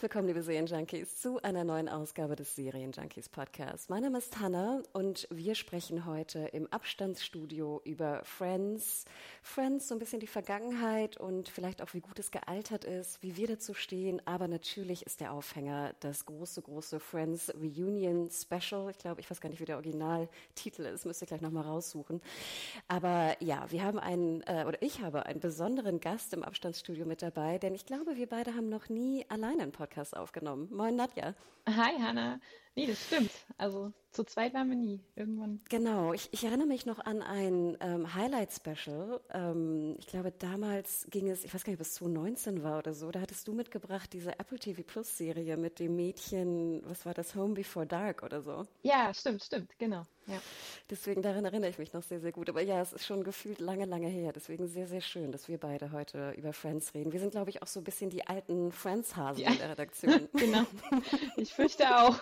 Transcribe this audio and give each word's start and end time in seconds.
Herzlich 0.00 0.14
willkommen, 0.14 0.28
liebe 0.28 0.42
Serienjunkies, 0.42 1.20
zu 1.20 1.42
einer 1.42 1.62
neuen 1.62 1.86
Ausgabe 1.86 2.34
des 2.34 2.56
Serienjunkies 2.56 3.28
Podcasts. 3.28 3.90
Mein 3.90 4.02
Name 4.02 4.16
ist 4.16 4.40
Hanna 4.40 4.82
und 4.94 5.28
wir 5.30 5.54
sprechen 5.54 6.06
heute 6.06 6.38
im 6.38 6.66
Abstandsstudio 6.68 7.82
über 7.84 8.22
Friends. 8.24 9.04
Friends, 9.42 9.88
so 9.88 9.94
ein 9.94 9.98
bisschen 9.98 10.20
die 10.20 10.26
Vergangenheit 10.26 11.18
und 11.18 11.50
vielleicht 11.50 11.82
auch, 11.82 11.92
wie 11.92 12.00
gut 12.00 12.18
es 12.18 12.30
gealtert 12.30 12.86
ist, 12.86 13.22
wie 13.22 13.36
wir 13.36 13.46
dazu 13.46 13.74
stehen. 13.74 14.22
Aber 14.24 14.48
natürlich 14.48 15.04
ist 15.04 15.20
der 15.20 15.34
Aufhänger 15.34 15.92
das 16.00 16.24
große, 16.24 16.62
große 16.62 16.98
Friends 16.98 17.52
Reunion 17.54 18.30
Special. 18.30 18.88
Ich 18.88 18.96
glaube, 18.96 19.20
ich 19.20 19.30
weiß 19.30 19.42
gar 19.42 19.50
nicht, 19.50 19.60
wie 19.60 19.66
der 19.66 19.76
Originaltitel 19.76 20.86
ist, 20.86 21.04
müsste 21.04 21.26
ich 21.26 21.28
gleich 21.28 21.42
nochmal 21.42 21.64
raussuchen. 21.64 22.22
Aber 22.88 23.36
ja, 23.40 23.70
wir 23.70 23.84
haben 23.84 23.98
einen, 23.98 24.40
äh, 24.46 24.64
oder 24.66 24.80
ich 24.80 25.02
habe 25.02 25.26
einen 25.26 25.40
besonderen 25.40 26.00
Gast 26.00 26.32
im 26.32 26.42
Abstandsstudio 26.42 27.04
mit 27.04 27.20
dabei, 27.20 27.58
denn 27.58 27.74
ich 27.74 27.84
glaube, 27.84 28.16
wir 28.16 28.30
beide 28.30 28.54
haben 28.54 28.70
noch 28.70 28.88
nie 28.88 29.26
alleine 29.28 29.64
einen 29.64 29.72
Podcast 29.72 29.89
aufgenommen. 30.14 30.68
Moin 30.72 30.96
Nadja. 30.96 31.34
Hi 31.68 31.98
Hanna. 32.00 32.40
Nee, 32.74 32.86
das 32.86 33.04
stimmt. 33.04 33.30
Also 33.58 33.92
zu 34.12 34.24
zweit 34.24 34.54
waren 34.54 34.68
wir 34.68 34.76
nie. 34.76 35.00
Irgendwann. 35.14 35.60
Genau. 35.68 36.12
Ich, 36.12 36.28
ich 36.32 36.44
erinnere 36.44 36.66
mich 36.66 36.84
noch 36.84 36.98
an 36.98 37.22
ein 37.22 37.76
ähm, 37.80 38.14
Highlight-Special. 38.14 39.20
Ähm, 39.32 39.96
ich 39.98 40.06
glaube, 40.08 40.32
damals 40.32 41.06
ging 41.10 41.28
es, 41.28 41.44
ich 41.44 41.54
weiß 41.54 41.64
gar 41.64 41.70
nicht, 41.70 41.80
ob 41.80 41.86
es 41.86 41.94
2019 41.94 42.62
war 42.62 42.78
oder 42.78 42.92
so. 42.92 43.10
Da 43.10 43.20
hattest 43.20 43.46
du 43.46 43.52
mitgebracht 43.52 44.12
diese 44.12 44.38
Apple 44.38 44.58
TV 44.58 44.82
Plus 44.82 45.16
Serie 45.16 45.56
mit 45.56 45.78
dem 45.78 45.94
Mädchen, 45.94 46.82
was 46.84 47.06
war 47.06 47.14
das, 47.14 47.34
Home 47.34 47.54
Before 47.54 47.86
Dark 47.86 48.22
oder 48.22 48.42
so. 48.42 48.64
Ja, 48.82 49.14
stimmt, 49.14 49.44
stimmt, 49.44 49.78
genau. 49.78 50.06
Ja. 50.26 50.40
Deswegen 50.88 51.22
daran 51.22 51.44
erinnere 51.44 51.70
ich 51.70 51.78
mich 51.78 51.92
noch 51.92 52.02
sehr, 52.02 52.20
sehr 52.20 52.32
gut. 52.32 52.48
Aber 52.48 52.60
ja, 52.60 52.80
es 52.80 52.92
ist 52.92 53.06
schon 53.06 53.24
gefühlt 53.24 53.60
lange, 53.60 53.84
lange 53.84 54.08
her. 54.08 54.32
Deswegen 54.32 54.66
sehr, 54.66 54.86
sehr 54.86 55.00
schön, 55.00 55.32
dass 55.32 55.48
wir 55.48 55.58
beide 55.58 55.92
heute 55.92 56.32
über 56.36 56.52
Friends 56.52 56.94
reden. 56.94 57.12
Wir 57.12 57.20
sind, 57.20 57.30
glaube 57.30 57.50
ich, 57.50 57.62
auch 57.62 57.66
so 57.66 57.80
ein 57.80 57.84
bisschen 57.84 58.10
die 58.10 58.26
alten 58.26 58.72
Friends-Hasen 58.72 59.42
ja. 59.42 59.50
in 59.50 59.58
der 59.58 59.70
Redaktion. 59.70 60.28
genau. 60.32 60.64
Ich 61.36 61.52
fürchte 61.52 61.96
auch. 61.96 62.18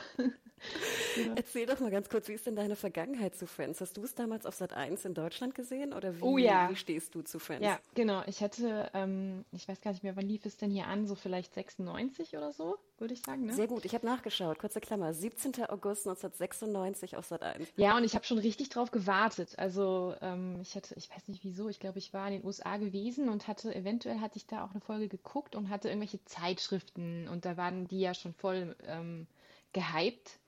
Genau. 1.14 1.34
Erzähl 1.37 1.67
doch 1.67 1.81
mal 1.81 1.91
ganz 1.91 2.09
kurz, 2.09 2.28
wie 2.28 2.34
ist 2.34 2.47
denn 2.47 2.56
deine 2.56 2.77
Vergangenheit 2.77 3.37
zu 3.37 3.47
Friends? 3.47 3.81
Hast 3.81 3.97
du 3.97 4.03
es 4.05 4.14
damals 4.14 4.47
auf 4.47 4.55
Sat 4.55 4.73
1 4.73 5.05
in 5.05 5.14
Deutschland 5.14 5.55
gesehen 5.55 5.92
oder 5.92 6.17
wie, 6.17 6.23
oh, 6.23 6.39
ja. 6.39 6.70
wie 6.70 6.77
stehst 6.77 7.14
du 7.14 7.23
zu 7.23 7.39
Friends? 7.39 7.64
Ja, 7.64 7.78
genau. 7.95 8.23
Ich 8.27 8.41
hatte, 8.41 8.91
ähm, 8.95 9.45
ich 9.53 9.69
weiß 9.69 9.81
gar 9.81 9.92
nicht 9.92 10.03
mehr, 10.03 10.17
wann 10.17 10.29
lief 10.29 10.45
es 10.47 10.56
denn 10.56 10.70
hier 10.70 10.86
an? 10.86 11.06
So 11.06 11.14
vielleicht 11.14 11.55
96 11.55 12.36
oder 12.36 12.53
so, 12.53 12.77
würde 12.98 13.14
ich 13.14 13.23
sagen. 13.23 13.47
Ne? 13.47 13.53
Sehr 13.53 13.67
gut. 13.67 13.84
Ich 13.84 13.95
habe 13.95 14.06
nachgeschaut. 14.06 14.59
Kurze 14.59 14.81
Klammer. 14.81 15.12
17. 15.12 15.55
August 15.67 16.06
1996 16.06 17.17
auf 17.17 17.27
Sat 17.27 17.42
1. 17.42 17.69
Ja, 17.77 17.97
und 17.97 18.05
ich 18.05 18.14
habe 18.14 18.25
schon 18.25 18.39
richtig 18.39 18.69
drauf 18.69 18.91
gewartet. 18.91 19.59
Also 19.59 20.14
ähm, 20.20 20.59
ich 20.62 20.75
hatte, 20.75 20.95
ich 20.97 21.11
weiß 21.11 21.29
nicht 21.29 21.45
wieso, 21.45 21.69
ich 21.69 21.81
glaube, 21.81 21.98
ich 21.98 22.12
war 22.12 22.29
in 22.29 22.34
den 22.34 22.45
USA 22.45 22.77
gewesen 22.77 23.29
und 23.29 23.48
hatte, 23.48 23.75
eventuell 23.75 24.20
hatte 24.20 24.36
ich 24.36 24.47
da 24.47 24.64
auch 24.64 24.70
eine 24.70 24.81
Folge 24.81 25.09
geguckt 25.09 25.56
und 25.56 25.70
hatte 25.70 25.89
irgendwelche 25.89 26.25
Zeitschriften 26.25 27.29
und 27.29 27.45
da 27.45 27.56
waren 27.56 27.89
die 27.89 28.01
ja 28.01 28.14
schon 28.14 28.34
voll 28.34 28.77
ähm, 28.86 29.27
gehypt 29.73 30.39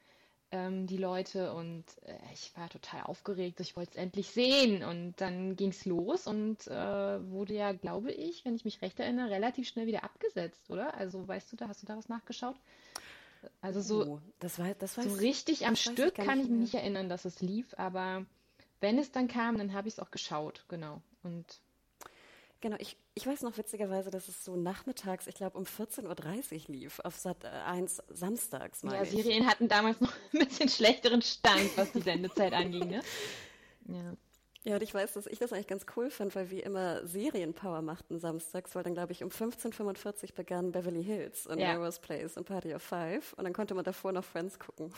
ähm, 0.52 0.86
die 0.86 0.96
Leute 0.96 1.52
und 1.52 1.84
äh, 2.04 2.16
ich 2.32 2.52
war 2.56 2.68
total 2.68 3.02
aufgeregt. 3.02 3.60
Ich 3.60 3.76
wollte 3.76 3.92
es 3.92 3.96
endlich 3.96 4.30
sehen 4.30 4.82
und 4.82 5.14
dann 5.20 5.56
ging 5.56 5.70
es 5.70 5.84
los 5.84 6.26
und 6.26 6.66
äh, 6.66 7.30
wurde 7.30 7.54
ja, 7.54 7.72
glaube 7.72 8.12
ich, 8.12 8.44
wenn 8.44 8.56
ich 8.56 8.64
mich 8.64 8.82
recht 8.82 8.98
erinnere, 8.98 9.30
relativ 9.30 9.68
schnell 9.68 9.86
wieder 9.86 10.04
abgesetzt, 10.04 10.70
oder? 10.70 10.94
Also 10.94 11.26
weißt 11.26 11.52
du 11.52 11.56
da, 11.56 11.68
hast 11.68 11.82
du 11.82 11.86
da 11.86 11.96
was 11.96 12.08
nachgeschaut? 12.08 12.56
Also 13.62 13.80
so, 13.80 14.04
oh, 14.04 14.20
das 14.38 14.58
war, 14.58 14.74
das 14.74 14.94
so 14.94 15.14
richtig 15.14 15.66
am 15.66 15.76
Stück 15.76 16.18
ich 16.18 16.24
kann 16.24 16.40
ich 16.40 16.48
mich 16.48 16.60
nicht 16.60 16.74
erinnern, 16.74 17.08
dass 17.08 17.24
es 17.24 17.40
lief, 17.40 17.74
aber 17.78 18.26
wenn 18.80 18.98
es 18.98 19.12
dann 19.12 19.28
kam, 19.28 19.56
dann 19.56 19.72
habe 19.72 19.88
ich 19.88 19.94
es 19.94 20.00
auch 20.00 20.10
geschaut, 20.10 20.64
genau. 20.68 21.00
Und 21.22 21.60
Genau, 22.60 22.76
ich, 22.78 22.96
ich 23.14 23.26
weiß 23.26 23.40
noch 23.42 23.56
witzigerweise, 23.56 24.10
dass 24.10 24.28
es 24.28 24.44
so 24.44 24.54
nachmittags, 24.54 25.26
ich 25.26 25.34
glaube 25.34 25.56
um 25.56 25.64
14.30 25.64 26.68
Uhr 26.68 26.74
lief, 26.74 27.00
auf 27.00 27.16
Sat 27.16 27.44
1 27.44 28.02
samstags. 28.10 28.82
Ja, 28.82 29.02
ich. 29.02 29.10
Serien 29.10 29.46
hatten 29.46 29.68
damals 29.68 30.00
noch 30.00 30.12
ein 30.32 30.46
bisschen 30.46 30.68
schlechteren 30.68 31.22
Stand, 31.22 31.76
was 31.76 31.92
die 31.92 32.02
Sendezeit 32.02 32.52
anging, 32.52 32.88
ne? 32.88 33.02
Ja. 33.88 34.14
Ja, 34.62 34.74
und 34.74 34.82
ich 34.82 34.92
weiß, 34.92 35.14
dass 35.14 35.26
ich 35.26 35.38
das 35.38 35.54
eigentlich 35.54 35.68
ganz 35.68 35.86
cool 35.96 36.10
fand, 36.10 36.34
weil 36.34 36.50
wir 36.50 36.64
immer 36.66 37.06
Serienpower 37.06 37.80
machten 37.80 38.18
samstags, 38.18 38.74
weil 38.74 38.82
dann, 38.82 38.92
glaube 38.92 39.12
ich, 39.12 39.24
um 39.24 39.30
15.45 39.30 40.22
Uhr 40.22 40.28
begann 40.36 40.70
Beverly 40.70 41.02
Hills 41.02 41.46
und 41.46 41.58
ja. 41.58 41.72
Melrose 41.72 41.98
Place 41.98 42.36
und 42.36 42.44
Party 42.44 42.74
of 42.74 42.82
Five 42.82 43.32
und 43.38 43.44
dann 43.44 43.54
konnte 43.54 43.74
man 43.74 43.84
davor 43.84 44.12
noch 44.12 44.24
Friends 44.24 44.58
gucken. 44.58 44.92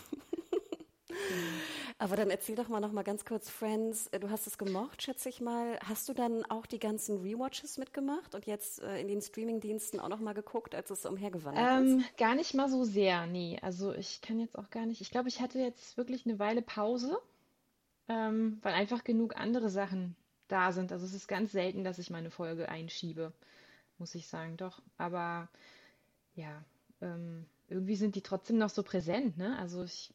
Aber 1.99 2.17
dann 2.17 2.31
erzähl 2.31 2.57
doch 2.57 2.69
mal 2.69 2.81
noch 2.81 2.93
mal 2.93 3.05
ganz 3.05 3.25
kurz, 3.25 3.49
Friends, 3.49 4.09
äh, 4.09 4.19
du 4.19 4.31
hast 4.31 4.47
es 4.47 4.59
gemocht, 4.59 5.03
schätze 5.03 5.29
ich 5.29 5.41
mal. 5.41 5.79
Hast 5.87 6.09
du 6.09 6.15
dann 6.15 6.45
auch 6.47 6.67
die 6.67 6.79
ganzen 6.79 7.21
Rewatches 7.21 7.79
mitgemacht 7.79 8.35
und 8.35 8.47
jetzt 8.47 8.83
äh, 8.83 9.01
in 9.01 9.09
den 9.09 9.21
Streamingdiensten 9.21 10.01
auch 10.01 10.09
noch 10.09 10.21
mal 10.21 10.33
geguckt, 10.33 10.75
als 10.75 10.91
es 10.91 11.07
umhergewandert 11.07 11.81
ähm, 11.81 12.01
ist? 12.01 12.17
Gar 12.17 12.35
nicht 12.35 12.55
mal 12.55 12.69
so 12.69 12.85
sehr, 12.85 13.27
nee. 13.27 13.59
Also 13.63 13.93
ich 13.93 14.21
kann 14.21 14.41
jetzt 14.41 14.59
auch 14.59 14.71
gar 14.71 14.87
nicht. 14.87 15.01
Ich 15.01 15.11
glaube, 15.11 15.29
ich 15.29 15.41
hatte 15.41 15.59
jetzt 15.59 15.97
wirklich 15.97 16.27
eine 16.27 16.39
Weile 16.39 16.63
Pause, 16.63 17.19
ähm, 18.09 18.59
weil 18.63 18.75
einfach 18.75 19.05
genug 19.05 19.37
andere 19.37 19.71
Sachen 19.71 20.17
da 20.49 20.73
sind. 20.73 20.93
Also 20.93 21.07
es 21.07 21.15
ist 21.15 21.29
ganz 21.29 21.53
selten, 21.53 21.85
dass 21.85 21.99
ich 21.99 22.11
meine 22.11 22.31
Folge 22.31 22.69
einschiebe, 22.69 23.33
muss 23.99 24.15
ich 24.15 24.27
sagen, 24.27 24.57
doch. 24.57 24.83
Aber 24.99 25.49
ja, 26.35 26.65
ähm, 27.01 27.47
irgendwie 27.69 27.97
sind 27.97 28.15
die 28.15 28.23
trotzdem 28.23 28.59
noch 28.59 28.71
so 28.71 28.83
präsent, 28.83 29.37
ne? 29.39 29.59
Also 29.59 29.85
ich 29.85 30.13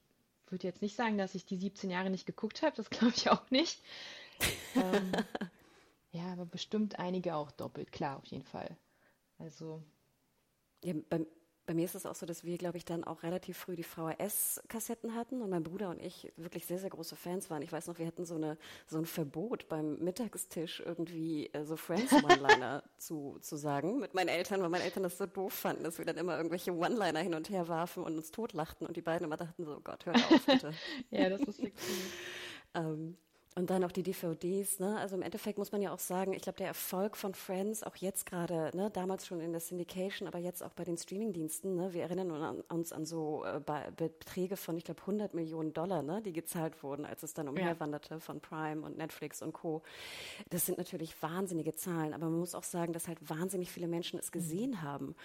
würde 0.51 0.67
jetzt 0.67 0.81
nicht 0.81 0.95
sagen, 0.95 1.17
dass 1.17 1.35
ich 1.35 1.45
die 1.45 1.57
17 1.57 1.89
Jahre 1.89 2.09
nicht 2.09 2.25
geguckt 2.25 2.61
habe, 2.61 2.75
das 2.75 2.89
glaube 2.89 3.13
ich 3.15 3.29
auch 3.29 3.49
nicht. 3.51 3.81
ähm, 4.75 5.11
ja, 6.11 6.31
aber 6.31 6.45
bestimmt 6.45 6.99
einige 6.99 7.35
auch 7.35 7.51
doppelt, 7.51 7.91
klar, 7.91 8.17
auf 8.17 8.25
jeden 8.25 8.45
Fall. 8.45 8.77
Also. 9.37 9.83
Ja, 10.83 10.93
bei, 11.09 11.25
bei 11.67 11.73
mir 11.73 11.83
ist 11.83 11.95
es 11.95 12.05
auch 12.05 12.15
so, 12.15 12.25
dass 12.25 12.45
wir, 12.45 12.57
glaube 12.57 12.77
ich, 12.77 12.85
dann 12.85 13.03
auch 13.03 13.23
relativ 13.23 13.57
früh 13.57 13.75
die 13.75 13.83
VHS-Kassetten 13.83 15.13
hatten 15.13 15.41
und 15.41 15.49
mein 15.49 15.63
Bruder 15.63 15.89
und 15.89 16.01
ich 16.01 16.31
wirklich 16.37 16.65
sehr, 16.65 16.79
sehr 16.79 16.89
große 16.89 17.17
Fans 17.17 17.49
waren. 17.49 17.61
Ich 17.61 17.73
weiß 17.73 17.87
noch, 17.87 17.99
wir 17.99 18.07
hatten 18.07 18.25
so, 18.25 18.35
eine, 18.35 18.57
so 18.87 18.97
ein 18.97 19.05
Verbot 19.05 19.67
beim 19.67 19.99
Mittagstisch 19.99 20.81
irgendwie 20.83 21.47
äh, 21.47 21.65
so 21.65 21.75
Friends-One-Liner 21.75 22.83
zu, 22.97 23.37
zu 23.41 23.57
sagen 23.57 23.99
mit 23.99 24.13
meinen 24.13 24.29
Eltern, 24.29 24.61
weil 24.61 24.69
meine 24.69 24.85
Eltern 24.85 25.03
das 25.03 25.17
so 25.17 25.25
doof 25.25 25.51
fanden, 25.51 25.83
dass 25.83 25.97
wir 25.97 26.05
dann 26.05 26.15
immer 26.15 26.37
irgendwelche 26.37 26.71
One-Liner 26.71 27.19
hin 27.19 27.35
und 27.35 27.49
her 27.49 27.67
warfen 27.67 28.03
und 28.03 28.15
uns 28.15 28.31
totlachten 28.31 28.87
und 28.87 28.95
die 28.95 29.01
beiden 29.01 29.25
immer 29.25 29.37
dachten 29.37 29.65
so, 29.65 29.81
Gott, 29.83 30.05
hör 30.05 30.15
auf, 30.15 30.45
bitte. 30.45 30.73
ja, 31.11 31.29
das 31.29 31.41
ist 31.41 31.61
wirklich. 31.61 31.73
ähm, 32.75 33.17
und 33.57 33.71
dann 33.71 33.83
auch 33.83 33.91
die 33.91 34.03
DVDs, 34.03 34.79
ne? 34.79 34.99
Also 34.99 35.15
im 35.15 35.23
Endeffekt 35.23 35.57
muss 35.57 35.71
man 35.71 35.81
ja 35.81 35.91
auch 35.91 35.97
sagen, 35.97 36.33
ich 36.33 36.43
glaube, 36.43 36.59
der 36.59 36.67
Erfolg 36.67 37.17
von 37.17 37.33
Friends, 37.33 37.81
auch 37.81 37.95
jetzt 37.95 38.27
gerade, 38.27 38.69
ne, 38.77 38.91
damals 38.91 39.25
schon 39.25 39.41
in 39.41 39.51
der 39.51 39.61
Syndication, 39.61 40.27
aber 40.27 40.37
jetzt 40.37 40.61
auch 40.61 40.73
bei 40.73 40.83
den 40.83 40.95
Streamingdiensten, 40.95 41.75
ne, 41.75 41.91
wir 41.91 42.03
erinnern 42.03 42.61
uns 42.69 42.93
an 42.93 43.07
so 43.07 43.43
äh, 43.45 43.59
Beträge 43.95 44.57
von, 44.57 44.77
ich 44.77 44.83
glaube, 44.83 45.01
100 45.01 45.33
Millionen 45.33 45.73
Dollar, 45.73 46.03
ne, 46.03 46.21
die 46.21 46.33
gezahlt 46.33 46.83
wurden, 46.83 47.03
als 47.03 47.23
es 47.23 47.33
dann 47.33 47.47
umherwanderte 47.47 48.13
ja. 48.13 48.19
von 48.19 48.41
Prime 48.41 48.85
und 48.85 48.95
Netflix 48.95 49.41
und 49.41 49.53
Co. 49.53 49.81
Das 50.51 50.67
sind 50.67 50.77
natürlich 50.77 51.19
wahnsinnige 51.23 51.73
Zahlen, 51.73 52.13
aber 52.13 52.25
man 52.25 52.37
muss 52.37 52.53
auch 52.53 52.63
sagen, 52.63 52.93
dass 52.93 53.07
halt 53.07 53.27
wahnsinnig 53.27 53.71
viele 53.71 53.87
Menschen 53.87 54.19
es 54.19 54.31
gesehen 54.31 54.71
mhm. 54.71 54.81
haben. 54.83 55.15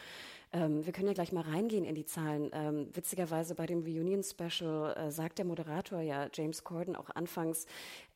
Ähm, 0.53 0.85
wir 0.85 0.93
können 0.93 1.09
ja 1.09 1.15
gleich 1.15 1.33
mal 1.33 1.43
reingehen 1.43 1.85
in 1.85 1.95
die 1.95 2.05
Zahlen. 2.05 2.51
Ähm, 2.53 2.89
witzigerweise 2.93 3.55
bei 3.55 3.67
dem 3.67 3.83
Reunion 3.83 4.23
Special 4.23 4.95
äh, 4.97 5.11
sagt 5.11 5.39
der 5.39 5.47
Moderator 5.47 6.01
ja, 6.01 6.29
James 6.33 6.63
Corden, 6.63 6.95
auch 6.95 7.09
anfangs, 7.11 7.67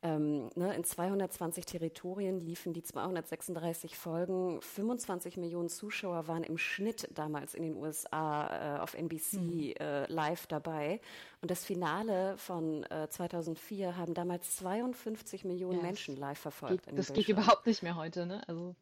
ähm, 0.03 0.49
ne, 0.55 0.75
in 0.75 0.83
220 0.83 1.65
Territorien 1.65 2.39
liefen 2.39 2.73
die 2.73 2.83
236 2.83 3.97
Folgen. 3.97 4.61
25 4.61 5.37
Millionen 5.37 5.69
Zuschauer 5.69 6.27
waren 6.27 6.43
im 6.43 6.59
Schnitt 6.59 7.09
damals 7.15 7.55
in 7.55 7.63
den 7.63 7.75
USA 7.75 8.77
äh, 8.77 8.79
auf 8.79 8.93
NBC 8.93 9.33
mhm. 9.33 9.73
äh, 9.79 10.05
live 10.11 10.45
dabei. 10.45 11.01
Und 11.41 11.49
das 11.49 11.65
Finale 11.65 12.37
von 12.37 12.83
äh, 12.83 13.09
2004 13.09 13.97
haben 13.97 14.13
damals 14.13 14.57
52 14.57 15.43
Millionen 15.43 15.79
ja, 15.79 15.85
Menschen 15.85 16.15
live 16.15 16.39
verfolgt. 16.39 16.85
Geht, 16.85 16.97
das 16.97 17.13
geht 17.13 17.29
überhaupt 17.29 17.65
nicht 17.65 17.81
mehr 17.81 17.95
heute, 17.95 18.27
ne? 18.27 18.47
Also 18.47 18.75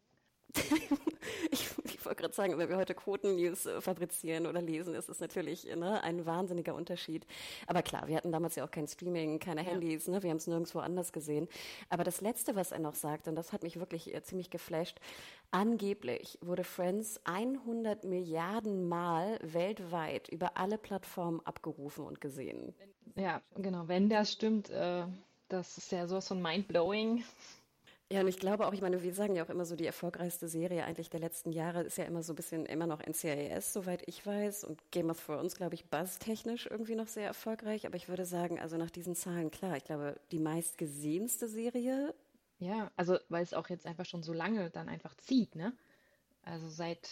ich, 1.51 1.67
ich 1.83 2.05
wollte 2.05 2.21
gerade 2.21 2.33
sagen, 2.33 2.57
wenn 2.57 2.69
wir 2.69 2.77
heute 2.77 2.93
Quoten-News 2.93 3.65
äh, 3.65 3.81
fabrizieren 3.81 4.47
oder 4.47 4.61
lesen, 4.61 4.93
ist 4.95 5.09
es 5.09 5.19
natürlich 5.19 5.65
ne, 5.75 6.03
ein 6.03 6.25
wahnsinniger 6.25 6.75
Unterschied. 6.75 7.25
Aber 7.67 7.81
klar, 7.81 8.07
wir 8.07 8.15
hatten 8.15 8.31
damals 8.31 8.55
ja 8.55 8.65
auch 8.65 8.71
kein 8.71 8.87
Streaming, 8.87 9.39
keine 9.39 9.63
ja. 9.63 9.71
Handys, 9.71 10.07
ne, 10.07 10.21
wir 10.21 10.29
haben 10.29 10.37
es 10.37 10.47
nirgendwo 10.47 10.79
anders 10.79 11.11
gesehen. 11.11 11.47
Aber 11.89 12.03
das 12.03 12.21
Letzte, 12.21 12.55
was 12.55 12.71
er 12.71 12.79
noch 12.79 12.95
sagt, 12.95 13.27
und 13.27 13.35
das 13.35 13.53
hat 13.53 13.63
mich 13.63 13.79
wirklich 13.79 14.13
äh, 14.13 14.21
ziemlich 14.23 14.49
geflasht, 14.49 14.99
angeblich 15.51 16.37
wurde 16.41 16.63
Friends 16.63 17.19
100 17.25 18.03
Milliarden 18.03 18.87
Mal 18.87 19.39
weltweit 19.41 20.29
über 20.29 20.57
alle 20.57 20.77
Plattformen 20.77 21.41
abgerufen 21.45 22.05
und 22.05 22.21
gesehen. 22.21 22.75
Ja, 23.15 23.41
genau, 23.55 23.87
wenn 23.87 24.09
das 24.09 24.31
stimmt, 24.31 24.69
äh, 24.69 25.05
das 25.47 25.77
ist 25.77 25.91
ja 25.91 26.07
sowas 26.07 26.27
von 26.27 26.41
mindblowing. 26.41 27.23
Ja, 28.15 28.21
und 28.21 28.29
ich 28.29 28.39
glaube 28.39 28.65
auch, 28.65 28.71
ich 28.71 28.79
meine, 28.79 29.03
wir 29.03 29.13
sagen 29.13 29.35
ja 29.35 29.43
auch 29.43 29.49
immer 29.49 29.65
so, 29.65 29.75
die 29.75 29.85
erfolgreichste 29.85 30.47
Serie 30.47 30.85
eigentlich 30.85 31.09
der 31.09 31.19
letzten 31.19 31.51
Jahre 31.51 31.83
ist 31.83 31.97
ja 31.97 32.05
immer 32.05 32.23
so 32.23 32.31
ein 32.31 32.37
bisschen 32.37 32.65
immer 32.65 32.87
noch 32.87 33.01
NCIS, 33.05 33.73
soweit 33.73 34.07
ich 34.07 34.25
weiß. 34.25 34.63
Und 34.63 34.79
Game 34.91 35.09
of 35.09 35.21
Thrones, 35.25 35.57
glaube 35.57 35.75
ich, 35.75 35.89
buzztechnisch 35.89 36.65
irgendwie 36.71 36.95
noch 36.95 37.09
sehr 37.09 37.27
erfolgreich. 37.27 37.85
Aber 37.85 37.97
ich 37.97 38.07
würde 38.07 38.23
sagen, 38.23 38.57
also 38.57 38.77
nach 38.77 38.89
diesen 38.89 39.15
Zahlen, 39.15 39.51
klar, 39.51 39.75
ich 39.75 39.83
glaube, 39.83 40.17
die 40.31 40.39
meistgesehenste 40.39 41.49
Serie. 41.49 42.15
Ja, 42.57 42.89
also 42.95 43.17
weil 43.27 43.43
es 43.43 43.53
auch 43.53 43.67
jetzt 43.67 43.85
einfach 43.85 44.05
schon 44.05 44.23
so 44.23 44.31
lange 44.31 44.69
dann 44.69 44.87
einfach 44.87 45.13
zieht, 45.17 45.53
ne? 45.55 45.73
Also 46.41 46.69
seit 46.69 47.09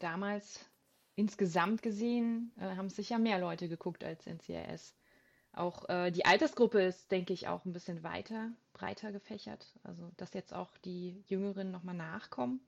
damals 0.00 0.58
insgesamt 1.14 1.82
gesehen 1.82 2.50
äh, 2.58 2.74
haben 2.74 2.88
sicher 2.88 3.20
mehr 3.20 3.38
Leute 3.38 3.68
geguckt 3.68 4.02
als 4.02 4.26
NCIS. 4.26 4.92
Auch 5.52 5.88
äh, 5.88 6.10
die 6.10 6.24
Altersgruppe 6.24 6.82
ist, 6.82 7.12
denke 7.12 7.32
ich, 7.32 7.46
auch 7.46 7.64
ein 7.64 7.72
bisschen 7.72 8.02
weiter, 8.02 8.50
breiter 8.72 9.12
gefächert. 9.12 9.66
Also, 9.82 10.10
dass 10.16 10.32
jetzt 10.34 10.54
auch 10.54 10.76
die 10.78 11.22
Jüngeren 11.26 11.70
nochmal 11.70 11.94
nachkommen. 11.94 12.60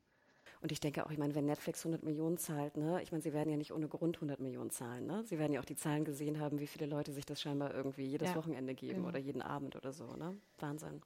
Und 0.61 0.73
ich 0.73 0.81
denke 0.81 1.05
auch, 1.05 1.11
ich 1.11 1.19
meine, 1.19 1.35
wenn 1.35 1.45
Netflix 1.45 1.81
100 1.81 2.05
Millionen 2.05 2.39
zahlt, 2.39 2.77
ne, 2.77 3.03
ich 3.03 3.13
meine, 3.13 3.23
sie 3.23 3.33
werden 3.33 3.51
ja 3.51 3.57
nicht 3.57 3.73
ohne 3.73 3.89
Grund 3.89 4.17
100 4.17 4.41
Millionen 4.41 4.71
zahlen, 4.71 5.07
ne? 5.07 5.23
Sie 5.25 5.39
werden 5.39 5.53
ja 5.53 5.61
auch 5.61 5.65
die 5.67 5.77
Zahlen 5.77 6.05
gesehen 6.05 6.41
haben, 6.41 6.59
wie 6.59 6.67
viele 6.67 6.87
Leute 6.87 7.13
sich 7.13 7.27
das 7.27 7.41
scheinbar 7.41 7.75
irgendwie 7.75 8.07
jedes 8.07 8.31
ja, 8.31 8.37
Wochenende 8.37 8.75
geben 8.75 8.97
genau. 8.97 9.09
oder 9.09 9.19
jeden 9.19 9.43
Abend 9.43 9.77
oder 9.77 9.93
so, 9.93 10.17
ne? 10.17 10.37
Wahnsinn. 10.59 11.03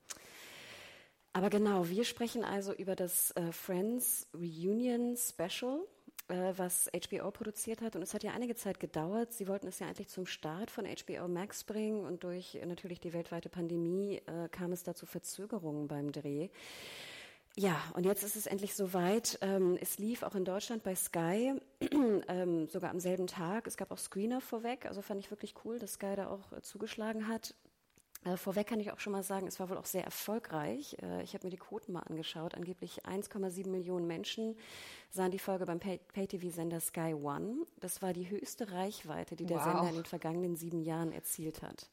Aber 1.33 1.51
genau, 1.51 1.89
wir 1.89 2.05
sprechen 2.05 2.45
also 2.45 2.73
über 2.73 2.95
das 2.95 3.33
äh, 3.33 3.53
Friends 3.53 4.29
Reunion 4.35 5.17
Special 5.17 5.81
äh, 6.29 6.53
was 6.57 6.91
HBO 6.93 7.31
produziert 7.31 7.81
hat. 7.81 7.97
Und 7.97 8.03
es 8.03 8.15
hat 8.15 8.23
ja 8.23 8.33
einige 8.33 8.55
Zeit 8.55 8.81
gedauert. 8.81 9.33
Sie 9.33 9.49
wollten 9.49 9.67
es 9.67 9.79
ja 9.79 9.87
eigentlich 9.87 10.09
zum 10.09 10.27
Start 10.27 10.71
von 10.71 10.87
HBO 10.87 11.29
Max 11.29 11.65
bringen 11.65 12.05
und 12.05 12.25
durch 12.25 12.55
äh, 12.55 12.67
natürlich 12.67 13.01
die 13.01 13.13
weltweite 13.13 13.49
Pandemie 13.49 14.23
äh, 14.27 14.49
kam 14.51 14.73
es 14.73 14.83
da 14.83 14.95
zu 14.95 15.07
Verzögerungen 15.07 15.89
beim 15.89 16.13
Dreh. 16.13 16.49
Ja, 17.57 17.83
und 17.95 18.05
jetzt 18.05 18.23
ist 18.23 18.37
es 18.37 18.47
endlich 18.47 18.77
soweit. 18.77 19.39
Ähm, 19.41 19.77
es 19.81 19.99
lief 19.99 20.23
auch 20.23 20.37
in 20.37 20.45
Deutschland 20.45 20.85
bei 20.85 20.95
Sky, 20.95 21.55
ähm, 22.29 22.69
sogar 22.69 22.91
am 22.91 23.01
selben 23.01 23.27
Tag. 23.27 23.67
Es 23.67 23.77
gab 23.77 23.91
auch 23.91 23.99
Screener 23.99 24.41
vorweg, 24.41 24.87
also 24.87 25.03
fand 25.03 25.19
ich 25.21 25.31
wirklich 25.33 25.55
cool, 25.65 25.81
dass 25.81 25.95
Sky 25.95 26.15
da 26.15 26.29
auch 26.29 26.53
äh, 26.53 26.63
zugeschlagen 26.63 27.27
hat. 27.27 27.57
Äh, 28.25 28.37
vorweg 28.37 28.67
kann 28.67 28.81
ich 28.81 28.93
auch 28.93 28.99
schon 28.99 29.13
mal 29.13 29.23
sagen, 29.23 29.47
es 29.47 29.61
war 29.61 29.71
wohl 29.71 29.79
auch 29.79 29.87
sehr 29.87 30.05
erfolgreich. 30.05 30.97
Äh, 31.03 31.23
ich 31.23 31.35
habe 31.35 31.47
mir 31.47 31.51
die 31.51 31.57
Quoten 31.57 31.93
mal 31.93 32.01
angeschaut. 32.01 32.55
Angeblich 32.55 33.05
1,7 33.05 33.69
Millionen 33.69 34.07
Menschen 34.07 34.57
sahen 35.11 35.31
die 35.31 35.39
Folge 35.39 35.67
beim 35.67 35.79
Pay-TV-Sender 35.79 36.81
Sky 36.81 37.15
One. 37.15 37.67
Das 37.81 38.03
war 38.03 38.13
die 38.13 38.29
höchste 38.29 38.73
Reichweite, 38.73 39.37
die 39.37 39.47
der 39.47 39.59
wow. 39.59 39.65
Sender 39.65 39.89
in 39.89 39.95
den 39.95 40.05
vergangenen 40.05 40.57
sieben 40.57 40.83
Jahren 40.83 41.13
erzielt 41.13 41.63
hat. 41.63 41.89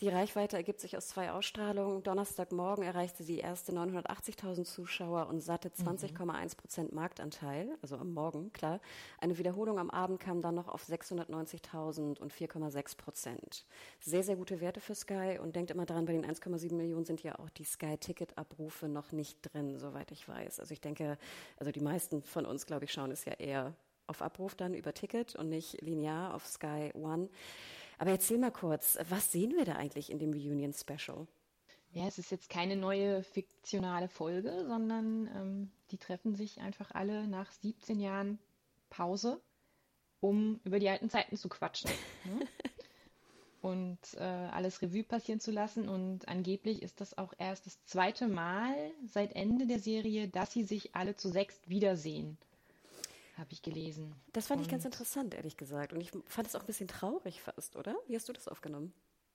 Die 0.00 0.08
Reichweite 0.08 0.56
ergibt 0.56 0.80
sich 0.80 0.96
aus 0.96 1.08
zwei 1.08 1.30
Ausstrahlungen. 1.30 2.02
Donnerstagmorgen 2.02 2.82
erreichte 2.82 3.22
sie 3.22 3.36
erste 3.36 3.72
980.000 3.72 4.64
Zuschauer 4.64 5.26
und 5.26 5.40
satte 5.40 5.68
20,1 5.68 6.56
Prozent 6.56 6.92
Marktanteil, 6.94 7.76
also 7.82 7.98
am 7.98 8.14
Morgen, 8.14 8.50
klar. 8.54 8.80
Eine 9.18 9.36
Wiederholung 9.36 9.78
am 9.78 9.90
Abend 9.90 10.18
kam 10.18 10.40
dann 10.40 10.54
noch 10.54 10.68
auf 10.68 10.84
690.000 10.84 12.18
und 12.18 12.32
4,6 12.32 12.96
Prozent. 12.96 13.66
Sehr, 14.00 14.22
sehr 14.22 14.36
gute 14.36 14.62
Werte 14.62 14.80
für 14.80 14.94
Sky 14.94 15.38
und 15.38 15.54
denkt 15.54 15.70
immer 15.70 15.84
dran, 15.84 16.06
bei 16.06 16.14
den 16.14 16.24
1,7 16.24 16.72
Millionen 16.74 17.04
sind 17.04 17.22
ja 17.22 17.38
auch 17.38 17.50
die 17.50 17.64
Sky-Ticket-Abrufe 17.64 18.88
noch 18.88 19.12
nicht 19.12 19.52
drin, 19.52 19.78
soweit 19.78 20.12
ich 20.12 20.26
weiß. 20.26 20.60
Also 20.60 20.72
ich 20.72 20.80
denke, 20.80 21.18
also 21.58 21.72
die 21.72 21.80
meisten 21.80 22.22
von 22.22 22.46
uns, 22.46 22.64
glaube 22.64 22.86
ich, 22.86 22.92
schauen 22.92 23.10
es 23.10 23.26
ja 23.26 23.34
eher 23.34 23.74
auf 24.06 24.22
Abruf 24.22 24.54
dann 24.54 24.72
über 24.72 24.94
Ticket 24.94 25.36
und 25.36 25.50
nicht 25.50 25.82
linear 25.82 26.34
auf 26.34 26.46
Sky 26.46 26.90
One. 26.94 27.28
Aber 28.00 28.12
erzähl 28.12 28.38
mal 28.38 28.50
kurz, 28.50 28.96
was 29.10 29.30
sehen 29.30 29.54
wir 29.58 29.66
da 29.66 29.74
eigentlich 29.74 30.08
in 30.08 30.18
dem 30.18 30.32
Reunion 30.32 30.72
Special? 30.72 31.26
Ja, 31.92 32.06
es 32.06 32.16
ist 32.16 32.30
jetzt 32.30 32.48
keine 32.48 32.74
neue 32.74 33.22
fiktionale 33.22 34.08
Folge, 34.08 34.64
sondern 34.66 35.26
ähm, 35.36 35.70
die 35.90 35.98
treffen 35.98 36.34
sich 36.34 36.62
einfach 36.62 36.92
alle 36.92 37.28
nach 37.28 37.52
17 37.52 38.00
Jahren 38.00 38.38
Pause, 38.88 39.38
um 40.20 40.60
über 40.64 40.78
die 40.78 40.88
alten 40.88 41.10
Zeiten 41.10 41.36
zu 41.36 41.50
quatschen. 41.50 41.90
ne? 42.24 42.46
Und 43.60 43.98
äh, 44.14 44.22
alles 44.22 44.80
Revue 44.80 45.04
passieren 45.04 45.40
zu 45.40 45.50
lassen. 45.50 45.86
Und 45.86 46.26
angeblich 46.26 46.80
ist 46.80 47.02
das 47.02 47.18
auch 47.18 47.34
erst 47.36 47.66
das 47.66 47.84
zweite 47.84 48.28
Mal 48.28 48.74
seit 49.04 49.36
Ende 49.36 49.66
der 49.66 49.78
Serie, 49.78 50.26
dass 50.26 50.54
sie 50.54 50.62
sich 50.64 50.96
alle 50.96 51.16
zu 51.16 51.28
sechst 51.28 51.68
wiedersehen 51.68 52.38
habe 53.40 53.52
ich 53.52 53.62
gelesen. 53.62 54.14
Das 54.32 54.46
fand 54.46 54.58
und, 54.58 54.66
ich 54.66 54.70
ganz 54.70 54.84
interessant, 54.84 55.34
ehrlich 55.34 55.56
gesagt. 55.56 55.92
Und 55.92 56.00
ich 56.00 56.10
fand 56.26 56.46
es 56.46 56.54
auch 56.54 56.60
ein 56.60 56.66
bisschen 56.66 56.88
traurig 56.88 57.42
fast, 57.42 57.76
oder? 57.76 57.96
Wie 58.06 58.14
hast 58.14 58.28
du 58.28 58.32
das 58.32 58.48
aufgenommen? 58.48 58.92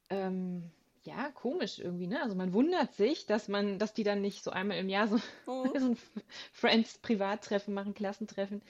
Ähm, 0.09 0.71
ja, 1.03 1.31
komisch 1.31 1.79
irgendwie, 1.79 2.07
ne? 2.07 2.21
Also 2.21 2.35
man 2.35 2.53
wundert 2.53 2.93
sich, 2.93 3.25
dass 3.25 3.47
man, 3.47 3.79
dass 3.79 3.93
die 3.93 4.03
dann 4.03 4.21
nicht 4.21 4.43
so 4.43 4.51
einmal 4.51 4.77
im 4.77 4.89
Jahr 4.89 5.07
so, 5.07 5.19
oh. 5.45 5.67
so 5.77 5.91
ein 5.91 5.97
Friends-Privattreffen 6.53 7.73
machen, 7.73 7.93
Klassentreffen. 7.93 8.61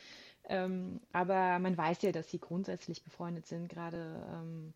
Ähm, 0.48 1.00
aber 1.12 1.60
man 1.60 1.78
weiß 1.78 2.02
ja, 2.04 2.12
dass 2.12 2.30
sie 2.30 2.40
grundsätzlich 2.40 3.04
befreundet 3.04 3.48
sind. 3.48 3.68
Gerade 3.68 4.26
ähm, 4.32 4.74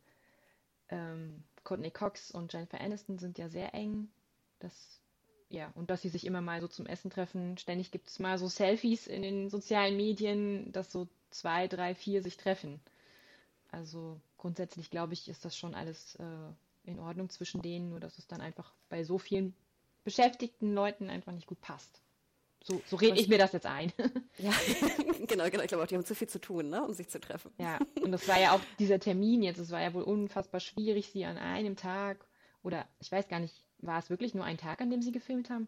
ähm, 0.90 1.44
Courtney 1.64 1.92
Cox 1.92 2.32
und 2.32 2.52
Jennifer 2.52 2.82
Aniston 2.82 3.20
sind 3.20 3.38
ja 3.38 3.50
sehr 3.50 3.74
eng. 3.74 4.10
Das 4.60 4.99
ja, 5.50 5.72
und 5.76 5.90
dass 5.90 6.02
sie 6.02 6.10
sich 6.10 6.26
immer 6.26 6.42
mal 6.42 6.62
so 6.62 6.68
zum 6.68 6.86
Essen 6.86 7.10
treffen. 7.10 7.58
Ständig 7.58 7.92
gibt 7.92 8.08
es 8.08 8.20
mal 8.20 8.38
so 8.38 8.48
Selfies 8.48 9.08
in 9.08 9.24
den 9.24 9.50
sozialen 9.50 9.98
Medien, 9.98 10.72
dass 10.72 10.92
so 10.92 11.08
zwei, 11.32 11.68
drei, 11.68 11.96
vier 11.96 12.22
sich 12.22 12.38
treffen. 12.38 12.80
Also 13.72 14.20
grundsätzlich 14.38 14.92
glaube 14.92 15.14
ich, 15.14 15.28
ist 15.28 15.46
das 15.46 15.58
schon 15.58 15.74
alles 15.74 16.16
äh, 16.16 16.90
in 16.90 17.00
Ordnung 17.00 17.30
zwischen 17.30 17.62
denen, 17.62 17.90
nur 17.90 18.00
dass 18.00 18.18
es 18.20 18.28
dann 18.28 18.42
einfach 18.42 18.74
bei 18.90 19.04
so 19.04 19.18
vielen 19.18 19.56
beschäftigten 20.04 20.74
Leuten 20.74 21.10
einfach 21.10 21.32
nicht 21.32 21.48
gut 21.48 21.62
passt. 21.62 22.02
So, 22.64 22.82
so 22.86 22.98
rede 22.98 23.20
ich 23.20 23.28
mir 23.28 23.38
das 23.38 23.54
jetzt 23.54 23.66
ein. 23.66 23.92
ja, 24.38 24.52
genau, 25.28 25.50
genau. 25.50 25.64
Ich 25.64 25.70
glaube 25.70 25.84
auch, 25.84 25.88
die 25.88 25.96
haben 25.96 26.06
zu 26.06 26.14
viel 26.14 26.28
zu 26.28 26.40
tun, 26.40 26.70
ne, 26.70 26.84
um 26.84 26.94
sich 26.94 27.10
zu 27.10 27.20
treffen. 27.20 27.52
Ja, 27.58 27.80
und 28.02 28.12
das 28.12 28.28
war 28.28 28.40
ja 28.40 28.54
auch 28.54 28.62
dieser 28.78 29.00
Termin 29.00 29.42
jetzt. 29.42 29.60
Es 29.60 29.72
war 29.72 29.82
ja 29.82 29.94
wohl 29.94 30.04
unfassbar 30.04 30.60
schwierig, 30.60 31.10
sie 31.10 31.26
an 31.26 31.38
einem 31.38 31.76
Tag 31.76 32.26
oder 32.62 32.88
ich 33.00 33.12
weiß 33.12 33.28
gar 33.30 33.40
nicht, 33.40 33.64
war 33.80 34.00
es 34.00 34.10
wirklich 34.10 34.34
nur 34.34 34.46
ein 34.46 34.58
Tag, 34.58 34.82
an 34.82 34.90
dem 34.90 35.02
Sie 35.02 35.12
gefilmt 35.12 35.50
haben? 35.50 35.68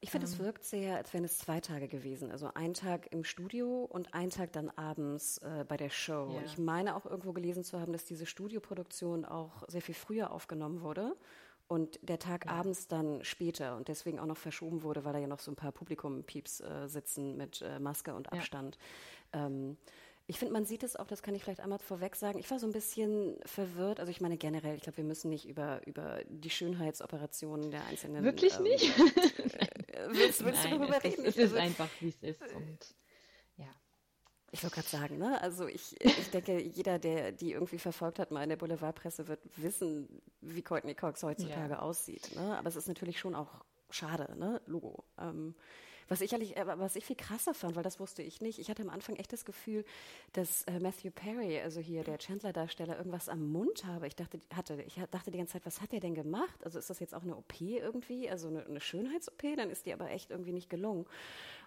Ich 0.00 0.10
finde, 0.10 0.26
ähm. 0.26 0.32
es 0.32 0.38
wirkt 0.40 0.64
sehr, 0.64 0.96
als 0.96 1.12
wären 1.12 1.24
es 1.24 1.38
zwei 1.38 1.60
Tage 1.60 1.86
gewesen. 1.86 2.32
Also 2.32 2.50
ein 2.54 2.74
Tag 2.74 3.12
im 3.12 3.22
Studio 3.22 3.84
und 3.84 4.14
ein 4.14 4.30
Tag 4.30 4.52
dann 4.52 4.68
abends 4.70 5.38
äh, 5.38 5.64
bei 5.66 5.76
der 5.76 5.90
Show. 5.90 6.32
Ja. 6.34 6.42
Ich 6.44 6.58
meine 6.58 6.96
auch 6.96 7.06
irgendwo 7.06 7.32
gelesen 7.32 7.62
zu 7.62 7.80
haben, 7.80 7.92
dass 7.92 8.04
diese 8.04 8.26
Studioproduktion 8.26 9.24
auch 9.24 9.62
sehr 9.68 9.80
viel 9.80 9.94
früher 9.94 10.32
aufgenommen 10.32 10.82
wurde 10.82 11.16
und 11.68 12.00
der 12.02 12.18
Tag 12.18 12.46
ja. 12.46 12.52
abends 12.52 12.88
dann 12.88 13.24
später 13.24 13.76
und 13.76 13.88
deswegen 13.88 14.18
auch 14.18 14.26
noch 14.26 14.36
verschoben 14.36 14.82
wurde, 14.82 15.04
weil 15.04 15.12
da 15.12 15.18
ja 15.20 15.28
noch 15.28 15.38
so 15.38 15.52
ein 15.52 15.56
paar 15.56 15.72
Publikum-Pieps 15.72 16.60
äh, 16.60 16.88
sitzen 16.88 17.36
mit 17.36 17.62
äh, 17.62 17.78
Maske 17.78 18.14
und 18.14 18.32
Abstand. 18.32 18.78
Ja. 19.32 19.46
Ähm, 19.46 19.76
ich 20.26 20.38
finde, 20.38 20.52
man 20.52 20.64
sieht 20.64 20.82
es 20.82 20.96
auch, 20.96 21.06
das 21.06 21.22
kann 21.22 21.34
ich 21.34 21.42
vielleicht 21.42 21.60
einmal 21.60 21.78
vorweg 21.78 22.16
sagen. 22.16 22.38
Ich 22.38 22.50
war 22.50 22.58
so 22.58 22.66
ein 22.66 22.72
bisschen 22.72 23.36
verwirrt. 23.44 23.98
Also 23.98 24.10
ich 24.10 24.20
meine 24.20 24.36
generell, 24.36 24.76
ich 24.76 24.82
glaube, 24.82 24.98
wir 24.98 25.04
müssen 25.04 25.30
nicht 25.30 25.48
über, 25.48 25.80
über 25.86 26.20
die 26.28 26.50
Schönheitsoperationen 26.50 27.70
der 27.70 27.84
einzelnen. 27.86 28.24
Wirklich 28.24 28.56
ähm, 28.56 28.62
nicht? 28.62 28.84
Äh, 28.98 30.08
willst, 30.10 30.44
willst 30.44 30.64
Nein, 30.64 30.72
du 30.72 30.78
darüber 30.78 31.02
reden? 31.02 31.24
Es 31.24 31.36
ist, 31.36 31.52
also, 31.52 31.56
einfach, 31.56 31.88
wie 32.00 32.08
es 32.08 32.22
ist. 32.22 32.54
Und 32.54 32.94
ja. 33.56 33.66
Ich 34.52 34.62
wollte 34.62 34.76
gerade 34.76 34.88
sagen, 34.88 35.18
ne? 35.18 35.40
Also 35.42 35.66
ich, 35.66 36.00
ich 36.00 36.30
denke, 36.30 36.62
jeder, 36.62 36.98
der 36.98 37.32
die 37.32 37.52
irgendwie 37.52 37.78
verfolgt 37.78 38.18
hat, 38.18 38.30
mal 38.30 38.42
in 38.42 38.50
der 38.50 38.56
Boulevardpresse, 38.56 39.26
wird 39.26 39.40
wissen, 39.56 40.22
wie 40.40 40.62
Courtney 40.62 40.94
Cox 40.94 41.22
heutzutage 41.22 41.74
ja. 41.74 41.78
aussieht. 41.80 42.34
Ne? 42.36 42.56
Aber 42.56 42.68
es 42.68 42.76
ist 42.76 42.88
natürlich 42.88 43.18
schon 43.18 43.34
auch 43.34 43.64
schade, 43.90 44.36
ne? 44.38 44.60
Logo. 44.66 45.04
Ähm, 45.18 45.54
was 46.08 46.20
ich, 46.20 46.32
ehrlich, 46.32 46.56
äh, 46.56 46.66
was 46.66 46.96
ich 46.96 47.04
viel 47.04 47.16
krasser 47.16 47.54
fand, 47.54 47.76
weil 47.76 47.82
das 47.82 48.00
wusste 48.00 48.22
ich 48.22 48.40
nicht, 48.40 48.58
ich 48.58 48.70
hatte 48.70 48.82
am 48.82 48.90
Anfang 48.90 49.16
echt 49.16 49.32
das 49.32 49.44
Gefühl, 49.44 49.84
dass 50.32 50.64
äh, 50.64 50.80
Matthew 50.80 51.10
Perry, 51.10 51.60
also 51.60 51.80
hier 51.80 52.04
der 52.04 52.18
Chandler-Darsteller, 52.18 52.96
irgendwas 52.96 53.28
am 53.28 53.50
Mund 53.50 53.84
habe. 53.84 54.06
Ich 54.06 54.16
dachte, 54.16 54.40
hatte, 54.54 54.82
ich 54.82 55.00
dachte 55.10 55.30
die 55.30 55.38
ganze 55.38 55.54
Zeit, 55.54 55.66
was 55.66 55.80
hat 55.80 55.92
er 55.92 56.00
denn 56.00 56.14
gemacht? 56.14 56.64
Also 56.64 56.78
ist 56.78 56.90
das 56.90 57.00
jetzt 57.00 57.14
auch 57.14 57.22
eine 57.22 57.36
OP 57.36 57.60
irgendwie, 57.60 58.28
also 58.30 58.48
eine, 58.48 58.64
eine 58.64 58.80
Schönheits-OP? 58.80 59.42
Dann 59.56 59.70
ist 59.70 59.86
die 59.86 59.92
aber 59.92 60.10
echt 60.10 60.30
irgendwie 60.30 60.52
nicht 60.52 60.70
gelungen. 60.70 61.06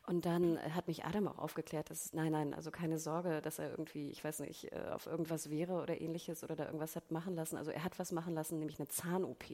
Und 0.07 0.25
dann 0.25 0.59
hat 0.75 0.87
mich 0.87 1.03
Adam 1.03 1.27
auch 1.27 1.39
aufgeklärt, 1.39 1.89
dass 1.89 2.13
nein, 2.13 2.31
nein, 2.31 2.53
also 2.53 2.69
keine 2.69 2.99
Sorge, 2.99 3.41
dass 3.41 3.57
er 3.57 3.71
irgendwie, 3.71 4.11
ich 4.11 4.23
weiß 4.23 4.41
nicht, 4.41 4.71
äh, 4.71 4.91
auf 4.93 5.07
irgendwas 5.07 5.49
wäre 5.49 5.81
oder 5.81 5.99
ähnliches 5.99 6.43
oder 6.43 6.55
da 6.55 6.65
irgendwas 6.65 6.95
hat 6.95 7.11
machen 7.11 7.35
lassen. 7.35 7.57
Also 7.57 7.71
er 7.71 7.83
hat 7.83 7.97
was 7.97 8.11
machen 8.11 8.35
lassen, 8.35 8.59
nämlich 8.59 8.79
eine 8.79 8.87
Zahn-OP. 8.87 9.45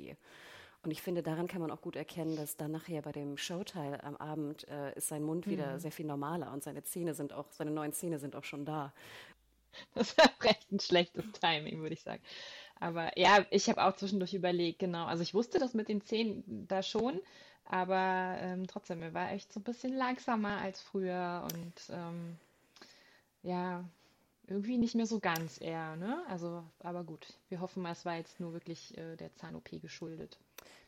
Und 0.84 0.90
ich 0.90 1.02
finde, 1.02 1.22
daran 1.22 1.48
kann 1.48 1.62
man 1.62 1.70
auch 1.70 1.82
gut 1.82 1.96
erkennen, 1.96 2.36
dass 2.36 2.58
dann 2.58 2.72
nachher 2.72 3.04
bei 3.04 3.12
dem 3.12 3.38
Showteil 3.38 4.02
am 4.02 4.16
Abend 4.18 4.68
äh, 4.68 4.96
ist 4.96 5.10
sein 5.10 5.22
Mund 5.22 5.48
wieder 5.48 5.74
mhm. 5.74 5.80
sehr 5.80 5.92
viel 5.92 6.08
normaler 6.08 6.52
und 6.52 6.64
seine 6.64 6.84
Zähne 6.84 7.14
sind 7.14 7.34
auch, 7.34 7.52
seine 7.52 7.70
neuen 7.72 7.94
Zähne 7.94 8.18
sind 8.18 8.36
auch 8.36 8.44
schon 8.44 8.66
da. 8.66 8.92
Das 9.94 10.18
war 10.18 10.26
recht 10.42 10.72
ein 10.72 10.80
schlechtes 10.80 11.24
Timing, 11.40 11.82
würde 11.82 11.94
ich 11.94 12.02
sagen. 12.02 12.22
Aber 12.80 13.18
ja, 13.18 13.46
ich 13.52 13.70
habe 13.70 13.84
auch 13.84 13.96
zwischendurch 13.96 14.34
überlegt, 14.34 14.80
genau. 14.80 15.06
Also 15.06 15.22
ich 15.22 15.36
wusste 15.36 15.60
das 15.60 15.76
mit 15.76 15.88
den 15.88 16.02
Zähnen 16.02 16.66
da 16.68 16.82
schon, 16.82 17.22
aber 17.66 18.38
ähm, 18.40 18.66
trotzdem, 18.66 19.04
er 19.04 19.14
war 19.14 19.32
echt 19.32 19.54
so 19.54 19.60
ein 19.60 19.64
bisschen 19.64 19.96
langsamer 19.96 20.58
als 20.58 20.82
früher 20.82 21.48
und 21.54 21.74
ähm, 21.90 22.38
ja, 23.44 23.86
irgendwie 24.52 24.78
nicht 24.78 24.96
mehr 24.96 25.06
so 25.06 25.20
ganz 25.20 25.60
eher, 25.60 25.96
ne? 25.96 26.24
Also, 26.28 26.64
aber 26.80 27.04
gut, 27.04 27.34
wir 27.50 27.62
hoffen 27.62 27.82
mal, 27.82 27.92
es 27.92 28.06
war 28.06 28.18
jetzt 28.18 28.40
nur 28.40 28.54
wirklich 28.54 28.98
äh, 28.98 29.16
der 29.16 29.34
Zahn-OP 29.34 29.82
geschuldet. 29.82 30.40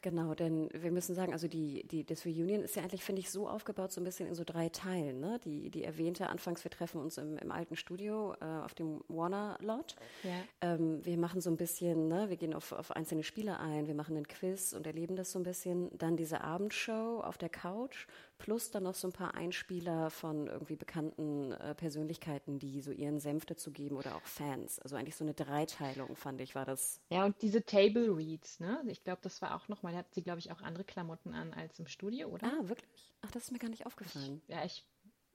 Genau, 0.03 0.35
denn 0.35 0.69
wir 0.73 0.91
müssen 0.91 1.15
sagen, 1.15 1.31
also 1.31 1.47
die, 1.47 1.87
die, 1.87 2.03
das 2.03 2.25
Reunion 2.25 2.61
ist 2.61 2.75
ja 2.75 2.83
eigentlich, 2.83 3.05
finde 3.05 3.21
ich, 3.21 3.31
so 3.31 3.47
aufgebaut, 3.47 3.93
so 3.93 4.01
ein 4.01 4.03
bisschen 4.03 4.27
in 4.27 4.35
so 4.35 4.43
drei 4.43 4.67
Teilen. 4.67 5.21
Ne? 5.21 5.39
Die, 5.45 5.69
die 5.69 5.85
erwähnte, 5.85 6.27
anfangs, 6.27 6.65
wir 6.65 6.71
treffen 6.71 6.99
uns 6.99 7.17
im, 7.17 7.37
im 7.37 7.51
alten 7.53 7.77
Studio 7.77 8.33
äh, 8.41 8.45
auf 8.45 8.73
dem 8.73 9.01
Warner 9.07 9.57
Lot. 9.61 9.95
Ja. 10.23 10.31
Ähm, 10.73 11.05
wir 11.05 11.17
machen 11.17 11.39
so 11.39 11.49
ein 11.49 11.55
bisschen, 11.55 12.09
ne? 12.09 12.29
wir 12.29 12.35
gehen 12.35 12.53
auf, 12.53 12.73
auf 12.73 12.91
einzelne 12.91 13.23
Spiele 13.23 13.59
ein, 13.59 13.87
wir 13.87 13.95
machen 13.95 14.17
einen 14.17 14.27
Quiz 14.27 14.73
und 14.73 14.85
erleben 14.85 15.15
das 15.15 15.31
so 15.31 15.39
ein 15.39 15.43
bisschen. 15.43 15.89
Dann 15.97 16.17
diese 16.17 16.41
Abendshow 16.41 17.21
auf 17.23 17.37
der 17.37 17.49
Couch 17.49 18.07
plus 18.37 18.71
dann 18.71 18.83
noch 18.83 18.95
so 18.95 19.07
ein 19.07 19.13
paar 19.13 19.35
Einspieler 19.35 20.09
von 20.09 20.47
irgendwie 20.47 20.75
bekannten 20.75 21.51
äh, 21.53 21.75
Persönlichkeiten, 21.75 22.59
die 22.59 22.81
so 22.81 22.91
ihren 22.91 23.19
Senf 23.19 23.45
dazu 23.45 23.71
geben 23.71 23.95
oder 23.95 24.15
auch 24.15 24.25
Fans. 24.25 24.79
Also 24.79 24.95
eigentlich 24.95 25.15
so 25.15 25.23
eine 25.23 25.33
Dreiteilung, 25.33 26.15
fand 26.15 26.41
ich, 26.41 26.55
war 26.55 26.65
das. 26.65 27.01
Ja, 27.09 27.25
und 27.25 27.41
diese 27.41 27.63
Table 27.63 28.15
Reads, 28.15 28.59
ne? 28.59 28.83
Ich 28.87 29.03
glaube, 29.03 29.19
das 29.21 29.41
war 29.41 29.55
auch 29.55 29.67
nochmal, 29.67 29.93
da 29.93 29.99
hat 29.99 30.13
sie, 30.13 30.23
glaube 30.23 30.39
ich, 30.39 30.51
auch 30.51 30.61
andere 30.61 30.83
Klamotten 30.83 31.33
an 31.33 31.53
als 31.53 31.79
im 31.79 31.87
Studio, 31.87 32.27
oder? 32.27 32.47
Ah, 32.47 32.67
wirklich? 32.67 33.13
Ach, 33.21 33.31
das 33.31 33.43
ist 33.43 33.51
mir 33.51 33.59
gar 33.59 33.69
nicht 33.69 33.85
aufgefallen. 33.85 34.41
Ich, 34.47 34.53
ja, 34.53 34.65
ich, 34.65 34.85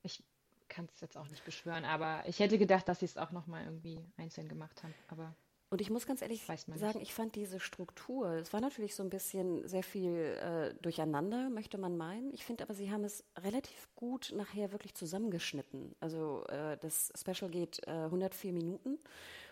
ich 0.02 0.23
kann 0.69 0.87
es 0.93 1.00
jetzt 1.00 1.17
auch 1.17 1.28
nicht 1.28 1.45
beschwören, 1.45 1.85
aber 1.85 2.23
ich 2.26 2.38
hätte 2.38 2.59
gedacht, 2.59 2.88
dass 2.88 3.00
sie 3.00 3.07
es 3.07 3.17
auch 3.17 3.33
nochmal 3.33 3.64
irgendwie 3.64 4.05
einzeln 4.17 4.49
gemacht 4.49 4.83
haben, 4.83 4.95
aber. 5.09 5.35
Und 5.70 5.82
ich 5.82 5.90
muss 5.90 6.06
ganz 6.06 6.22
ehrlich 6.22 6.42
sagen, 6.44 7.00
ich 7.02 7.12
fand 7.12 7.34
diese 7.34 7.60
Struktur, 7.60 8.30
es 8.32 8.54
war 8.54 8.60
natürlich 8.60 8.94
so 8.94 9.02
ein 9.02 9.10
bisschen 9.10 9.68
sehr 9.68 9.82
viel 9.82 10.14
äh, 10.14 10.75
durcheinander, 10.80 11.50
möchte 11.50 11.76
man 11.76 11.96
meinen. 11.98 12.32
Ich 12.32 12.46
finde 12.46 12.64
aber, 12.64 12.72
sie 12.72 12.90
haben 12.90 13.04
es 13.04 13.22
relativ 13.37 13.88
gut 13.94 14.32
nachher 14.34 14.72
wirklich 14.72 14.94
zusammengeschnitten. 14.94 15.94
Also 16.00 16.44
äh, 16.46 16.78
das 16.78 17.12
Special 17.14 17.50
geht 17.50 17.87
äh, 17.87 17.90
104 17.90 18.54
Minuten 18.54 18.98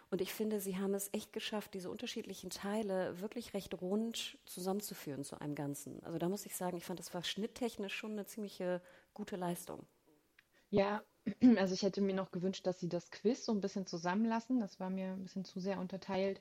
und 0.08 0.22
ich 0.22 0.32
finde, 0.32 0.60
sie 0.60 0.78
haben 0.78 0.94
es 0.94 1.10
echt 1.12 1.34
geschafft, 1.34 1.74
diese 1.74 1.90
unterschiedlichen 1.90 2.48
Teile 2.48 3.20
wirklich 3.20 3.52
recht 3.52 3.80
rund 3.82 4.38
zusammenzuführen 4.46 5.22
zu 5.22 5.40
einem 5.40 5.54
Ganzen. 5.54 6.02
Also 6.04 6.18
da 6.18 6.28
muss 6.28 6.46
ich 6.46 6.54
sagen, 6.56 6.78
ich 6.78 6.84
fand, 6.84 6.98
das 6.98 7.12
war 7.12 7.24
schnitttechnisch 7.24 7.94
schon 7.94 8.12
eine 8.12 8.24
ziemliche 8.24 8.80
gute 9.12 9.36
Leistung. 9.36 9.84
Ja, 10.70 11.02
also 11.58 11.74
ich 11.74 11.82
hätte 11.82 12.00
mir 12.00 12.14
noch 12.14 12.30
gewünscht, 12.30 12.66
dass 12.66 12.80
sie 12.80 12.88
das 12.88 13.10
Quiz 13.10 13.44
so 13.44 13.52
ein 13.52 13.60
bisschen 13.60 13.86
zusammenlassen. 13.86 14.60
Das 14.60 14.80
war 14.80 14.90
mir 14.90 15.12
ein 15.12 15.22
bisschen 15.22 15.44
zu 15.44 15.60
sehr 15.60 15.78
unterteilt. 15.78 16.40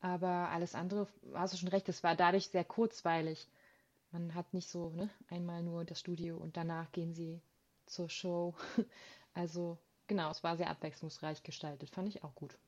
Aber 0.00 0.50
alles 0.50 0.74
andere, 0.74 1.08
hast 1.34 1.54
du 1.54 1.58
schon 1.58 1.68
recht, 1.68 1.88
es 1.88 2.02
war 2.02 2.16
dadurch 2.16 2.48
sehr 2.48 2.64
kurzweilig. 2.64 3.48
Man 4.12 4.34
hat 4.34 4.54
nicht 4.54 4.68
so 4.68 4.90
ne, 4.90 5.10
einmal 5.28 5.62
nur 5.62 5.84
das 5.84 6.00
Studio 6.00 6.36
und 6.38 6.56
danach 6.56 6.90
gehen 6.92 7.14
sie 7.14 7.40
zur 7.86 8.08
Show. 8.10 8.54
Also 9.32 9.78
genau, 10.08 10.28
es 10.32 10.42
war 10.42 10.56
sehr 10.56 10.70
abwechslungsreich 10.70 11.44
gestaltet. 11.44 11.88
Fand 11.90 12.08
ich 12.08 12.24
auch 12.24 12.34
gut. 12.34 12.58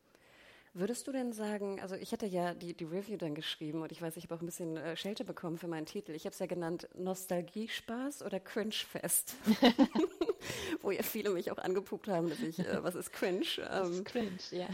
Würdest 0.75 1.07
du 1.07 1.13
denn 1.13 1.33
sagen, 1.33 1.81
also 1.81 1.97
ich 1.97 2.13
hatte 2.13 2.27
ja 2.27 2.55
die, 2.55 2.75
die 2.75 2.85
Review 2.85 3.19
dann 3.19 3.35
geschrieben 3.35 3.83
und 3.83 3.93
ich 3.93 4.01
weiß, 4.01 4.17
ich 4.17 4.25
habe 4.25 4.37
auch 4.37 4.41
ein 4.41 4.47
bisschen 4.47 4.79
äh, 4.79 4.97
Schelte 4.97 5.25
bekommen 5.25 5.59
für 5.59 5.69
meinen 5.69 5.85
Titel. 5.85 6.13
Ich 6.13 6.25
habe 6.25 6.33
es 6.33 6.39
ja 6.39 6.47
genannt 6.47 6.89
Nostalgiespaß 6.97 8.23
oder 8.23 8.41
Cringe-Fest. 8.41 9.35
Wo 10.83 10.91
ja 10.91 11.03
viele 11.03 11.31
mich 11.31 11.51
auch 11.51 11.59
angepupt 11.59 12.09
haben, 12.09 12.29
dass 12.29 12.41
ich, 12.41 12.59
äh, 12.59 12.83
was 12.83 12.95
ist 12.95 13.13
Cringe? 13.13 13.43
Ähm, 13.73 13.93
ist 13.93 14.05
Cringe, 14.05 14.39
ja. 14.51 14.67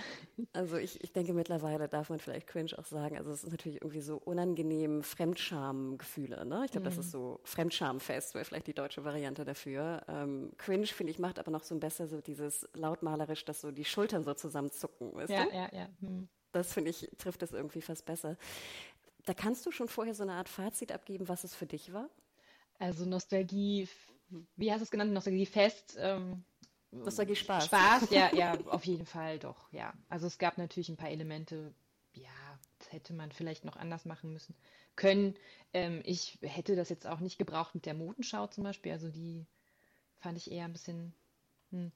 Also 0.52 0.76
ich, 0.76 1.02
ich 1.02 1.12
denke 1.12 1.32
mittlerweile 1.32 1.88
darf 1.88 2.10
man 2.10 2.18
vielleicht 2.18 2.46
Cringe 2.46 2.70
auch 2.76 2.84
sagen. 2.84 3.16
Also 3.16 3.30
es 3.30 3.44
ist 3.44 3.50
natürlich 3.50 3.82
irgendwie 3.82 4.00
so 4.00 4.16
unangenehm 4.16 5.02
Fremdschamgefühle. 5.02 6.44
Ne? 6.46 6.62
Ich 6.64 6.72
glaube, 6.72 6.88
mhm. 6.88 6.96
das 6.96 6.98
ist 6.98 7.10
so 7.10 7.40
Fremdschamfest, 7.44 8.34
wäre 8.34 8.44
vielleicht 8.44 8.66
die 8.66 8.74
deutsche 8.74 9.04
Variante 9.04 9.44
dafür. 9.44 10.02
Ähm, 10.08 10.52
Cringe, 10.56 10.86
finde 10.86 11.12
ich, 11.12 11.18
macht 11.18 11.38
aber 11.38 11.50
noch 11.50 11.62
so 11.62 11.74
ein 11.74 11.80
besser 11.80 12.06
so 12.06 12.20
dieses 12.20 12.68
lautmalerisch, 12.74 13.44
dass 13.44 13.60
so 13.60 13.70
die 13.70 13.84
Schultern 13.84 14.24
so 14.24 14.34
zusammenzucken. 14.34 15.14
Weißt 15.14 15.30
ja, 15.30 15.44
du? 15.44 15.54
ja, 15.54 15.68
ja. 15.72 15.87
Hm. 16.00 16.28
Das 16.52 16.72
finde 16.72 16.90
ich, 16.90 17.08
trifft 17.18 17.42
es 17.42 17.52
irgendwie 17.52 17.80
fast 17.80 18.04
besser. 18.04 18.36
Da 19.24 19.34
kannst 19.34 19.66
du 19.66 19.70
schon 19.70 19.88
vorher 19.88 20.14
so 20.14 20.22
eine 20.22 20.32
Art 20.32 20.48
Fazit 20.48 20.92
abgeben, 20.92 21.28
was 21.28 21.44
es 21.44 21.54
für 21.54 21.66
dich 21.66 21.92
war? 21.92 22.08
Also 22.78 23.04
Nostalgie, 23.04 23.88
wie 24.56 24.72
hast 24.72 24.80
du 24.80 24.84
es 24.84 24.90
genannt? 24.90 25.12
Nostalgie 25.12 25.46
fest. 25.46 25.96
Ähm, 25.98 26.44
Nostalgie 26.90 27.36
Spaß. 27.36 27.66
Spaß, 27.66 28.10
ja, 28.10 28.34
ja, 28.34 28.58
auf 28.66 28.84
jeden 28.84 29.04
Fall 29.04 29.38
doch, 29.38 29.70
ja. 29.72 29.92
Also 30.08 30.26
es 30.26 30.38
gab 30.38 30.56
natürlich 30.56 30.88
ein 30.88 30.96
paar 30.96 31.10
Elemente, 31.10 31.74
ja, 32.14 32.58
das 32.78 32.92
hätte 32.92 33.12
man 33.12 33.30
vielleicht 33.30 33.64
noch 33.64 33.76
anders 33.76 34.06
machen 34.06 34.32
müssen 34.32 34.54
können. 34.96 35.34
Ähm, 35.74 36.00
ich 36.04 36.38
hätte 36.40 36.76
das 36.76 36.88
jetzt 36.88 37.06
auch 37.06 37.20
nicht 37.20 37.36
gebraucht 37.36 37.74
mit 37.74 37.84
der 37.84 37.94
Modenschau 37.94 38.46
zum 38.46 38.64
Beispiel. 38.64 38.92
Also 38.92 39.10
die 39.10 39.46
fand 40.18 40.38
ich 40.38 40.50
eher 40.50 40.64
ein 40.64 40.72
bisschen. 40.72 41.14
Hm 41.70 41.92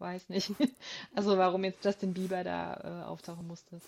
weiß 0.00 0.28
nicht. 0.28 0.50
Also 1.14 1.36
warum 1.36 1.64
jetzt 1.64 1.84
Justin 1.84 2.14
Bieber 2.14 2.44
da 2.44 3.02
äh, 3.02 3.04
auftauchen 3.04 3.46
musste. 3.46 3.80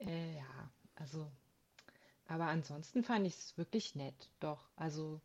Äh, 0.00 0.36
ja, 0.36 0.70
also. 0.96 1.30
Aber 2.26 2.46
ansonsten 2.46 3.02
fand 3.02 3.26
ich 3.26 3.34
es 3.34 3.56
wirklich 3.56 3.94
nett. 3.94 4.28
Doch. 4.40 4.60
Also 4.76 5.20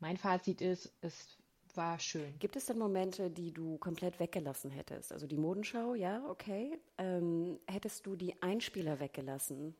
mein 0.00 0.16
Fazit 0.16 0.60
ist, 0.60 0.92
es 1.00 1.36
war 1.74 1.98
schön. 1.98 2.38
Gibt 2.38 2.56
es 2.56 2.66
denn 2.66 2.78
Momente, 2.78 3.30
die 3.30 3.52
du 3.52 3.78
komplett 3.78 4.20
weggelassen 4.20 4.70
hättest? 4.70 5.12
Also 5.12 5.26
die 5.26 5.36
Modenschau, 5.36 5.94
ja, 5.94 6.24
okay. 6.28 6.78
Ähm, 6.98 7.58
hättest 7.66 8.06
du 8.06 8.16
die 8.16 8.40
Einspieler 8.42 9.00
weggelassen? 9.00 9.74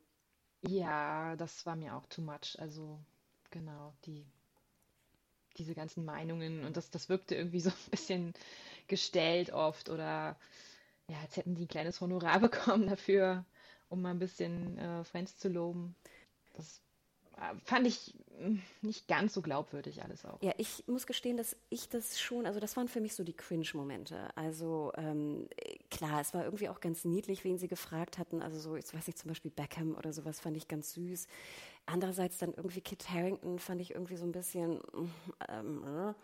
Ja, 0.62 1.36
das 1.36 1.64
war 1.66 1.76
mir 1.76 1.94
auch 1.94 2.06
too 2.06 2.22
much. 2.22 2.58
Also 2.58 2.98
genau, 3.50 3.94
die 4.04 4.26
diese 5.58 5.74
ganzen 5.74 6.04
Meinungen 6.04 6.64
und 6.64 6.76
das, 6.76 6.90
das 6.90 7.08
wirkte 7.08 7.34
irgendwie 7.34 7.60
so 7.60 7.70
ein 7.86 7.90
bisschen 7.90 8.34
gestellt 8.86 9.52
oft 9.52 9.90
oder 9.90 10.36
ja, 11.08 11.18
als 11.22 11.36
hätten 11.36 11.54
die 11.54 11.64
ein 11.64 11.68
kleines 11.68 12.00
Honorar 12.00 12.40
bekommen 12.40 12.86
dafür, 12.86 13.44
um 13.88 14.02
mal 14.02 14.10
ein 14.10 14.18
bisschen 14.18 14.78
äh, 14.78 15.04
Friends 15.04 15.38
zu 15.38 15.48
loben. 15.48 15.94
Das 16.54 16.80
äh, 17.36 17.54
fand 17.64 17.86
ich 17.86 18.14
hm, 18.38 18.60
nicht 18.82 19.08
ganz 19.08 19.34
so 19.34 19.42
glaubwürdig 19.42 20.02
alles 20.02 20.24
auch. 20.24 20.40
Ja, 20.42 20.52
ich 20.58 20.84
muss 20.86 21.06
gestehen, 21.06 21.36
dass 21.36 21.56
ich 21.70 21.88
das 21.88 22.20
schon, 22.20 22.46
also 22.46 22.60
das 22.60 22.76
waren 22.76 22.88
für 22.88 23.00
mich 23.00 23.14
so 23.14 23.24
die 23.24 23.32
Cringe-Momente. 23.32 24.28
Also 24.36 24.92
ähm, 24.96 25.48
klar, 25.90 26.20
es 26.20 26.34
war 26.34 26.44
irgendwie 26.44 26.68
auch 26.68 26.80
ganz 26.80 27.04
niedlich, 27.04 27.44
wen 27.44 27.58
sie 27.58 27.68
gefragt 27.68 28.18
hatten. 28.18 28.42
Also 28.42 28.58
so, 28.58 28.76
jetzt 28.76 28.94
weiß 28.94 29.08
ich 29.08 29.16
zum 29.16 29.28
Beispiel 29.28 29.50
Beckham 29.50 29.96
oder 29.96 30.12
sowas 30.12 30.40
fand 30.40 30.56
ich 30.56 30.68
ganz 30.68 30.92
süß. 30.92 31.26
Andererseits 31.90 32.36
dann 32.36 32.52
irgendwie 32.52 32.82
Kit 32.82 33.08
Harrington 33.08 33.58
fand 33.58 33.80
ich 33.80 33.92
irgendwie 33.92 34.16
so 34.16 34.26
ein 34.26 34.32
bisschen. 34.32 34.80
Ähm, 35.48 35.84
äh, 35.84 36.14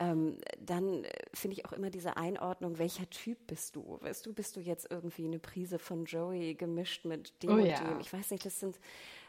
ähm, 0.00 0.38
dann 0.58 1.06
finde 1.32 1.56
ich 1.56 1.66
auch 1.66 1.72
immer 1.72 1.88
diese 1.88 2.16
Einordnung, 2.16 2.78
welcher 2.78 3.08
Typ 3.10 3.46
bist 3.46 3.76
du? 3.76 3.98
Weißt 4.00 4.26
du, 4.26 4.32
bist 4.32 4.56
du 4.56 4.60
jetzt 4.60 4.90
irgendwie 4.90 5.24
eine 5.24 5.38
Prise 5.38 5.78
von 5.78 6.04
Joey 6.04 6.54
gemischt 6.54 7.04
mit 7.04 7.40
dem 7.44 7.50
oh, 7.50 7.52
und 7.54 7.66
ja. 7.66 7.78
dem? 7.78 8.00
Ich 8.00 8.12
weiß 8.12 8.32
nicht, 8.32 8.44
das 8.44 8.58
sind, 8.58 8.80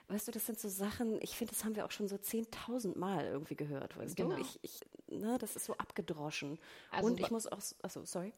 weißt 0.08 0.28
du, 0.28 0.32
das 0.32 0.48
sind 0.48 0.60
so 0.60 0.68
Sachen, 0.68 1.22
ich 1.22 1.38
finde, 1.38 1.54
das 1.54 1.64
haben 1.64 1.76
wir 1.76 1.86
auch 1.86 1.92
schon 1.92 2.08
so 2.08 2.16
10.000 2.16 2.98
Mal 2.98 3.28
irgendwie 3.28 3.56
gehört, 3.56 3.96
weißt 3.96 4.16
genau. 4.16 4.38
du? 4.38 4.42
Ich, 4.42 4.60
ich, 4.64 4.80
ne, 5.08 5.38
das 5.38 5.56
ist 5.56 5.66
so 5.66 5.74
abgedroschen. 5.78 6.58
Also, 6.90 7.10
und 7.10 7.20
ich 7.20 7.30
muss 7.30 7.46
auch, 7.46 7.62
achso, 7.84 8.04
sorry. 8.04 8.34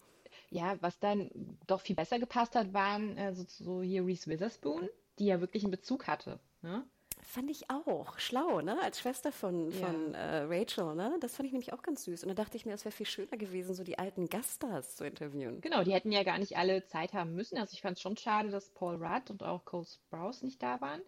Ja, 0.49 0.75
was 0.81 0.99
dann 0.99 1.31
doch 1.65 1.79
viel 1.79 1.95
besser 1.95 2.19
gepasst 2.19 2.55
hat, 2.55 2.73
waren 2.73 3.15
äh, 3.17 3.33
so, 3.33 3.45
so 3.47 3.81
hier 3.81 4.05
Reese 4.05 4.29
Witherspoon, 4.29 4.89
die 5.17 5.27
ja 5.27 5.39
wirklich 5.39 5.63
einen 5.63 5.71
Bezug 5.71 6.07
hatte. 6.07 6.41
Ne? 6.61 6.85
Fand 7.21 7.49
ich 7.49 7.69
auch. 7.69 8.17
Schlau, 8.19 8.61
ne? 8.61 8.81
Als 8.81 8.99
Schwester 8.99 9.31
von, 9.31 9.71
ja. 9.71 9.85
von 9.85 10.13
äh, 10.13 10.43
Rachel, 10.47 10.95
ne? 10.95 11.17
Das 11.19 11.35
fand 11.35 11.47
ich 11.47 11.53
nämlich 11.53 11.73
auch 11.73 11.81
ganz 11.81 12.03
süß. 12.05 12.23
Und 12.23 12.29
da 12.29 12.35
dachte 12.35 12.57
ich 12.57 12.65
mir, 12.65 12.73
es 12.73 12.85
wäre 12.85 12.93
viel 12.93 13.05
schöner 13.05 13.37
gewesen, 13.37 13.75
so 13.75 13.83
die 13.83 13.99
alten 13.99 14.29
Gaststars 14.29 14.95
zu 14.95 15.05
interviewen. 15.05 15.61
Genau, 15.61 15.83
die 15.83 15.93
hätten 15.93 16.11
ja 16.11 16.23
gar 16.23 16.37
nicht 16.37 16.57
alle 16.57 16.85
Zeit 16.85 17.13
haben 17.13 17.35
müssen. 17.35 17.57
Also 17.57 17.73
ich 17.73 17.81
fand 17.81 17.97
es 17.97 18.01
schon 18.01 18.17
schade, 18.17 18.49
dass 18.49 18.69
Paul 18.69 18.95
Rudd 19.03 19.29
und 19.29 19.43
auch 19.43 19.65
Cole 19.65 19.85
Sprouse 19.85 20.43
nicht 20.43 20.61
da 20.63 20.79
waren. 20.79 21.01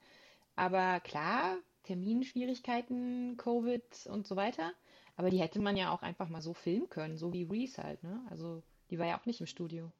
Aber 0.55 0.99
klar, 0.99 1.57
Terminschwierigkeiten, 1.83 3.37
Covid 3.37 4.07
und 4.07 4.27
so 4.27 4.35
weiter. 4.35 4.73
Aber 5.15 5.29
die 5.29 5.39
hätte 5.39 5.59
man 5.59 5.77
ja 5.77 5.91
auch 5.91 6.01
einfach 6.01 6.29
mal 6.29 6.41
so 6.41 6.53
filmen 6.53 6.89
können, 6.89 7.17
so 7.17 7.33
wie 7.33 7.43
Reese 7.43 7.83
halt, 7.83 8.03
ne? 8.03 8.21
Also 8.29 8.63
die 8.89 8.99
war 8.99 9.05
ja 9.05 9.19
auch 9.19 9.25
nicht 9.25 9.41
im 9.41 9.47
Studio. 9.47 9.91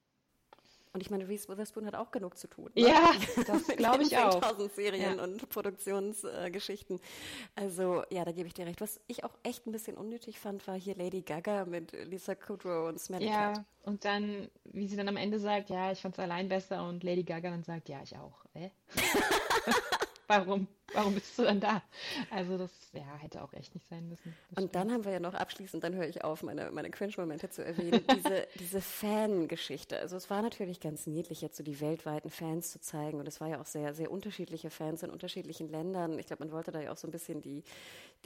Und 0.92 1.02
ich 1.02 1.12
meine, 1.12 1.28
Reese 1.28 1.48
Witherspoon 1.50 1.86
hat 1.86 1.96
auch 1.96 2.10
genug 2.10 2.38
zu 2.38 2.48
tun. 2.48 2.72
Ne? 2.76 2.90
Ja, 2.90 3.14
das 3.48 3.68
glaube 3.68 4.04
ich 4.04 4.18
auch. 4.18 4.40
Tausend 4.42 4.74
Serien 4.74 5.18
ja. 5.18 5.24
und 5.24 5.48
Produktionsgeschichten. 5.50 6.98
Äh, 6.98 7.62
also 7.62 8.04
ja, 8.10 8.26
da 8.26 8.32
gebe 8.32 8.48
ich 8.48 8.56
dir 8.56 8.66
recht. 8.66 8.82
Was 8.82 9.00
ich 9.08 9.24
auch 9.24 9.34
echt 9.44 9.68
ein 9.68 9.72
bisschen 9.72 9.98
unnötig 9.98 10.40
fand, 10.40 10.68
war 10.68 10.76
hier 10.76 10.96
Lady 10.96 11.22
Gaga 11.22 11.66
mit 11.66 11.92
Lisa 12.08 12.34
Kudrow 12.34 12.90
und 12.90 13.00
Smelly 13.00 13.28
Ja, 13.28 13.54
Cat. 13.54 13.66
und 13.84 14.04
dann, 14.04 14.50
wie 14.64 14.88
sie 14.88 14.96
dann 14.96 15.08
am 15.08 15.18
Ende 15.18 15.40
sagt, 15.40 15.70
ja, 15.70 15.92
ich 15.92 16.02
fand 16.02 16.16
es 16.16 16.20
allein 16.20 16.50
besser 16.50 16.88
und 16.88 17.04
Lady 17.04 17.24
Gaga 17.24 17.52
dann 17.52 17.64
sagt, 17.64 17.88
ja, 17.88 18.02
ich 18.02 18.18
auch. 18.18 18.46
Äh? 18.56 18.70
warum, 20.30 20.68
warum 20.94 21.16
bist 21.16 21.38
du 21.38 21.44
dann 21.44 21.60
da? 21.60 21.82
Also 22.30 22.58
das 22.58 22.72
ja, 22.94 23.18
hätte 23.18 23.42
auch 23.44 23.52
echt 23.54 23.74
nicht 23.74 23.88
sein 23.90 24.08
müssen. 24.08 24.36
Und 24.56 24.76
dann 24.76 24.92
haben 24.92 25.04
wir 25.04 25.12
ja 25.12 25.20
noch 25.20 25.34
abschließend, 25.34 25.84
dann 25.84 25.96
höre 25.96 26.08
ich 26.08 26.24
auf, 26.24 26.44
meine, 26.44 26.72
meine 26.72 26.92
Cringe-Momente 26.92 27.50
zu 27.50 27.66
erwähnen, 27.66 28.02
diese, 28.16 28.48
diese 28.60 28.82
Fan-Geschichte. 28.82 29.98
Also 30.00 30.16
es 30.16 30.30
war 30.30 30.42
natürlich 30.42 30.80
ganz 30.80 31.08
niedlich, 31.08 31.42
jetzt 31.42 31.58
so 31.58 31.64
die 31.64 31.82
weltweiten 31.82 32.30
Fans 32.30 32.72
zu 32.72 32.80
zeigen. 32.80 33.20
Und 33.20 33.28
es 33.28 33.42
war 33.42 33.50
ja 33.50 33.60
auch 33.60 33.66
sehr, 33.66 33.94
sehr 33.94 34.12
unterschiedliche 34.12 34.70
Fans 34.70 35.04
in 35.04 35.10
unterschiedlichen 35.10 35.70
Ländern. 35.70 36.18
Ich 36.20 36.28
glaube, 36.28 36.46
man 36.46 36.54
wollte 36.54 36.72
da 36.72 36.80
ja 36.80 36.92
auch 36.92 36.98
so 36.98 37.08
ein 37.08 37.12
bisschen 37.12 37.42
die 37.42 37.64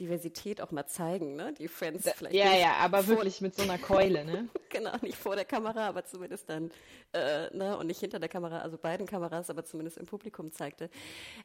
Diversität 0.00 0.60
auch 0.60 0.70
mal 0.72 0.86
zeigen, 0.86 1.36
ne? 1.36 1.52
Die 1.52 1.68
Friends 1.68 2.10
vielleicht. 2.16 2.34
Ja, 2.34 2.52
ja, 2.54 2.74
aber 2.76 3.06
wirklich 3.06 3.40
mit 3.40 3.54
so 3.54 3.62
einer 3.62 3.78
Keule, 3.78 4.24
ne? 4.24 4.48
genau, 4.68 4.96
nicht 5.02 5.16
vor 5.16 5.36
der 5.36 5.44
Kamera, 5.44 5.88
aber 5.88 6.04
zumindest 6.04 6.48
dann, 6.48 6.70
äh, 7.12 7.54
ne? 7.56 7.76
Und 7.78 7.86
nicht 7.86 8.00
hinter 8.00 8.18
der 8.18 8.28
Kamera, 8.28 8.58
also 8.58 8.76
beiden 8.76 9.06
Kameras, 9.06 9.50
aber 9.50 9.64
zumindest 9.64 9.98
im 9.98 10.06
Publikum 10.06 10.50
zeigte. 10.52 10.90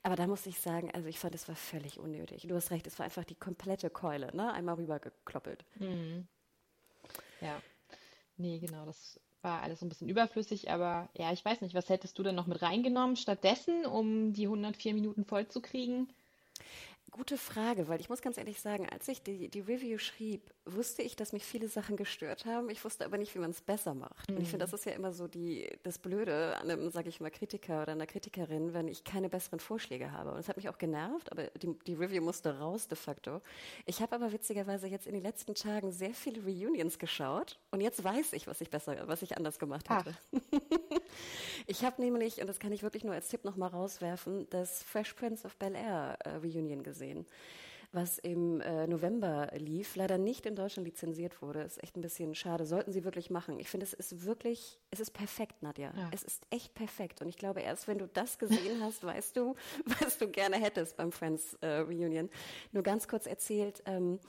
Aber 0.02 0.16
da 0.16 0.26
muss 0.26 0.46
ich 0.48 0.60
sagen, 0.60 0.90
also 0.94 1.08
ich 1.08 1.20
fand, 1.20 1.36
es 1.36 1.48
war 1.48 1.56
völlig 1.56 2.00
unnötig. 2.00 2.48
Du 2.48 2.56
hast 2.56 2.72
recht, 2.72 2.88
es 2.88 2.98
war 2.98 3.06
einfach 3.06 3.24
die 3.24 3.36
komplette 3.36 3.90
Keule, 3.90 4.36
ne? 4.36 4.52
Einmal 4.52 4.76
rübergekloppelt. 4.76 5.64
Mhm. 5.76 6.28
Ja. 7.42 7.62
Nee, 8.38 8.60
genau, 8.60 8.86
das 8.86 9.20
war 9.42 9.62
alles 9.62 9.80
so 9.80 9.86
ein 9.86 9.90
bisschen 9.90 10.10
überflüssig, 10.10 10.70
aber 10.70 11.10
ja, 11.14 11.32
ich 11.32 11.44
weiß 11.44 11.62
nicht, 11.62 11.76
was 11.76 11.90
hättest 11.90 12.18
du 12.18 12.24
denn 12.24 12.36
noch 12.36 12.48
mit 12.48 12.62
reingenommen 12.62 13.16
stattdessen, 13.16 13.86
um 13.86 14.34
die 14.34 14.46
104 14.46 14.94
Minuten 14.94 15.24
voll 15.24 15.48
zu 15.48 15.62
kriegen? 15.62 16.10
Gute 17.12 17.38
Frage, 17.38 17.88
weil 17.88 18.00
ich 18.00 18.10
muss 18.10 18.22
ganz 18.22 18.38
ehrlich 18.38 18.60
sagen, 18.60 18.88
als 18.90 19.08
ich 19.08 19.24
die, 19.24 19.50
die 19.50 19.62
Review 19.62 19.98
schrieb, 19.98 20.54
wusste 20.66 21.02
ich, 21.02 21.16
dass 21.16 21.34
mich 21.34 21.44
viele 21.44 21.68
Sachen 21.68 21.96
gestört 21.96 22.46
haben. 22.46 22.70
Ich 22.70 22.84
wusste 22.84 23.06
aber 23.06 23.18
nicht, 23.18 23.34
wie 23.36 23.40
man 23.40 23.52
es 23.52 23.62
besser 23.62 23.94
macht. 23.94 24.30
Mhm. 24.30 24.36
Und 24.36 24.42
ich 24.44 24.50
finde, 24.50 24.66
mhm. 24.66 24.72
das 24.72 24.80
ist 24.80 24.86
ja 24.86 24.92
immer 24.94 25.12
so 25.12 25.28
die, 25.28 25.70
das 25.84 25.98
Blöde 25.98 26.58
an 26.58 26.70
einem, 26.70 26.90
sage 26.90 27.10
ich 27.10 27.20
mal, 27.20 27.32
Kritiker 27.32 27.84
oder 27.84 27.94
einer 27.94 28.06
Kritikerin, 28.06 28.74
wenn 28.74 28.88
ich 28.88 29.04
keine 29.04 29.30
besseren 29.30 29.60
Vorschläge 29.60 30.12
habe. 30.12 30.32
Und 30.32 30.40
es 30.40 30.50
hat 30.50 30.58
mich 30.58 30.70
auch 30.70 30.78
genervt, 30.78 31.32
aber 31.32 31.48
die, 31.48 31.78
die 31.88 31.94
Review 31.94 32.22
musste 32.22 32.60
raus 32.60 32.88
de 32.88 32.98
facto. 32.98 33.42
Ich 33.86 34.02
habe 34.02 34.16
aber 34.16 34.32
witzigerweise 34.32 34.88
jetzt 34.88 35.08
in 35.08 35.14
den 35.14 35.24
letzten 35.24 35.56
Tagen 35.56 35.92
sehr 35.92 36.14
viele 36.14 36.44
Reunions 36.44 37.00
geschaut 37.00 37.60
und 37.72 37.82
jetzt 37.82 38.04
weiß 38.04 38.34
ich, 38.34 38.48
was 38.48 38.62
ich 38.62 38.70
besser, 38.70 39.08
was 39.08 39.22
ich 39.22 39.38
anders 39.38 39.60
gemacht 39.60 39.90
hätte. 39.90 40.16
ich 41.68 41.84
habe 41.84 42.02
nämlich, 42.02 42.42
und 42.42 42.48
das 42.48 42.60
kann 42.60 42.72
ich 42.72 42.84
wirklich 42.84 43.04
nur 43.04 43.14
als 43.14 43.30
Tipp 43.30 43.46
nochmal 43.46 43.70
rauswerfen, 43.70 44.48
das 44.50 44.84
Fresh 44.84 45.14
Prince 45.14 45.46
of 45.46 45.56
Bel 45.58 45.76
Air 45.76 46.18
äh, 46.24 46.30
Reunion 46.38 46.84
gesehen 46.84 47.26
was 47.92 48.20
im 48.20 48.62
äh, 48.62 48.86
November 48.86 49.50
lief, 49.56 49.96
leider 49.96 50.18
nicht 50.18 50.46
in 50.46 50.56
Deutschland 50.56 50.86
lizenziert 50.86 51.42
wurde. 51.42 51.62
Ist 51.62 51.82
echt 51.84 51.98
ein 51.98 52.02
bisschen 52.02 52.36
schade. 52.36 52.66
Sollten 52.66 52.92
sie 52.92 53.04
wirklich 53.04 53.32
machen. 53.32 53.60
Ich 53.60 53.70
finde, 53.70 53.86
es 53.86 53.94
ist 53.94 54.26
wirklich, 54.26 54.80
es 54.92 55.00
ist 55.00 55.12
perfekt, 55.12 55.64
Nadja. 55.64 55.92
Ja. 55.96 56.10
Es 56.14 56.24
ist 56.24 56.44
echt 56.52 56.76
perfekt. 56.76 57.22
Und 57.22 57.30
ich 57.30 57.38
glaube, 57.38 57.62
erst 57.62 57.88
wenn 57.88 57.98
du 57.98 58.08
das 58.08 58.38
gesehen 58.38 58.80
hast, 58.84 59.04
weißt 59.04 59.36
du, 59.36 59.56
was 59.86 60.18
du 60.18 60.30
gerne 60.30 60.58
hättest 60.58 60.98
beim 60.98 61.12
Friends 61.12 61.56
äh, 61.62 61.78
Reunion. 61.80 62.30
Nur 62.72 62.84
ganz 62.84 63.08
kurz 63.08 63.26
erzählt, 63.26 63.82
ähm, 63.86 64.20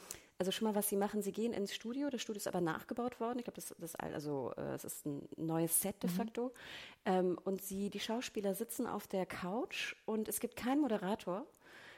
also 0.41 0.53
schon 0.53 0.67
mal, 0.67 0.75
was 0.75 0.89
sie 0.89 0.97
machen, 0.97 1.21
sie 1.21 1.33
gehen 1.33 1.53
ins 1.53 1.75
Studio, 1.75 2.09
das 2.09 2.23
Studio 2.23 2.39
ist 2.39 2.49
aber 2.49 2.63
nachgebaut 2.63 3.21
worden. 3.21 3.39
Ich 3.39 3.45
glaube, 3.45 3.57
das, 3.57 3.75
das, 3.79 3.95
also, 3.95 4.55
äh, 4.57 4.75
es 4.75 4.85
ist 4.85 5.05
ein 5.05 5.29
neues 5.37 5.83
Set 5.83 6.03
de 6.03 6.09
mhm. 6.09 6.15
facto. 6.15 6.45
Mhm. 6.45 6.51
Ähm, 7.05 7.39
und 7.45 7.61
sie, 7.61 7.91
die 7.91 8.01
Schauspieler 8.01 8.55
sitzen 8.55 8.87
auf 8.87 9.07
der 9.07 9.27
Couch 9.27 9.97
und 10.07 10.29
es 10.29 10.41
gibt 10.41 10.57
keinen 10.57 10.81
Moderator 10.81 11.47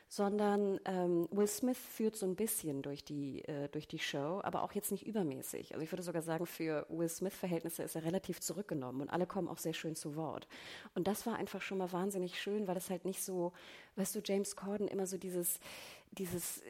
sondern 0.09 0.79
ähm, 0.85 1.27
Will 1.31 1.47
Smith 1.47 1.79
führt 1.79 2.17
so 2.17 2.27
ein 2.27 2.37
bisschen 2.37 2.83
durch 2.83 3.03
die, 3.03 3.43
äh, 3.47 3.71
durch 3.71 3.89
die 3.89 3.99
Show, 3.99 4.43
aber 4.45 4.63
auch 4.63 4.73
jetzt 4.73 4.93
nicht 4.93 5.07
übermäßig. 5.07 5.73
Also 5.73 5.83
ich 5.83 5.91
würde 5.91 6.03
sogar 6.03 6.21
sagen, 6.21 6.45
für 6.45 6.85
Will 6.91 7.09
Smith-Verhältnisse 7.09 7.83
ist 7.83 7.95
er 7.95 8.05
relativ 8.05 8.39
zurückgenommen 8.41 9.01
und 9.01 9.09
alle 9.09 9.27
kommen 9.27 9.49
auch 9.49 9.57
sehr 9.57 9.73
schön 9.73 9.97
zu 9.97 10.15
Wort. 10.15 10.47
Und 10.95 11.09
das 11.09 11.25
war 11.25 11.37
einfach 11.37 11.63
schon 11.63 11.79
mal 11.79 11.93
wahnsinnig 11.93 12.39
schön, 12.39 12.69
weil 12.69 12.77
es 12.77 12.91
halt 12.91 13.07
nicht 13.07 13.25
so, 13.25 13.55
weißt 13.97 14.15
du, 14.15 14.21
James 14.23 14.55
Corden 14.55 14.87
immer 14.87 15.07
so 15.07 15.17
dieses, 15.17 15.61
dieses, 16.11 16.61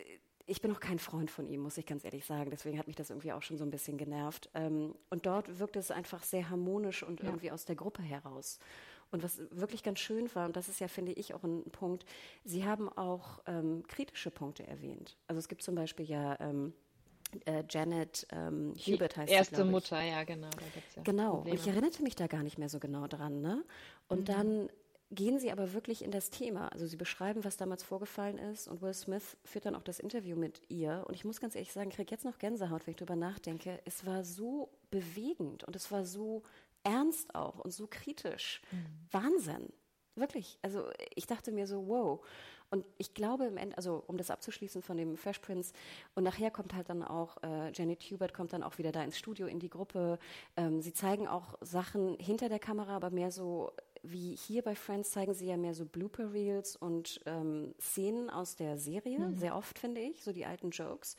ich 0.46 0.60
bin 0.60 0.72
auch 0.72 0.80
kein 0.80 0.98
Freund 0.98 1.30
von 1.30 1.48
ihm, 1.48 1.60
muss 1.60 1.78
ich 1.78 1.86
ganz 1.86 2.04
ehrlich 2.04 2.24
sagen. 2.24 2.50
Deswegen 2.50 2.78
hat 2.78 2.86
mich 2.86 2.96
das 2.96 3.10
irgendwie 3.10 3.32
auch 3.32 3.42
schon 3.42 3.58
so 3.58 3.64
ein 3.64 3.70
bisschen 3.70 3.98
genervt. 3.98 4.50
Ähm, 4.54 4.94
und 5.10 5.26
dort 5.26 5.58
wirkt 5.58 5.76
es 5.76 5.90
einfach 5.90 6.22
sehr 6.22 6.50
harmonisch 6.50 7.02
und 7.02 7.20
ja. 7.20 7.26
irgendwie 7.26 7.50
aus 7.50 7.64
der 7.64 7.76
Gruppe 7.76 8.02
heraus. 8.02 8.58
Und 9.10 9.22
was 9.22 9.40
wirklich 9.50 9.82
ganz 9.82 9.98
schön 9.98 10.34
war, 10.34 10.46
und 10.46 10.56
das 10.56 10.68
ist 10.68 10.80
ja, 10.80 10.88
finde 10.88 11.12
ich, 11.12 11.34
auch 11.34 11.44
ein 11.44 11.64
Punkt, 11.70 12.06
Sie 12.44 12.64
haben 12.64 12.88
auch 12.88 13.40
ähm, 13.46 13.82
kritische 13.86 14.30
Punkte 14.30 14.66
erwähnt. 14.66 15.18
Also 15.26 15.38
es 15.38 15.48
gibt 15.48 15.62
zum 15.62 15.74
Beispiel 15.74 16.06
ja 16.06 16.38
ähm, 16.40 16.72
äh, 17.44 17.62
Janet 17.68 18.26
ähm, 18.32 18.74
Hubert 18.86 19.16
heißt 19.16 19.30
die 19.30 19.34
Erste 19.34 19.56
sie, 19.56 19.64
Mutter, 19.64 20.00
ja, 20.02 20.24
genau. 20.24 20.48
Ja 20.96 21.02
genau, 21.02 21.36
Probleme. 21.36 21.56
und 21.56 21.60
ich 21.60 21.68
erinnerte 21.68 22.02
mich 22.02 22.14
da 22.14 22.26
gar 22.26 22.42
nicht 22.42 22.58
mehr 22.58 22.68
so 22.68 22.78
genau 22.78 23.06
dran. 23.06 23.40
Ne? 23.40 23.64
Und 24.08 24.20
mhm. 24.20 24.24
dann 24.24 24.68
gehen 25.12 25.38
sie 25.38 25.52
aber 25.52 25.74
wirklich 25.74 26.02
in 26.02 26.10
das 26.10 26.30
Thema. 26.30 26.68
Also 26.68 26.86
sie 26.86 26.96
beschreiben, 26.96 27.44
was 27.44 27.56
damals 27.56 27.82
vorgefallen 27.82 28.38
ist 28.38 28.66
und 28.66 28.80
Will 28.80 28.94
Smith 28.94 29.36
führt 29.44 29.66
dann 29.66 29.74
auch 29.74 29.82
das 29.82 30.00
Interview 30.00 30.36
mit 30.36 30.62
ihr. 30.68 31.04
Und 31.06 31.14
ich 31.14 31.24
muss 31.24 31.40
ganz 31.40 31.54
ehrlich 31.54 31.72
sagen, 31.72 31.90
ich 31.90 31.96
kriege 31.96 32.10
jetzt 32.10 32.24
noch 32.24 32.38
Gänsehaut, 32.38 32.86
wenn 32.86 32.92
ich 32.92 32.96
darüber 32.96 33.16
nachdenke. 33.16 33.80
Es 33.84 34.06
war 34.06 34.24
so 34.24 34.70
bewegend 34.90 35.64
und 35.64 35.76
es 35.76 35.90
war 35.90 36.04
so 36.04 36.42
ernst 36.82 37.34
auch 37.34 37.58
und 37.58 37.72
so 37.72 37.86
kritisch. 37.86 38.62
Mhm. 38.70 38.86
Wahnsinn. 39.10 39.72
Wirklich. 40.14 40.58
Also 40.62 40.90
ich 41.14 41.26
dachte 41.26 41.52
mir 41.52 41.66
so, 41.66 41.86
wow. 41.86 42.24
Und 42.72 42.86
ich 42.96 43.12
glaube 43.12 43.44
im 43.44 43.58
Ende, 43.58 43.76
also 43.76 44.02
um 44.06 44.16
das 44.16 44.30
abzuschließen 44.30 44.80
von 44.80 44.96
dem 44.96 45.18
Fresh 45.18 45.40
Prince, 45.40 45.74
und 46.14 46.24
nachher 46.24 46.50
kommt 46.50 46.74
halt 46.74 46.88
dann 46.88 47.02
auch, 47.02 47.36
äh, 47.42 47.70
Janet 47.70 48.02
Hubert 48.04 48.32
kommt 48.32 48.54
dann 48.54 48.62
auch 48.62 48.78
wieder 48.78 48.92
da 48.92 49.04
ins 49.04 49.18
Studio, 49.18 49.46
in 49.46 49.58
die 49.58 49.68
Gruppe. 49.68 50.18
Ähm, 50.56 50.80
sie 50.80 50.94
zeigen 50.94 51.28
auch 51.28 51.58
Sachen 51.60 52.16
hinter 52.18 52.48
der 52.48 52.58
Kamera, 52.58 52.96
aber 52.96 53.10
mehr 53.10 53.30
so, 53.30 53.72
wie 54.02 54.34
hier 54.34 54.62
bei 54.62 54.74
Friends 54.74 55.10
zeigen 55.10 55.34
sie 55.34 55.48
ja 55.48 55.58
mehr 55.58 55.74
so 55.74 55.84
Blooper 55.84 56.32
Reels 56.32 56.74
und 56.74 57.20
ähm, 57.26 57.74
Szenen 57.78 58.30
aus 58.30 58.56
der 58.56 58.78
Serie, 58.78 59.18
mhm. 59.18 59.36
sehr 59.36 59.54
oft 59.54 59.78
finde 59.78 60.00
ich, 60.00 60.24
so 60.24 60.32
die 60.32 60.46
alten 60.46 60.70
Jokes. 60.70 61.16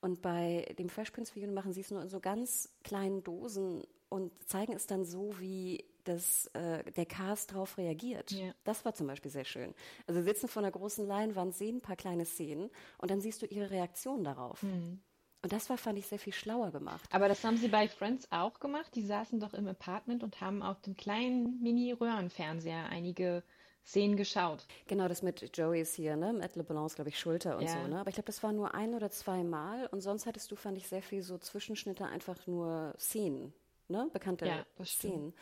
Und 0.00 0.22
bei 0.22 0.74
dem 0.78 0.88
Fresh 0.88 1.10
Prince 1.10 1.34
Video 1.34 1.52
machen 1.52 1.74
sie 1.74 1.82
es 1.82 1.90
nur 1.90 2.00
in 2.00 2.08
so 2.08 2.20
ganz 2.20 2.70
kleinen 2.82 3.22
Dosen 3.22 3.82
und 4.08 4.32
zeigen 4.48 4.72
es 4.72 4.86
dann 4.86 5.04
so, 5.04 5.38
wie 5.38 5.84
das, 6.04 6.46
äh, 6.54 6.84
der 6.92 7.06
Cast 7.06 7.52
darauf 7.52 7.78
reagiert. 7.78 8.30
Ja. 8.30 8.54
Das 8.64 8.84
war 8.84 8.94
zum 8.94 9.06
Beispiel 9.06 9.30
sehr 9.30 9.44
schön. 9.44 9.74
Also 10.06 10.20
sie 10.20 10.26
sitzen 10.26 10.48
vor 10.48 10.62
einer 10.62 10.70
großen 10.70 11.06
Leinwand, 11.06 11.54
sehen 11.54 11.76
ein 11.76 11.80
paar 11.80 11.96
kleine 11.96 12.24
Szenen 12.24 12.70
und 12.98 13.10
dann 13.10 13.20
siehst 13.20 13.42
du 13.42 13.46
ihre 13.46 13.70
Reaktion 13.70 14.24
darauf. 14.24 14.62
Mhm. 14.62 15.00
Und 15.42 15.52
das 15.52 15.68
war, 15.68 15.76
fand 15.76 15.98
ich, 15.98 16.06
sehr 16.06 16.18
viel 16.18 16.32
schlauer 16.32 16.70
gemacht. 16.70 17.06
Aber 17.12 17.28
das 17.28 17.44
haben 17.44 17.58
sie 17.58 17.68
bei 17.68 17.86
Friends 17.86 18.26
auch 18.32 18.60
gemacht. 18.60 18.94
Die 18.94 19.04
saßen 19.04 19.40
doch 19.40 19.52
im 19.52 19.66
Apartment 19.66 20.22
und 20.22 20.40
haben 20.40 20.62
auf 20.62 20.80
dem 20.80 20.96
kleinen 20.96 21.60
Mini-Röhrenfernseher 21.60 22.86
einige 22.88 23.42
Szenen 23.84 24.16
geschaut. 24.16 24.66
Genau, 24.86 25.06
das 25.06 25.22
mit 25.22 25.54
Joey 25.54 25.82
ist 25.82 25.96
hier, 25.96 26.16
ne? 26.16 26.32
Matt 26.32 26.56
LeBlanc, 26.56 26.94
glaube 26.94 27.10
ich, 27.10 27.18
Schulter 27.18 27.58
und 27.58 27.64
ja. 27.64 27.72
so, 27.72 27.86
ne? 27.86 28.00
Aber 28.00 28.08
ich 28.08 28.14
glaube, 28.14 28.26
das 28.26 28.42
war 28.42 28.52
nur 28.52 28.74
ein 28.74 28.94
oder 28.94 29.10
zwei 29.10 29.44
Mal 29.44 29.86
und 29.88 30.00
sonst 30.00 30.24
hattest 30.24 30.50
du, 30.50 30.56
fand 30.56 30.78
ich, 30.78 30.88
sehr 30.88 31.02
viel 31.02 31.22
so 31.22 31.36
Zwischenschnitte, 31.36 32.06
einfach 32.06 32.46
nur 32.46 32.94
Szenen 32.98 33.52
ne? 33.88 34.08
bekannte 34.12 34.46
ja, 34.46 34.64
Szenen. 34.84 35.34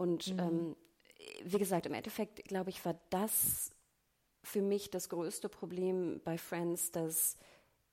Und 0.00 0.32
mhm. 0.32 0.38
ähm, 0.38 0.76
wie 1.44 1.58
gesagt, 1.58 1.84
im 1.84 1.92
Endeffekt, 1.92 2.42
glaube 2.44 2.70
ich, 2.70 2.82
war 2.86 2.98
das 3.10 3.70
für 4.42 4.62
mich 4.62 4.90
das 4.90 5.10
größte 5.10 5.50
Problem 5.50 6.22
bei 6.24 6.38
Friends, 6.38 6.90
dass 6.90 7.36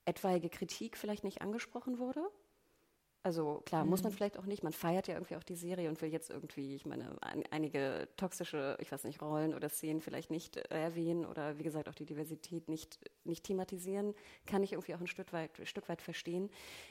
etwaige 0.05 0.47
Kritik 0.47 0.95
vielleicht 0.95 1.25
nicht 1.25 1.41
angesprochen 1.41 1.99
wurde. 1.99 2.25
Also 3.27 3.61
klar, 3.65 3.83
mhm. 3.83 3.89
muss 3.89 4.03
man 4.03 4.13
mhm. 4.13 4.15
vielleicht 4.15 4.39
auch 4.39 4.45
nicht. 4.45 4.63
Man 4.63 4.71
feiert 4.71 5.09
ja 5.09 5.15
irgendwie 5.15 5.35
auch 5.35 5.43
die 5.43 5.57
Serie 5.57 5.89
und 5.89 6.01
will 6.01 6.09
jetzt 6.09 6.29
irgendwie, 6.29 6.75
ich 6.75 6.85
meine, 6.85 7.13
ein, 7.19 7.43
einige 7.51 8.07
toxische, 8.15 8.77
ich 8.79 8.89
weiß 8.89 9.03
nicht, 9.03 9.21
Rollen 9.21 9.53
oder 9.53 9.67
Szenen 9.67 9.99
vielleicht 9.99 10.31
nicht 10.31 10.55
äh, 10.55 10.81
erwähnen 10.81 11.25
oder 11.25 11.59
wie 11.59 11.63
gesagt 11.63 11.89
auch 11.89 11.93
die 11.93 12.05
Diversität 12.05 12.69
nicht, 12.69 12.97
nicht 13.25 13.43
thematisieren, 13.43 14.15
kann 14.45 14.63
ich 14.63 14.71
irgendwie 14.71 14.95
auch 14.95 15.01
ein 15.01 15.07
Stück 15.07 15.33
weit, 15.33 15.51
Stück 15.65 15.89
weit 15.89 16.01
verstehen. 16.01 16.49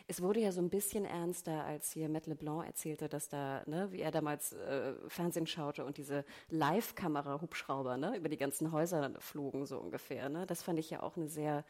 Es 0.08 0.20
wurde 0.20 0.40
ja 0.40 0.52
so 0.52 0.60
ein 0.60 0.68
bisschen 0.68 1.06
ernster, 1.06 1.64
als 1.64 1.92
hier 1.92 2.10
Matt 2.10 2.26
LeBlanc 2.26 2.66
erzählte, 2.66 3.08
dass 3.08 3.30
da, 3.30 3.62
ne, 3.64 3.90
wie 3.90 4.02
er 4.02 4.10
damals 4.10 4.52
äh, 4.52 4.92
Fernsehen 5.08 5.46
schaute 5.46 5.86
und 5.86 5.96
diese 5.96 6.26
Live-Kamera-Hubschrauber 6.50 7.96
ne, 7.96 8.14
über 8.14 8.28
die 8.28 8.36
ganzen 8.36 8.72
Häuser 8.72 9.10
flogen, 9.20 9.64
so 9.64 9.78
ungefähr. 9.78 10.28
Ne? 10.28 10.44
Das 10.46 10.62
fand 10.62 10.78
ich 10.78 10.90
ja 10.90 11.02
auch 11.02 11.16
eine 11.16 11.28
sehr 11.28 11.64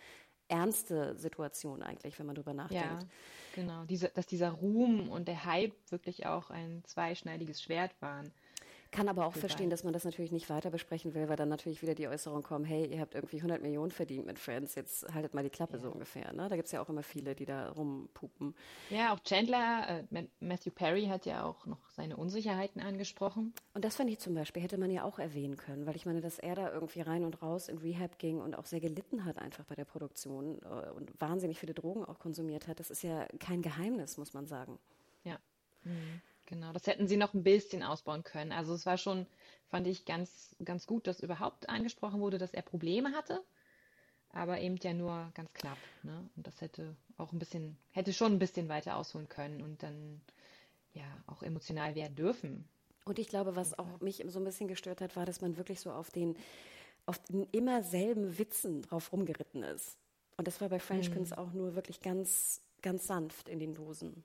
ernste 0.49 1.17
Situation 1.17 1.83
eigentlich, 1.83 2.19
wenn 2.19 2.27
man 2.27 2.35
darüber 2.35 2.55
nachdenkt. 2.55 3.03
Ja, 3.03 3.09
genau. 3.55 3.85
Diese, 3.85 4.09
dass 4.09 4.27
dieser 4.27 4.51
Ruhm 4.51 5.09
und 5.09 5.29
der 5.29 5.45
Hype 5.45 5.75
wirklich 5.91 6.27
auch 6.27 6.51
ein 6.51 6.83
zweischneidiges 6.85 7.63
Schwert 7.63 7.93
waren. 8.01 8.33
Kann 8.97 9.11
aber 9.11 9.27
auch 9.27 9.35
verstehen, 9.35 9.69
dass 9.69 9.85
man 9.85 9.93
das 9.93 10.05
natürlich 10.05 10.33
nicht 10.33 10.49
weiter 10.49 10.71
besprechen 10.71 11.13
will, 11.13 11.29
weil 11.29 11.37
dann 11.37 11.51
natürlich 11.51 11.83
wieder 11.83 11.95
die 11.95 12.09
Äußerung 12.09 12.43
kommt, 12.43 12.67
hey, 12.67 12.87
ihr 12.87 13.01
habt 13.01 13.15
irgendwie 13.15 13.37
100 13.37 13.61
Millionen 13.61 13.91
verdient 13.91 14.25
mit 14.25 14.39
Friends, 14.39 14.75
jetzt 14.75 15.13
haltet 15.13 15.35
mal 15.35 15.43
die 15.43 15.51
Klappe 15.51 15.75
ja. 15.75 15.81
so 15.81 15.91
ungefähr. 15.91 16.33
Ne? 16.33 16.49
Da 16.49 16.57
gibt 16.57 16.65
es 16.65 16.73
ja 16.73 16.81
auch 16.81 16.89
immer 16.89 17.03
viele, 17.03 17.35
die 17.35 17.45
da 17.45 17.69
rumpupen. 17.73 18.55
Ja, 18.89 19.13
auch 19.13 19.21
Chandler, 19.21 20.05
äh, 20.11 20.27
Matthew 20.41 20.71
Perry 20.71 21.09
hat 21.09 21.27
ja 21.27 21.45
auch 21.45 21.67
noch 21.67 21.91
seine 21.91 22.17
Unsicherheiten 22.17 22.81
angesprochen. 22.81 23.53
Und 23.75 23.85
das 23.85 23.97
fand 23.97 24.09
ich 24.09 24.19
zum 24.19 24.35
Beispiel, 24.35 24.63
hätte 24.63 24.79
man 24.79 24.91
ja 24.91 25.05
auch 25.05 25.19
erwähnen 25.19 25.59
können, 25.59 25.85
weil 25.85 25.95
ich 25.95 26.07
meine, 26.07 26.23
dass 26.23 26.39
er 26.39 26.55
da 26.55 26.73
irgendwie 26.73 27.03
rein 27.03 27.25
und 27.25 27.43
raus 27.43 27.69
in 27.69 27.77
Rehab 27.77 28.19
ging 28.19 28.41
und 28.41 28.57
auch 28.57 28.65
sehr 28.65 28.81
gelitten 28.81 29.27
hat 29.27 29.37
einfach 29.39 29.65
bei 29.65 29.75
der 29.75 29.85
Produktion 29.85 30.59
äh, 30.63 30.91
und 30.93 31.21
wahnsinnig 31.21 31.61
viele 31.61 31.75
Drogen 31.75 32.03
auch 32.07 32.19
konsumiert 32.19 32.67
hat, 32.67 32.81
das 32.81 32.91
ist 32.91 33.03
ja 33.03 33.27
kein 33.41 33.61
Geheimnis, 33.61 34.17
muss 34.17 34.33
man 34.33 34.47
sagen. 34.47 34.79
Ja. 35.23 35.39
Mhm. 35.85 36.23
Genau, 36.47 36.73
das 36.73 36.87
hätten 36.87 37.09
sie 37.09 37.17
noch 37.17 37.35
ein 37.35 37.43
bisschen 37.43 37.83
ausbauen 37.83 38.23
können. 38.23 38.53
Also 38.53 38.73
es 38.73 38.87
war 38.87 38.99
schon, 38.99 39.27
fand 39.69 39.87
ich 39.87 40.05
ganz, 40.05 40.55
ganz 40.65 40.87
gut, 40.87 41.07
dass 41.07 41.21
überhaupt 41.21 41.69
angesprochen 41.69 42.21
wurde, 42.21 42.39
dass 42.39 42.55
er 42.55 42.63
Probleme 42.63 43.13
hatte, 43.13 43.43
aber 44.31 44.61
eben 44.61 44.77
ja 44.77 44.95
nur 44.95 45.31
ganz 45.35 45.53
knapp. 45.53 45.79
Ne? 46.05 46.29
Und 46.37 46.47
das 46.47 46.61
hätte 46.61 46.97
auch 47.17 47.33
ein 47.33 47.39
bisschen, 47.41 47.77
hätte 47.91 48.13
schon 48.13 48.33
ein 48.33 48.39
bisschen 48.39 48.69
weiter 48.69 48.97
ausholen 48.97 49.29
können 49.29 49.61
und 49.61 49.83
dann 49.83 50.21
ja 50.95 51.05
auch 51.27 51.43
emotional 51.43 51.95
werden 51.97 52.15
dürfen. 52.15 52.69
Und 53.05 53.19
ich 53.19 53.29
glaube, 53.29 53.57
was 53.57 53.79
auch 53.79 54.01
mich 54.01 54.25
so 54.27 54.39
ein 54.39 54.45
bisschen 54.45 54.69
gestört 54.69 55.01
hat, 55.01 55.17
war, 55.17 55.27
dass 55.27 55.41
man 55.41 55.57
wirklich 55.57 55.81
so 55.81 55.91
auf 55.91 56.11
den, 56.11 56.37
auf 57.07 57.19
den 57.19 57.45
immer 57.53 57.83
selben 57.83 58.39
Witzen 58.39 58.83
drauf 58.83 59.13
rumgeritten 59.13 59.63
ist. 59.63 59.97
Und 60.37 60.47
das 60.47 60.61
war 60.61 60.69
bei 60.69 60.79
French 60.79 61.09
mhm. 61.11 61.15
Prince 61.15 61.39
auch 61.39 61.53
nur 61.53 61.75
wirklich 61.75 62.01
ganz, 62.01 62.61
ganz 62.83 63.07
sanft 63.07 63.49
in 63.49 63.59
den 63.59 63.75
Dosen. 63.75 64.25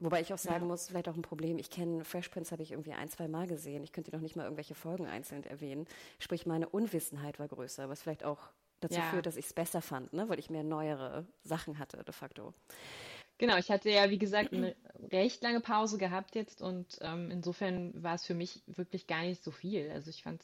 Wobei 0.00 0.20
ich 0.20 0.32
auch 0.32 0.38
sagen 0.38 0.62
ja. 0.62 0.66
muss, 0.66 0.88
vielleicht 0.88 1.08
auch 1.08 1.16
ein 1.16 1.22
Problem. 1.22 1.58
Ich 1.58 1.70
kenne 1.70 2.04
Fresh 2.04 2.28
Prince, 2.28 2.52
habe 2.52 2.62
ich 2.62 2.70
irgendwie 2.70 2.92
ein, 2.92 3.08
zwei 3.08 3.26
Mal 3.26 3.46
gesehen. 3.48 3.82
Ich 3.82 3.92
könnte 3.92 4.12
noch 4.12 4.20
nicht 4.20 4.36
mal 4.36 4.44
irgendwelche 4.44 4.74
Folgen 4.74 5.06
einzeln 5.06 5.44
erwähnen. 5.44 5.86
Sprich, 6.18 6.46
meine 6.46 6.68
Unwissenheit 6.68 7.38
war 7.38 7.48
größer, 7.48 7.88
was 7.88 8.02
vielleicht 8.02 8.24
auch 8.24 8.38
dazu 8.80 8.98
ja. 8.98 9.10
führt, 9.10 9.26
dass 9.26 9.36
ich 9.36 9.46
es 9.46 9.52
besser 9.52 9.82
fand, 9.82 10.12
ne? 10.12 10.28
weil 10.28 10.38
ich 10.38 10.50
mehr 10.50 10.62
neuere 10.62 11.26
Sachen 11.42 11.78
hatte, 11.78 12.04
de 12.04 12.12
facto. 12.12 12.54
Genau, 13.38 13.56
ich 13.56 13.70
hatte 13.70 13.90
ja, 13.90 14.10
wie 14.10 14.18
gesagt, 14.18 14.52
eine 14.52 14.74
recht 15.12 15.42
lange 15.42 15.60
Pause 15.60 15.98
gehabt 15.98 16.34
jetzt 16.34 16.62
und 16.62 16.98
ähm, 17.00 17.30
insofern 17.30 17.92
war 18.02 18.14
es 18.14 18.24
für 18.24 18.34
mich 18.34 18.62
wirklich 18.66 19.06
gar 19.06 19.22
nicht 19.22 19.42
so 19.42 19.50
viel. 19.50 19.90
Also 19.90 20.10
ich 20.10 20.22
fand 20.22 20.42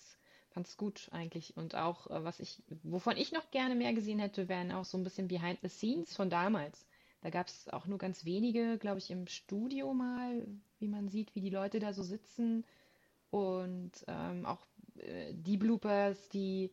es 0.57 0.77
gut 0.77 1.09
eigentlich. 1.13 1.57
Und 1.57 1.75
auch, 1.75 2.09
äh, 2.09 2.25
was 2.25 2.41
ich, 2.41 2.63
wovon 2.83 3.17
ich 3.17 3.33
noch 3.33 3.51
gerne 3.51 3.75
mehr 3.75 3.93
gesehen 3.93 4.21
hätte, 4.21 4.49
wären 4.49 4.73
auch 4.73 4.85
so 4.85 4.97
ein 4.97 5.05
bisschen 5.05 5.29
Behind 5.29 5.59
the 5.63 5.69
Scenes 5.69 6.15
von 6.15 6.31
damals. 6.31 6.87
Da 7.25 7.31
gab 7.31 7.49
es 7.49 7.71
auch 7.71 7.87
nur 7.87 7.97
ganz 7.97 8.27
wenige, 8.27 8.77
glaube 8.77 8.99
ich, 8.99 9.11
im 9.11 9.27
Studio 9.27 9.95
mal, 9.95 10.47
wie 10.79 10.89
man 10.89 11.09
sieht, 11.09 11.35
wie 11.35 11.41
die 11.41 11.49
Leute 11.49 11.79
da 11.79 11.95
so 11.95 12.03
sitzen. 12.03 12.67
Und 13.31 13.93
ähm, 14.09 14.45
auch 14.45 14.67
äh, 14.99 15.33
die 15.33 15.57
Bloopers, 15.57 16.29
die 16.29 16.71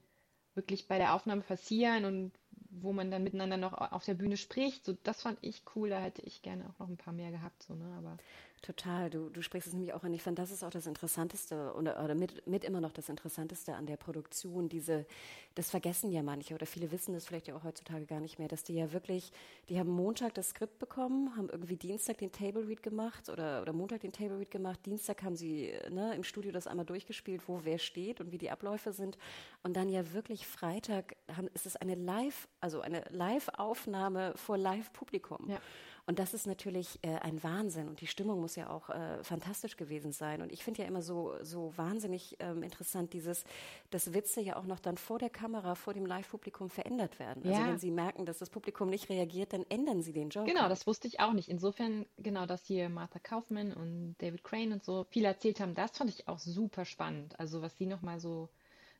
wirklich 0.53 0.89
bei 0.89 0.97
der 0.97 1.15
Aufnahme 1.15 1.41
passieren 1.41 2.03
und 2.03 2.33
wo 2.69 2.91
man 2.91 3.11
dann 3.11 3.23
miteinander 3.23 3.55
noch 3.55 3.71
auf 3.71 4.03
der 4.03 4.15
Bühne 4.15 4.35
spricht. 4.35 4.83
So, 4.83 4.97
das 5.03 5.21
fand 5.21 5.39
ich 5.41 5.63
cool. 5.73 5.89
Da 5.89 6.01
hätte 6.01 6.21
ich 6.23 6.41
gerne 6.41 6.69
auch 6.69 6.79
noch 6.79 6.89
ein 6.89 6.97
paar 6.97 7.13
mehr 7.13 7.31
gehabt. 7.31 7.63
So, 7.63 7.73
ne? 7.73 7.85
Aber 7.97 8.17
Total, 8.61 9.09
du, 9.09 9.29
du 9.29 9.41
sprichst 9.41 9.69
es 9.69 9.73
nämlich 9.73 9.91
auch 9.93 10.03
an. 10.03 10.13
Ich 10.13 10.21
fand, 10.21 10.37
das 10.37 10.51
ist 10.51 10.63
auch 10.63 10.69
das 10.69 10.85
Interessanteste 10.85 11.73
oder, 11.75 12.03
oder 12.03 12.13
mit, 12.13 12.45
mit 12.45 12.63
immer 12.63 12.79
noch 12.79 12.91
das 12.91 13.09
Interessanteste 13.09 13.73
an 13.73 13.87
der 13.87 13.97
Produktion. 13.97 14.69
Diese, 14.69 15.07
das 15.55 15.71
vergessen 15.71 16.11
ja 16.11 16.21
manche 16.21 16.53
oder 16.53 16.67
viele 16.67 16.91
wissen 16.91 17.13
das 17.15 17.25
vielleicht 17.25 17.47
ja 17.47 17.55
auch 17.55 17.63
heutzutage 17.63 18.05
gar 18.05 18.19
nicht 18.19 18.37
mehr, 18.37 18.47
dass 18.47 18.63
die 18.63 18.75
ja 18.75 18.93
wirklich, 18.93 19.31
die 19.67 19.79
haben 19.79 19.89
Montag 19.89 20.35
das 20.35 20.49
Skript 20.49 20.77
bekommen, 20.77 21.35
haben 21.35 21.49
irgendwie 21.49 21.75
Dienstag 21.75 22.19
den 22.19 22.31
Table 22.31 22.67
Read 22.67 22.83
gemacht 22.83 23.29
oder, 23.29 23.63
oder 23.63 23.73
Montag 23.73 24.01
den 24.01 24.11
Table 24.11 24.37
Read 24.37 24.51
gemacht. 24.51 24.85
Dienstag 24.85 25.23
haben 25.23 25.35
sie 25.35 25.73
ne, 25.89 26.13
im 26.13 26.23
Studio 26.23 26.51
das 26.51 26.67
einmal 26.67 26.85
durchgespielt, 26.85 27.41
wo 27.47 27.61
wer 27.63 27.79
steht 27.79 28.21
und 28.21 28.31
wie 28.31 28.37
die 28.37 28.51
Abläufe 28.51 28.93
sind. 28.93 29.17
Und 29.63 29.75
dann 29.75 29.89
ja 29.89 30.13
wirklich 30.13 30.45
Freitag 30.45 31.15
haben, 31.35 31.47
ist 31.55 31.65
es 31.65 31.77
eine 31.77 31.95
Live, 31.95 32.47
also 32.59 32.81
eine 32.81 33.05
Live-Aufnahme 33.09 34.33
vor 34.35 34.59
Live-Publikum. 34.59 35.49
Ja. 35.49 35.59
Und 36.05 36.19
das 36.19 36.33
ist 36.33 36.47
natürlich 36.47 36.99
äh, 37.03 37.15
ein 37.17 37.43
Wahnsinn 37.43 37.87
und 37.87 38.01
die 38.01 38.07
Stimmung 38.07 38.41
muss 38.41 38.55
ja 38.55 38.69
auch 38.69 38.89
äh, 38.89 39.23
fantastisch 39.23 39.77
gewesen 39.77 40.11
sein. 40.11 40.41
Und 40.41 40.51
ich 40.51 40.63
finde 40.63 40.81
ja 40.81 40.87
immer 40.87 41.01
so, 41.01 41.33
so 41.41 41.73
wahnsinnig 41.75 42.37
ähm, 42.39 42.63
interessant 42.63 43.13
dieses, 43.13 43.43
dass 43.89 44.13
Witze 44.13 44.41
ja 44.41 44.55
auch 44.55 44.65
noch 44.65 44.79
dann 44.79 44.97
vor 44.97 45.19
der 45.19 45.29
Kamera, 45.29 45.75
vor 45.75 45.93
dem 45.93 46.05
Live-Publikum 46.05 46.69
verändert 46.69 47.19
werden. 47.19 47.43
Also 47.45 47.61
ja. 47.61 47.67
wenn 47.67 47.77
Sie 47.77 47.91
merken, 47.91 48.25
dass 48.25 48.39
das 48.39 48.49
Publikum 48.49 48.89
nicht 48.89 49.09
reagiert, 49.09 49.53
dann 49.53 49.65
ändern 49.69 50.01
Sie 50.01 50.13
den 50.13 50.29
Joke. 50.29 50.51
Genau, 50.51 50.67
das 50.69 50.87
wusste 50.87 51.07
ich 51.07 51.19
auch 51.19 51.33
nicht. 51.33 51.49
Insofern, 51.49 52.05
genau, 52.17 52.45
dass 52.45 52.65
hier 52.65 52.89
Martha 52.89 53.19
Kaufman 53.19 53.73
und 53.73 54.15
David 54.19 54.43
Crane 54.43 54.73
und 54.73 54.83
so 54.83 55.05
viel 55.09 55.25
erzählt 55.25 55.59
haben, 55.59 55.75
das 55.75 55.91
fand 55.91 56.09
ich 56.09 56.27
auch 56.27 56.39
super 56.39 56.85
spannend. 56.85 57.39
Also 57.39 57.61
was 57.61 57.77
Sie 57.77 57.85
nochmal 57.85 58.19
so 58.19 58.49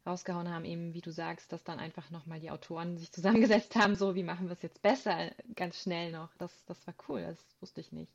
rausgehauen 0.06 0.50
haben, 0.50 0.66
eben 0.66 0.94
wie 0.94 1.02
du 1.02 1.12
sagst, 1.12 1.52
dass 1.52 1.64
dann 1.64 1.80
einfach 1.80 2.10
nochmal 2.10 2.40
die 2.40 2.52
Autoren 2.52 2.98
sich 2.98 3.12
zusammengesetzt 3.12 3.76
haben, 3.76 3.96
so 3.96 4.16
wie 4.16 4.24
machen 4.24 4.48
wir 4.48 4.54
es 4.54 4.62
jetzt 4.62 4.82
besser, 4.82 5.32
ganz 5.56 5.82
schnell 5.82 6.12
noch. 6.12 6.30
Das, 6.38 6.52
das 6.66 6.86
war 6.88 6.94
cool, 7.08 7.22
das 7.22 7.38
wusste 7.60 7.82
ich 7.82 7.92
nicht. 7.92 8.12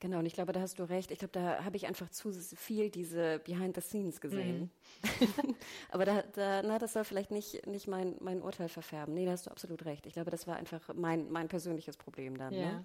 Genau, 0.00 0.18
und 0.18 0.26
ich 0.26 0.32
glaube, 0.32 0.52
da 0.52 0.60
hast 0.60 0.78
du 0.78 0.88
recht. 0.88 1.10
Ich 1.10 1.18
glaube, 1.18 1.32
da 1.32 1.62
habe 1.62 1.76
ich 1.76 1.86
einfach 1.86 2.08
zu 2.08 2.32
viel 2.32 2.88
diese 2.88 3.38
Behind 3.40 3.74
the 3.74 3.82
Scenes 3.82 4.22
gesehen. 4.22 4.70
Mhm. 5.02 5.54
Aber 5.90 6.06
da, 6.06 6.22
da, 6.32 6.62
na, 6.62 6.78
das 6.78 6.94
soll 6.94 7.04
vielleicht 7.04 7.30
nicht, 7.30 7.66
nicht 7.66 7.86
mein, 7.86 8.16
mein 8.18 8.40
Urteil 8.40 8.70
verfärben. 8.70 9.12
Nee, 9.12 9.26
da 9.26 9.32
hast 9.32 9.46
du 9.46 9.50
absolut 9.50 9.84
recht. 9.84 10.06
Ich 10.06 10.14
glaube, 10.14 10.30
das 10.30 10.46
war 10.46 10.56
einfach 10.56 10.80
mein, 10.94 11.30
mein 11.30 11.48
persönliches 11.48 11.98
Problem 11.98 12.38
dann. 12.38 12.54
Ne? 12.54 12.60
Ja. 12.60 12.72
Ne? 12.72 12.84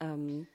Ähm, 0.00 0.46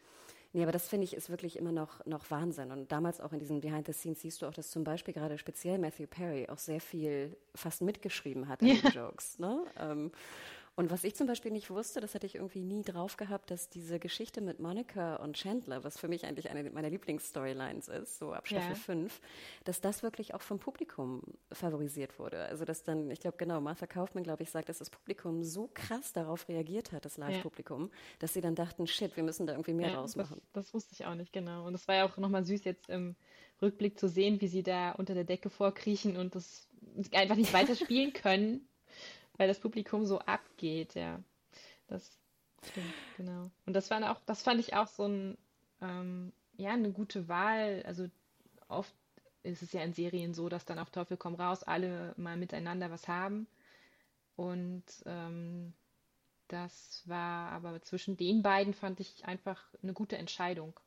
Nee, 0.51 0.63
aber 0.63 0.71
das 0.71 0.87
finde 0.87 1.03
ich 1.03 1.13
ist 1.13 1.29
wirklich 1.29 1.57
immer 1.57 1.71
noch, 1.71 2.03
noch 2.05 2.31
Wahnsinn. 2.31 2.71
Und 2.71 2.91
damals 2.91 3.21
auch 3.21 3.33
in 3.33 3.39
diesen 3.39 3.61
Behind 3.61 3.85
the 3.85 3.93
Scenes 3.93 4.21
siehst 4.21 4.41
du 4.41 4.47
auch, 4.47 4.53
dass 4.53 4.71
zum 4.71 4.83
Beispiel 4.83 5.13
gerade 5.13 5.37
speziell 5.37 5.77
Matthew 5.77 6.07
Perry 6.07 6.47
auch 6.49 6.57
sehr 6.57 6.81
viel 6.81 7.37
fast 7.53 7.81
mitgeschrieben 7.81 8.47
hat 8.47 8.61
an 8.61 8.69
ja. 8.69 8.75
den 8.75 8.91
Jokes. 8.91 9.37
Ne? 9.37 9.63
Ähm, 9.77 10.11
und 10.79 10.91
was 10.91 11.03
ich 11.03 11.13
zum 11.13 11.27
Beispiel 11.27 11.51
nicht 11.51 11.69
wusste, 11.69 11.99
das 11.99 12.15
hatte 12.15 12.25
ich 12.25 12.35
irgendwie 12.35 12.63
nie 12.63 12.83
drauf 12.83 13.17
gehabt, 13.17 13.51
dass 13.51 13.67
diese 13.67 13.99
Geschichte 13.99 14.39
mit 14.39 14.61
Monica 14.61 15.17
und 15.17 15.35
Chandler, 15.35 15.83
was 15.83 15.99
für 15.99 16.07
mich 16.07 16.25
eigentlich 16.25 16.49
eine 16.49 16.69
meiner 16.69 16.89
Lieblingsstorylines 16.89 17.89
ist, 17.89 18.17
so 18.17 18.31
ab 18.31 18.47
Staffel 18.47 18.69
ja. 18.69 18.75
5, 18.75 19.19
dass 19.65 19.81
das 19.81 20.03
wirklich 20.03 20.35
auch 20.35 20.41
vom 20.41 20.57
Publikum 20.57 21.21
favorisiert 21.51 22.17
wurde. 22.17 22.43
Also 22.43 22.63
dass 22.63 22.83
dann, 22.83 23.11
ich 23.11 23.19
glaube 23.19 23.35
genau, 23.35 23.59
Martha 23.59 23.87
Kaufmann, 23.87 24.23
glaube 24.23 24.43
ich, 24.43 24.51
sagt, 24.51 24.69
dass 24.69 24.77
das 24.77 24.89
Publikum 24.89 25.43
so 25.43 25.69
krass 25.73 26.13
darauf 26.13 26.47
reagiert 26.47 26.93
hat, 26.93 27.03
das 27.03 27.17
Live-Publikum, 27.17 27.87
ja. 27.87 27.97
dass 28.19 28.33
sie 28.33 28.39
dann 28.39 28.55
dachten, 28.55 28.87
shit, 28.87 29.17
wir 29.17 29.23
müssen 29.23 29.47
da 29.47 29.55
irgendwie 29.55 29.73
mehr 29.73 29.89
ja, 29.89 29.99
rausmachen. 29.99 30.39
Das, 30.53 30.67
das, 30.67 30.73
wusste 30.73 30.93
ich 30.93 31.05
auch 31.05 31.15
nicht, 31.15 31.33
genau. 31.33 31.67
Und 31.67 31.73
es 31.75 31.89
war 31.89 31.95
ja 31.95 32.05
auch 32.05 32.15
nochmal 32.15 32.45
süß 32.45 32.63
jetzt 32.63 32.87
im 32.87 33.17
Rückblick 33.61 33.99
zu 33.99 34.07
sehen, 34.07 34.39
wie 34.39 34.47
sie 34.47 34.63
da 34.63 34.91
unter 34.91 35.13
der 35.13 35.25
Decke 35.25 35.49
vorkriechen 35.49 36.15
und 36.15 36.35
das 36.35 36.69
einfach 37.11 37.35
nicht 37.35 37.51
weiter 37.51 37.75
spielen 37.75 38.13
können 38.13 38.68
weil 39.39 39.47
das 39.47 39.59
Publikum 39.59 40.05
so 40.05 40.19
abgeht, 40.19 40.95
ja. 40.95 41.17
Das 41.87 42.11
stimmt, 42.67 42.93
genau. 43.15 43.49
Und 43.65 43.73
das 43.73 43.89
war 43.89 44.11
auch, 44.11 44.19
das 44.25 44.43
fand 44.43 44.59
ich 44.59 44.75
auch 44.75 44.87
so 44.87 45.07
ein, 45.07 45.37
ähm, 45.81 46.33
ja, 46.57 46.71
eine 46.71 46.91
gute 46.91 47.29
Wahl. 47.29 47.81
Also 47.87 48.09
oft 48.67 48.93
ist 49.43 49.63
es 49.63 49.71
ja 49.71 49.81
in 49.81 49.93
Serien 49.93 50.33
so, 50.33 50.49
dass 50.49 50.65
dann 50.65 50.77
auf 50.77 50.89
Teufel 50.89 51.15
komm 51.15 51.35
raus 51.35 51.63
alle 51.63 52.13
mal 52.17 52.35
miteinander 52.35 52.91
was 52.91 53.07
haben. 53.07 53.47
Und 54.35 54.83
ähm, 55.05 55.73
das 56.49 57.03
war 57.05 57.51
aber 57.53 57.81
zwischen 57.81 58.17
den 58.17 58.43
beiden 58.43 58.73
fand 58.73 58.99
ich 58.99 59.23
einfach 59.25 59.63
eine 59.81 59.93
gute 59.93 60.17
Entscheidung. 60.17 60.77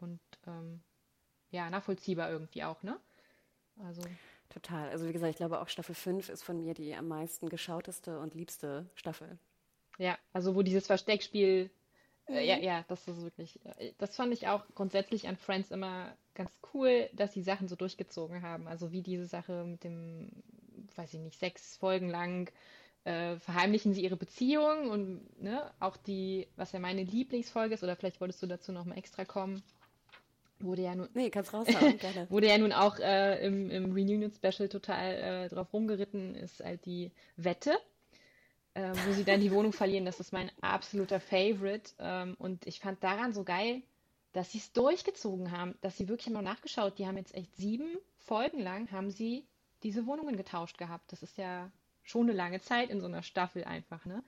Und 0.00 0.20
ähm, 0.46 0.82
ja, 1.50 1.70
nachvollziehbar 1.70 2.30
irgendwie 2.30 2.62
auch, 2.62 2.82
ne? 2.82 3.00
Also. 3.82 4.02
Total. 4.52 4.90
Also 4.90 5.08
wie 5.08 5.12
gesagt, 5.12 5.30
ich 5.30 5.36
glaube 5.38 5.62
auch 5.62 5.68
Staffel 5.68 5.94
5 5.94 6.28
ist 6.28 6.42
von 6.42 6.58
mir 6.58 6.74
die 6.74 6.94
am 6.94 7.08
meisten 7.08 7.48
geschauteste 7.48 8.18
und 8.18 8.34
liebste 8.34 8.84
Staffel. 8.94 9.38
Ja, 9.96 10.18
also 10.34 10.54
wo 10.54 10.60
dieses 10.60 10.86
Versteckspiel, 10.86 11.70
äh, 12.26 12.30
mhm. 12.30 12.36
äh, 12.36 12.44
ja, 12.44 12.58
ja, 12.58 12.84
das 12.88 13.08
ist 13.08 13.22
wirklich, 13.22 13.64
äh, 13.64 13.92
das 13.96 14.14
fand 14.14 14.34
ich 14.34 14.48
auch 14.48 14.64
grundsätzlich 14.74 15.26
an 15.26 15.38
Friends 15.38 15.70
immer 15.70 16.14
ganz 16.34 16.58
cool, 16.74 17.08
dass 17.14 17.32
die 17.32 17.42
Sachen 17.42 17.66
so 17.66 17.76
durchgezogen 17.76 18.42
haben. 18.42 18.68
Also 18.68 18.92
wie 18.92 19.00
diese 19.00 19.26
Sache 19.26 19.64
mit 19.64 19.84
dem, 19.84 20.30
weiß 20.96 21.14
ich 21.14 21.20
nicht, 21.20 21.40
sechs 21.40 21.78
Folgen 21.78 22.10
lang 22.10 22.50
äh, 23.04 23.36
verheimlichen 23.36 23.94
sie 23.94 24.04
ihre 24.04 24.18
Beziehung 24.18 24.90
und 24.90 25.42
ne, 25.42 25.70
auch 25.80 25.96
die, 25.96 26.46
was 26.56 26.72
ja 26.72 26.78
meine 26.78 27.04
Lieblingsfolge 27.04 27.74
ist, 27.74 27.82
oder 27.82 27.96
vielleicht 27.96 28.20
wolltest 28.20 28.42
du 28.42 28.46
dazu 28.46 28.70
nochmal 28.70 28.98
extra 28.98 29.24
kommen, 29.24 29.62
Wurde 30.62 30.82
ja 30.82 30.94
nun, 30.94 31.08
nee, 31.14 31.30
kannst 31.30 31.52
raushauen, 31.52 31.98
gerne. 31.98 32.30
wurde 32.30 32.48
ja 32.48 32.58
nun 32.58 32.72
auch 32.72 32.98
äh, 32.98 33.44
im, 33.44 33.70
im 33.70 33.92
Reunion-Special 33.92 34.68
total 34.68 35.14
äh, 35.14 35.48
drauf 35.48 35.72
rumgeritten, 35.72 36.34
ist 36.34 36.62
halt 36.62 36.86
die 36.86 37.10
Wette, 37.36 37.76
äh, 38.74 38.92
wo 39.06 39.12
sie 39.12 39.24
dann 39.24 39.40
die 39.40 39.52
Wohnung 39.52 39.72
verlieren. 39.72 40.04
Das 40.04 40.20
ist 40.20 40.32
mein 40.32 40.50
absoluter 40.60 41.20
Favorite. 41.20 41.92
Ähm, 41.98 42.36
und 42.38 42.66
ich 42.66 42.80
fand 42.80 43.02
daran 43.02 43.32
so 43.32 43.44
geil, 43.44 43.82
dass 44.32 44.52
sie 44.52 44.58
es 44.58 44.72
durchgezogen 44.72 45.52
haben, 45.52 45.74
dass 45.80 45.96
sie 45.96 46.08
wirklich 46.08 46.32
mal 46.32 46.42
nachgeschaut, 46.42 46.98
die 46.98 47.06
haben 47.06 47.16
jetzt 47.16 47.34
echt 47.34 47.54
sieben 47.56 47.98
Folgen 48.18 48.60
lang, 48.60 48.90
haben 48.90 49.10
sie 49.10 49.44
diese 49.82 50.06
Wohnungen 50.06 50.36
getauscht 50.36 50.78
gehabt. 50.78 51.12
Das 51.12 51.22
ist 51.22 51.36
ja 51.36 51.70
schon 52.02 52.28
eine 52.28 52.36
lange 52.36 52.60
Zeit 52.60 52.90
in 52.90 53.00
so 53.00 53.06
einer 53.06 53.22
Staffel 53.22 53.64
einfach, 53.64 54.04
ne? 54.06 54.22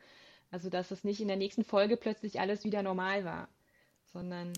Also, 0.51 0.71
dass 0.71 0.91
es 0.91 1.03
nicht 1.03 1.21
in 1.21 1.29
der 1.29 1.37
nächsten 1.37 1.65
Folge 1.65 1.97
plötzlich 1.97 2.39
alles 2.39 2.65
wieder 2.65 2.83
normal 2.83 3.25
war, 3.25 3.49
sondern 4.13 4.53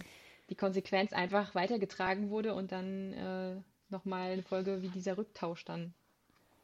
die 0.50 0.54
Konsequenz 0.54 1.12
einfach 1.12 1.54
weitergetragen 1.54 2.30
wurde 2.30 2.54
und 2.54 2.72
dann 2.72 3.12
äh, 3.12 3.56
nochmal 3.88 4.32
eine 4.32 4.42
Folge 4.42 4.82
wie 4.82 4.88
dieser 4.88 5.18
Rücktausch 5.18 5.64
dann 5.64 5.94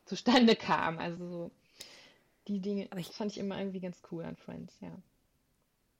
zustande 0.05 0.57
kam. 0.57 0.99
Also 0.99 1.29
so 1.29 1.51
die 2.49 2.61
Dinge, 2.61 2.88
aber 2.90 3.01
ich 3.01 3.09
fand 3.09 3.33
ich 3.33 3.38
immer 3.38 3.59
irgendwie 3.59 3.81
ganz 3.81 4.01
cool 4.11 4.25
an 4.25 4.37
Friends, 4.37 4.77
ja. 4.81 4.90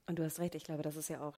Und 0.05 0.19
du 0.19 0.23
hast 0.23 0.39
recht, 0.39 0.55
ich 0.55 0.65
glaube, 0.65 0.83
das 0.83 0.97
ist 0.97 1.09
ja 1.09 1.21
auch 1.21 1.37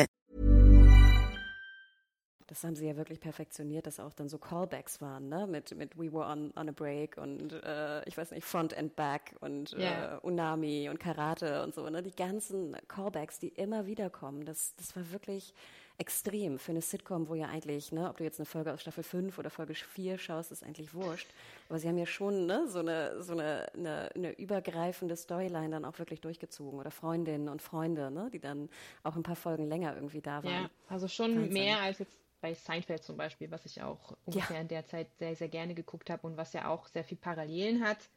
Das 2.51 2.65
haben 2.65 2.75
sie 2.75 2.85
ja 2.85 2.97
wirklich 2.97 3.21
perfektioniert, 3.21 3.87
dass 3.87 4.01
auch 4.01 4.11
dann 4.11 4.27
so 4.27 4.37
Callbacks 4.37 4.99
waren, 4.99 5.29
ne? 5.29 5.47
Mit, 5.47 5.73
mit 5.77 5.97
We 5.97 6.11
Were 6.11 6.25
on, 6.25 6.51
on 6.57 6.67
a 6.67 6.73
Break 6.73 7.15
und 7.15 7.53
äh, 7.63 8.03
ich 8.09 8.17
weiß 8.17 8.31
nicht, 8.31 8.43
Front 8.43 8.77
and 8.77 8.93
Back 8.97 9.37
und 9.39 9.71
Ja. 9.71 10.17
äh, 10.17 10.19
Unami 10.19 10.89
und 10.89 10.99
Karate 10.99 11.63
und 11.63 11.73
so, 11.73 11.89
ne? 11.89 12.03
Die 12.03 12.13
ganzen 12.13 12.75
Callbacks, 12.89 13.39
die 13.39 13.47
immer 13.47 13.85
wieder 13.85 14.09
kommen, 14.09 14.43
das, 14.43 14.75
das 14.75 14.93
war 14.97 15.11
wirklich 15.13 15.53
extrem 15.97 16.57
für 16.59 16.71
eine 16.71 16.81
Sitcom, 16.81 17.29
wo 17.29 17.35
ja 17.35 17.47
eigentlich, 17.47 17.91
ne, 17.91 18.09
ob 18.09 18.17
du 18.17 18.23
jetzt 18.23 18.39
eine 18.39 18.45
Folge 18.47 18.73
aus 18.73 18.81
Staffel 18.81 19.03
5 19.03 19.37
oder 19.37 19.49
Folge 19.51 19.75
4 19.75 20.17
schaust, 20.17 20.51
ist 20.51 20.63
eigentlich 20.63 20.93
wurscht. 20.95 21.29
Aber 21.69 21.77
sie 21.79 21.87
haben 21.87 21.97
ja 21.97 22.07
schon 22.07 22.47
ne, 22.47 22.65
so, 22.67 22.79
eine, 22.79 23.21
so 23.21 23.33
eine, 23.33 23.67
eine, 23.75 24.09
eine 24.15 24.31
übergreifende 24.39 25.15
Storyline 25.15 25.69
dann 25.69 25.85
auch 25.85 25.99
wirklich 25.99 26.19
durchgezogen. 26.19 26.79
Oder 26.79 26.89
Freundinnen 26.91 27.49
und 27.49 27.61
Freunde, 27.61 28.09
ne, 28.09 28.29
die 28.33 28.39
dann 28.39 28.67
auch 29.03 29.15
ein 29.15 29.21
paar 29.23 29.35
Folgen 29.35 29.67
länger 29.67 29.93
irgendwie 29.95 30.21
da 30.21 30.43
waren. 30.43 30.63
Ja, 30.63 30.69
also 30.89 31.07
schon 31.07 31.35
Wahnsinn. 31.35 31.53
mehr 31.53 31.79
als 31.81 31.99
jetzt 31.99 32.17
bei 32.41 32.53
Seinfeld 32.53 33.03
zum 33.03 33.17
Beispiel, 33.17 33.51
was 33.51 33.65
ich 33.65 33.81
auch 33.81 34.17
ungefähr 34.25 34.59
in 34.61 34.67
der 34.67 34.85
Zeit 34.85 35.13
sehr, 35.17 35.35
sehr 35.35 35.49
gerne 35.49 35.75
geguckt 35.75 36.09
habe 36.09 36.25
und 36.27 36.37
was 36.37 36.53
ja 36.53 36.67
auch 36.67 36.87
sehr 36.87 37.03
viel 37.03 37.17
Parallelen 37.17 37.85
hat. 37.85 38.09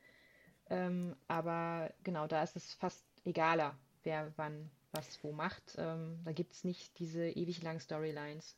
Ähm, 0.70 1.14
aber 1.28 1.92
genau, 2.02 2.26
da 2.26 2.42
ist 2.42 2.56
es 2.56 2.74
fast 2.74 3.04
egaler, 3.24 3.76
wer 4.02 4.32
wann 4.36 4.70
was 4.92 5.22
wo 5.22 5.32
macht. 5.32 5.74
Ähm, 5.76 6.20
da 6.24 6.32
gibt 6.32 6.54
es 6.54 6.64
nicht 6.64 6.98
diese 6.98 7.28
ewig 7.28 7.62
langen 7.62 7.80
Storylines. 7.80 8.56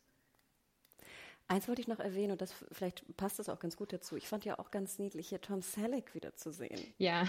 Eins 1.49 1.67
wollte 1.67 1.81
ich 1.81 1.87
noch 1.87 1.99
erwähnen 1.99 2.31
und 2.33 2.41
das 2.41 2.53
vielleicht 2.71 3.05
passt 3.15 3.39
das 3.39 3.49
auch 3.49 3.59
ganz 3.59 3.77
gut 3.77 3.93
dazu. 3.93 4.17
Ich 4.17 4.27
fand 4.27 4.45
ja 4.45 4.59
auch 4.59 4.69
ganz 4.69 4.99
niedlich 4.99 5.29
hier 5.29 5.41
Tom 5.41 5.61
Selleck 5.61 6.13
wieder 6.13 6.35
zu 6.35 6.51
sehen. 6.51 6.93
Ja, 6.97 7.25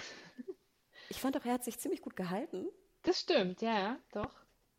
Ich 1.08 1.20
fand 1.20 1.36
auch, 1.36 1.44
er 1.44 1.54
hat 1.54 1.64
sich 1.64 1.78
ziemlich 1.78 2.02
gut 2.02 2.16
gehalten. 2.16 2.68
das 3.02 3.20
stimmt, 3.20 3.60
ja, 3.62 3.98
doch. 4.12 4.34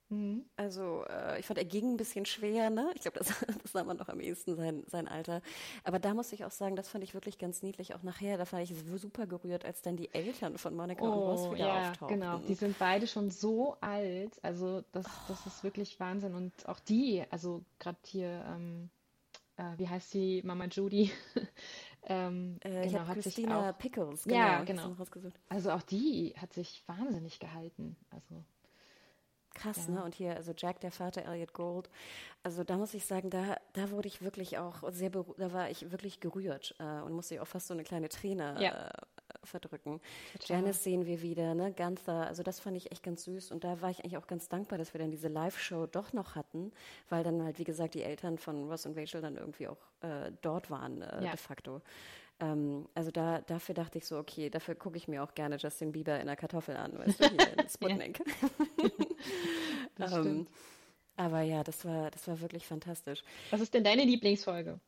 Mhm. 0.09 0.45
Also 0.55 1.05
äh, 1.07 1.39
ich 1.39 1.45
fand, 1.45 1.59
er 1.59 1.65
ging 1.65 1.93
ein 1.93 1.97
bisschen 1.97 2.25
schwer, 2.25 2.69
ne? 2.69 2.91
Ich 2.95 3.01
glaube, 3.01 3.19
das, 3.19 3.27
das 3.63 3.71
sah 3.71 3.83
man 3.83 3.97
noch 3.97 4.09
am 4.09 4.19
ehesten 4.19 4.55
sein, 4.55 4.83
sein 4.87 5.07
Alter. 5.07 5.41
Aber 5.83 5.99
da 5.99 6.13
muss 6.13 6.33
ich 6.33 6.45
auch 6.45 6.51
sagen, 6.51 6.75
das 6.75 6.89
fand 6.89 7.03
ich 7.03 7.13
wirklich 7.13 7.37
ganz 7.37 7.61
niedlich. 7.61 7.93
Auch 7.93 8.01
nachher, 8.03 8.37
da 8.37 8.51
war 8.51 8.61
ich 8.61 8.73
super 8.97 9.27
gerührt, 9.27 9.65
als 9.65 9.81
dann 9.81 9.97
die 9.97 10.13
Eltern 10.13 10.57
von 10.57 10.75
Monica 10.75 11.03
und 11.03 11.13
Ross 11.13 11.47
Oh, 11.47 11.53
wieder 11.53 11.67
ja, 11.67 11.91
auftauchten. 11.91 12.19
genau. 12.19 12.37
Die 12.39 12.55
sind 12.55 12.77
beide 12.79 13.05
schon 13.07 13.29
so 13.29 13.77
alt. 13.81 14.43
Also 14.43 14.81
das, 14.91 15.05
das 15.27 15.45
ist 15.45 15.63
wirklich 15.63 15.99
Wahnsinn. 15.99 16.33
Und 16.33 16.67
auch 16.67 16.79
die, 16.79 17.23
also 17.29 17.63
gerade 17.77 17.99
hier, 18.05 18.43
ähm, 18.47 18.89
äh, 19.57 19.77
wie 19.77 19.87
heißt 19.87 20.13
die 20.13 20.41
Mama 20.43 20.65
Judy? 20.65 21.11
ähm, 22.03 22.57
Äh, 22.63 22.87
genau, 22.87 22.99
hat 23.05 23.15
sich 23.15 23.35
Christina 23.35 23.69
auch, 23.69 23.77
Pickles, 23.77 24.25
Ja, 24.25 24.63
genau, 24.63 24.95
genau. 24.95 24.95
also 25.49 25.71
auch 25.71 25.83
die 25.83 26.33
hat 26.37 26.53
sich 26.53 26.83
wahnsinnig 26.87 27.39
gehalten. 27.39 27.95
Also 28.09 28.43
Krass, 29.55 29.87
Ja. 29.87 29.95
ne? 29.95 30.03
Und 30.03 30.15
hier, 30.15 30.35
also 30.35 30.53
Jack, 30.55 30.79
der 30.79 30.91
Vater, 30.91 31.25
Elliot 31.25 31.53
Gold. 31.53 31.89
Also 32.43 32.63
da 32.63 32.77
muss 32.77 32.93
ich 32.93 33.05
sagen, 33.05 33.29
da, 33.29 33.57
da 33.73 33.89
wurde 33.91 34.07
ich 34.07 34.21
wirklich 34.21 34.57
auch 34.57 34.83
sehr, 34.91 35.09
da 35.09 35.51
war 35.53 35.69
ich 35.69 35.91
wirklich 35.91 36.19
gerührt 36.19 36.75
äh, 36.79 37.01
und 37.01 37.13
musste 37.13 37.41
auch 37.41 37.47
fast 37.47 37.67
so 37.67 37.73
eine 37.73 37.83
kleine 37.83 38.07
Träne 38.09 38.55
Ja. 38.61 38.87
äh, 38.87 38.91
verdrücken. 39.43 39.99
Total. 40.33 40.57
Janice 40.57 40.83
sehen 40.83 41.05
wir 41.05 41.21
wieder, 41.21 41.53
ne? 41.55 41.73
Gunther, 41.73 42.27
also 42.27 42.43
das 42.43 42.59
fand 42.59 42.77
ich 42.77 42.91
echt 42.91 43.03
ganz 43.03 43.23
süß 43.23 43.51
und 43.51 43.63
da 43.63 43.81
war 43.81 43.89
ich 43.89 43.99
eigentlich 44.03 44.17
auch 44.17 44.27
ganz 44.27 44.47
dankbar, 44.49 44.77
dass 44.77 44.93
wir 44.93 44.99
dann 44.99 45.11
diese 45.11 45.27
Live-Show 45.27 45.87
doch 45.87 46.13
noch 46.13 46.35
hatten, 46.35 46.71
weil 47.09 47.23
dann 47.23 47.43
halt, 47.43 47.57
wie 47.59 47.63
gesagt, 47.63 47.93
die 47.95 48.03
Eltern 48.03 48.37
von 48.37 48.69
Ross 48.69 48.85
und 48.85 48.97
Rachel 48.97 49.21
dann 49.21 49.35
irgendwie 49.37 49.67
auch 49.67 49.77
äh, 50.01 50.31
dort 50.41 50.69
waren, 50.71 51.01
äh, 51.01 51.23
Ja. 51.25 51.31
de 51.31 51.37
facto. 51.37 51.81
Ähm, 52.39 52.87
also 52.93 53.11
da, 53.11 53.41
dafür 53.41 53.75
dachte 53.75 53.97
ich 53.97 54.05
so, 54.05 54.17
okay, 54.17 54.49
dafür 54.49 54.75
gucke 54.75 54.97
ich 54.97 55.07
mir 55.07 55.23
auch 55.23 55.33
gerne 55.35 55.57
Justin 55.57 55.91
Bieber 55.91 56.19
in 56.19 56.27
der 56.27 56.35
Kartoffel 56.35 56.77
an, 56.77 56.97
weißt 56.97 57.19
du, 57.19 57.29
hier 57.29 57.57
in 57.57 57.69
Sputnik. 57.69 58.21
das 59.95 60.13
Ähm, 60.13 60.47
aber 61.17 61.41
ja, 61.41 61.63
das 61.63 61.83
war, 61.83 62.11
das 62.11 62.27
war 62.29 62.39
wirklich 62.39 62.65
fantastisch. 62.65 63.23
Was 63.51 63.59
ist 63.59 63.73
denn 63.73 63.83
deine 63.83 64.05
Lieblingsfolge? 64.05 64.79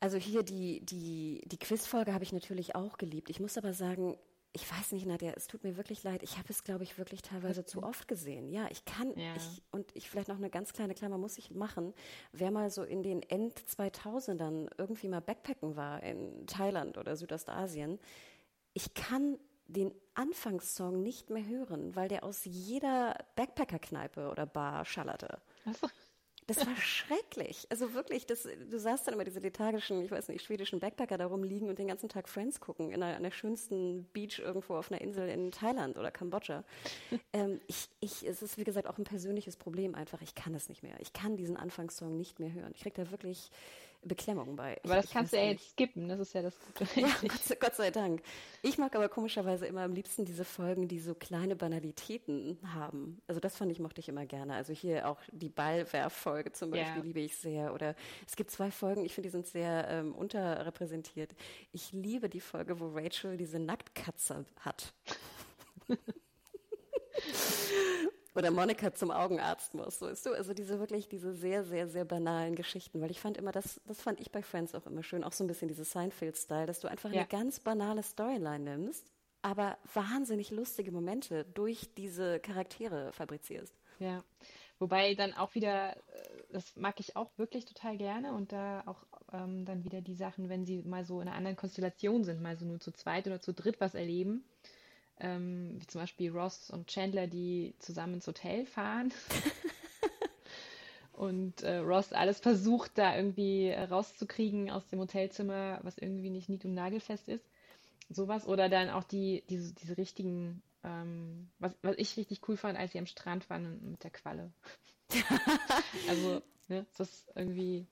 Also 0.00 0.16
hier 0.16 0.42
die, 0.42 0.80
die, 0.80 1.42
die 1.44 1.58
Quizfolge 1.58 2.12
habe 2.12 2.24
ich 2.24 2.32
natürlich 2.32 2.74
auch 2.74 2.98
geliebt. 2.98 3.30
Ich 3.30 3.38
muss 3.38 3.56
aber 3.56 3.72
sagen, 3.72 4.16
ich 4.52 4.68
weiß 4.70 4.92
nicht, 4.92 5.06
Nadja, 5.06 5.32
es 5.36 5.46
tut 5.46 5.62
mir 5.62 5.76
wirklich 5.76 6.02
leid. 6.02 6.22
Ich 6.24 6.36
habe 6.36 6.48
es, 6.48 6.64
glaube 6.64 6.82
ich, 6.82 6.98
wirklich 6.98 7.22
teilweise 7.22 7.64
zu 7.64 7.82
oft 7.84 8.08
gesehen. 8.08 8.48
Ja, 8.50 8.66
ich 8.70 8.84
kann, 8.84 9.16
Ja. 9.16 9.34
ich, 9.36 9.62
und 9.70 9.94
ich 9.94 10.10
vielleicht 10.10 10.28
noch 10.28 10.36
eine 10.38 10.50
ganz 10.50 10.72
kleine 10.72 10.94
Klammer 10.94 11.18
muss 11.18 11.38
ich 11.38 11.52
machen. 11.52 11.94
Wer 12.32 12.50
mal 12.50 12.68
so 12.70 12.82
in 12.82 13.02
den 13.04 13.22
End-2000ern 13.22 14.68
irgendwie 14.76 15.08
mal 15.08 15.20
Backpacken 15.20 15.76
war 15.76 16.02
in 16.02 16.46
Thailand 16.46 16.98
oder 16.98 17.16
Südostasien, 17.16 17.98
ich 18.72 18.92
kann 18.94 19.38
den 19.66 19.92
Anfangssong 20.14 21.00
nicht 21.00 21.30
mehr 21.30 21.46
hören, 21.46 21.94
weil 21.94 22.08
der 22.08 22.24
aus 22.24 22.44
jeder 22.44 23.16
Backpacker-Kneipe 23.36 24.28
oder 24.30 24.46
Bar 24.46 24.84
schallerte. 24.84 25.38
Achso. 25.64 25.88
Das 26.50 26.66
war 26.66 26.76
schrecklich. 26.76 27.68
Also 27.70 27.94
wirklich, 27.94 28.26
das, 28.26 28.48
du 28.68 28.78
sahst 28.80 29.06
dann 29.06 29.14
immer 29.14 29.22
diese 29.22 29.38
lethargischen, 29.38 30.02
ich 30.02 30.10
weiß 30.10 30.26
nicht, 30.28 30.44
schwedischen 30.44 30.80
Backpacker 30.80 31.16
da 31.16 31.26
rumliegen 31.26 31.68
und 31.68 31.78
den 31.78 31.86
ganzen 31.86 32.08
Tag 32.08 32.28
Friends 32.28 32.58
gucken 32.58 32.90
in 32.90 33.04
einer, 33.04 33.16
an 33.16 33.22
der 33.22 33.30
schönsten 33.30 34.04
Beach 34.12 34.40
irgendwo 34.40 34.74
auf 34.74 34.90
einer 34.90 35.00
Insel 35.00 35.28
in 35.28 35.52
Thailand 35.52 35.96
oder 35.96 36.10
Kambodscha. 36.10 36.64
ähm, 37.32 37.60
ich, 37.68 37.88
ich, 38.00 38.26
es 38.26 38.42
ist 38.42 38.58
wie 38.58 38.64
gesagt 38.64 38.88
auch 38.88 38.98
ein 38.98 39.04
persönliches 39.04 39.56
Problem 39.56 39.94
einfach. 39.94 40.22
Ich 40.22 40.34
kann 40.34 40.52
es 40.52 40.68
nicht 40.68 40.82
mehr. 40.82 40.98
Ich 40.98 41.12
kann 41.12 41.36
diesen 41.36 41.56
Anfangssong 41.56 42.16
nicht 42.16 42.40
mehr 42.40 42.52
hören. 42.52 42.72
Ich 42.74 42.80
kriege 42.80 43.04
da 43.04 43.12
wirklich 43.12 43.52
Beklemmung 44.02 44.56
bei. 44.56 44.80
Aber 44.84 44.94
ich, 44.94 45.00
das 45.00 45.04
ich 45.06 45.10
kannst 45.12 45.32
du 45.32 45.36
ja 45.36 45.42
auch 45.44 45.48
jetzt 45.48 45.70
skippen, 45.72 46.08
das 46.08 46.20
ist 46.20 46.32
ja 46.32 46.42
das 46.42 46.54
Gute. 46.58 46.86
Ja, 47.00 47.08
Gott 47.20 47.42
sei, 47.44 47.54
Gott 47.56 47.74
sei 47.74 47.90
Dank. 47.90 48.22
Ich 48.62 48.78
mag 48.78 48.94
aber 48.96 49.08
komischerweise 49.08 49.66
immer 49.66 49.82
am 49.82 49.92
liebsten 49.92 50.24
diese 50.24 50.44
Folgen, 50.44 50.88
die 50.88 50.98
so 50.98 51.14
kleine 51.14 51.54
Banalitäten 51.56 52.58
haben. 52.74 53.20
Also 53.26 53.40
das 53.40 53.56
fand 53.56 53.70
ich, 53.72 53.78
mochte 53.78 54.00
ich 54.00 54.08
immer 54.08 54.24
gerne. 54.26 54.54
Also 54.54 54.72
hier 54.72 55.06
auch 55.08 55.18
die 55.32 55.48
Ballwerffolge 55.50 56.52
zum 56.52 56.74
Ja. 56.74 56.82
Beispiel 56.84 57.02
liebe 57.02 57.20
ich 57.20 57.36
sehr. 57.36 57.74
Oder 57.74 57.94
es 58.26 58.36
gibt 58.36 58.50
zwei 58.50 58.70
Folgen, 58.70 59.04
ich 59.04 59.14
finde, 59.14 59.28
die 59.28 59.32
sind 59.32 59.46
sehr 59.46 59.88
ähm, 59.88 60.14
unterrepräsentiert. 60.14 61.34
Ich 61.72 61.92
liebe 61.92 62.28
die 62.28 62.40
Folge, 62.40 62.80
wo 62.80 62.88
Rachel 62.94 63.36
diese 63.36 63.58
Nacktkatze 63.58 64.46
hat. 64.60 64.92
Oder 68.40 68.50
Monika 68.52 68.94
zum 68.94 69.10
Augenarzt 69.10 69.74
muss, 69.74 70.00
weißt 70.00 70.24
du? 70.24 70.32
Also 70.32 70.54
diese 70.54 70.78
wirklich, 70.80 71.08
diese 71.10 71.34
sehr, 71.34 71.62
sehr, 71.62 71.86
sehr 71.88 72.06
banalen 72.06 72.54
Geschichten, 72.54 73.02
weil 73.02 73.10
ich 73.10 73.20
fand 73.20 73.36
immer, 73.36 73.52
das, 73.52 73.82
das 73.86 74.00
fand 74.00 74.18
ich 74.18 74.32
bei 74.32 74.42
Friends 74.42 74.74
auch 74.74 74.86
immer 74.86 75.02
schön, 75.02 75.24
auch 75.24 75.32
so 75.32 75.44
ein 75.44 75.46
bisschen 75.46 75.68
dieses 75.68 75.90
Seinfeld-Style, 75.92 76.64
dass 76.64 76.80
du 76.80 76.88
einfach 76.88 77.12
Ja. 77.12 77.18
eine 77.20 77.28
ganz 77.28 77.60
banale 77.60 78.02
Storyline 78.02 78.60
nimmst, 78.60 79.04
aber 79.42 79.76
wahnsinnig 79.92 80.50
lustige 80.52 80.90
Momente 80.90 81.44
durch 81.52 81.92
diese 81.94 82.40
Charaktere 82.40 83.12
fabrizierst. 83.12 83.74
Ja, 83.98 84.24
wobei 84.78 85.14
dann 85.14 85.34
auch 85.34 85.54
wieder, 85.54 85.94
äh, 85.94 86.00
das 86.50 86.74
mag 86.76 86.98
ich 86.98 87.16
auch 87.16 87.30
wirklich 87.36 87.66
total 87.66 87.98
gerne 87.98 88.32
und 88.32 88.52
da 88.52 88.82
auch 88.86 89.04
ähm, 89.34 89.66
dann 89.66 89.84
wieder 89.84 90.00
die 90.00 90.14
Sachen, 90.14 90.48
wenn 90.48 90.64
sie 90.64 90.82
mal 90.82 91.04
so 91.04 91.20
in 91.20 91.28
einer 91.28 91.36
anderen 91.36 91.56
Konstellation 91.56 92.24
sind, 92.24 92.40
mal 92.40 92.56
so 92.56 92.64
nur 92.64 92.80
zu 92.80 92.90
zweit 92.92 93.26
oder 93.26 93.42
zu 93.42 93.52
dritt 93.52 93.82
was 93.82 93.94
erleben, 93.94 94.44
ähm, 95.20 95.74
wie 95.78 95.86
zum 95.86 96.00
Beispiel 96.00 96.30
Ross 96.30 96.70
und 96.70 96.88
Chandler, 96.88 97.26
die 97.26 97.74
zusammen 97.78 98.14
ins 98.14 98.26
Hotel 98.26 98.66
fahren 98.66 99.12
und 101.12 101.62
äh, 101.62 101.76
Ross 101.76 102.12
alles 102.12 102.40
versucht, 102.40 102.92
da 102.96 103.16
irgendwie 103.16 103.70
rauszukriegen 103.70 104.70
aus 104.70 104.86
dem 104.88 105.00
Hotelzimmer, 105.00 105.80
was 105.82 105.98
irgendwie 105.98 106.30
nicht 106.30 106.48
nied- 106.48 106.64
und 106.64 106.74
nagelfest 106.74 107.28
ist. 107.28 107.44
Sowas. 108.08 108.46
Oder 108.46 108.68
dann 108.68 108.90
auch 108.90 109.04
die, 109.04 109.44
diese, 109.48 109.72
diese 109.74 109.96
richtigen, 109.96 110.62
ähm, 110.82 111.50
was, 111.58 111.76
was 111.82 111.96
ich 111.98 112.16
richtig 112.16 112.48
cool 112.48 112.56
fand, 112.56 112.78
als 112.78 112.92
sie 112.92 112.98
am 112.98 113.06
Strand 113.06 113.48
waren 113.50 113.90
mit 113.90 114.02
der 114.04 114.10
Qualle. 114.10 114.52
Also, 116.08 116.40
ne, 116.68 116.86
das 116.96 117.10
ist 117.10 117.32
irgendwie, 117.34 117.86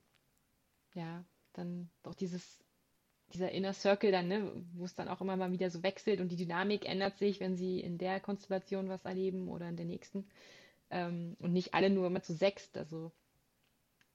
ja, 0.94 1.24
dann 1.52 1.90
doch 2.04 2.14
dieses, 2.14 2.60
dieser 3.32 3.52
Inner 3.52 3.72
Circle 3.72 4.10
dann, 4.10 4.28
ne, 4.28 4.50
wo 4.74 4.84
es 4.84 4.94
dann 4.94 5.08
auch 5.08 5.20
immer 5.20 5.36
mal 5.36 5.52
wieder 5.52 5.70
so 5.70 5.82
wechselt 5.82 6.20
und 6.20 6.30
die 6.30 6.36
Dynamik 6.36 6.88
ändert 6.88 7.18
sich, 7.18 7.40
wenn 7.40 7.56
sie 7.56 7.80
in 7.80 7.98
der 7.98 8.20
Konstellation 8.20 8.88
was 8.88 9.04
erleben 9.04 9.48
oder 9.48 9.68
in 9.68 9.76
der 9.76 9.86
nächsten. 9.86 10.26
Ähm, 10.90 11.36
und 11.38 11.52
nicht 11.52 11.74
alle 11.74 11.90
nur 11.90 12.06
immer 12.06 12.22
zu 12.22 12.32
sechst. 12.32 12.76
Also, 12.78 13.12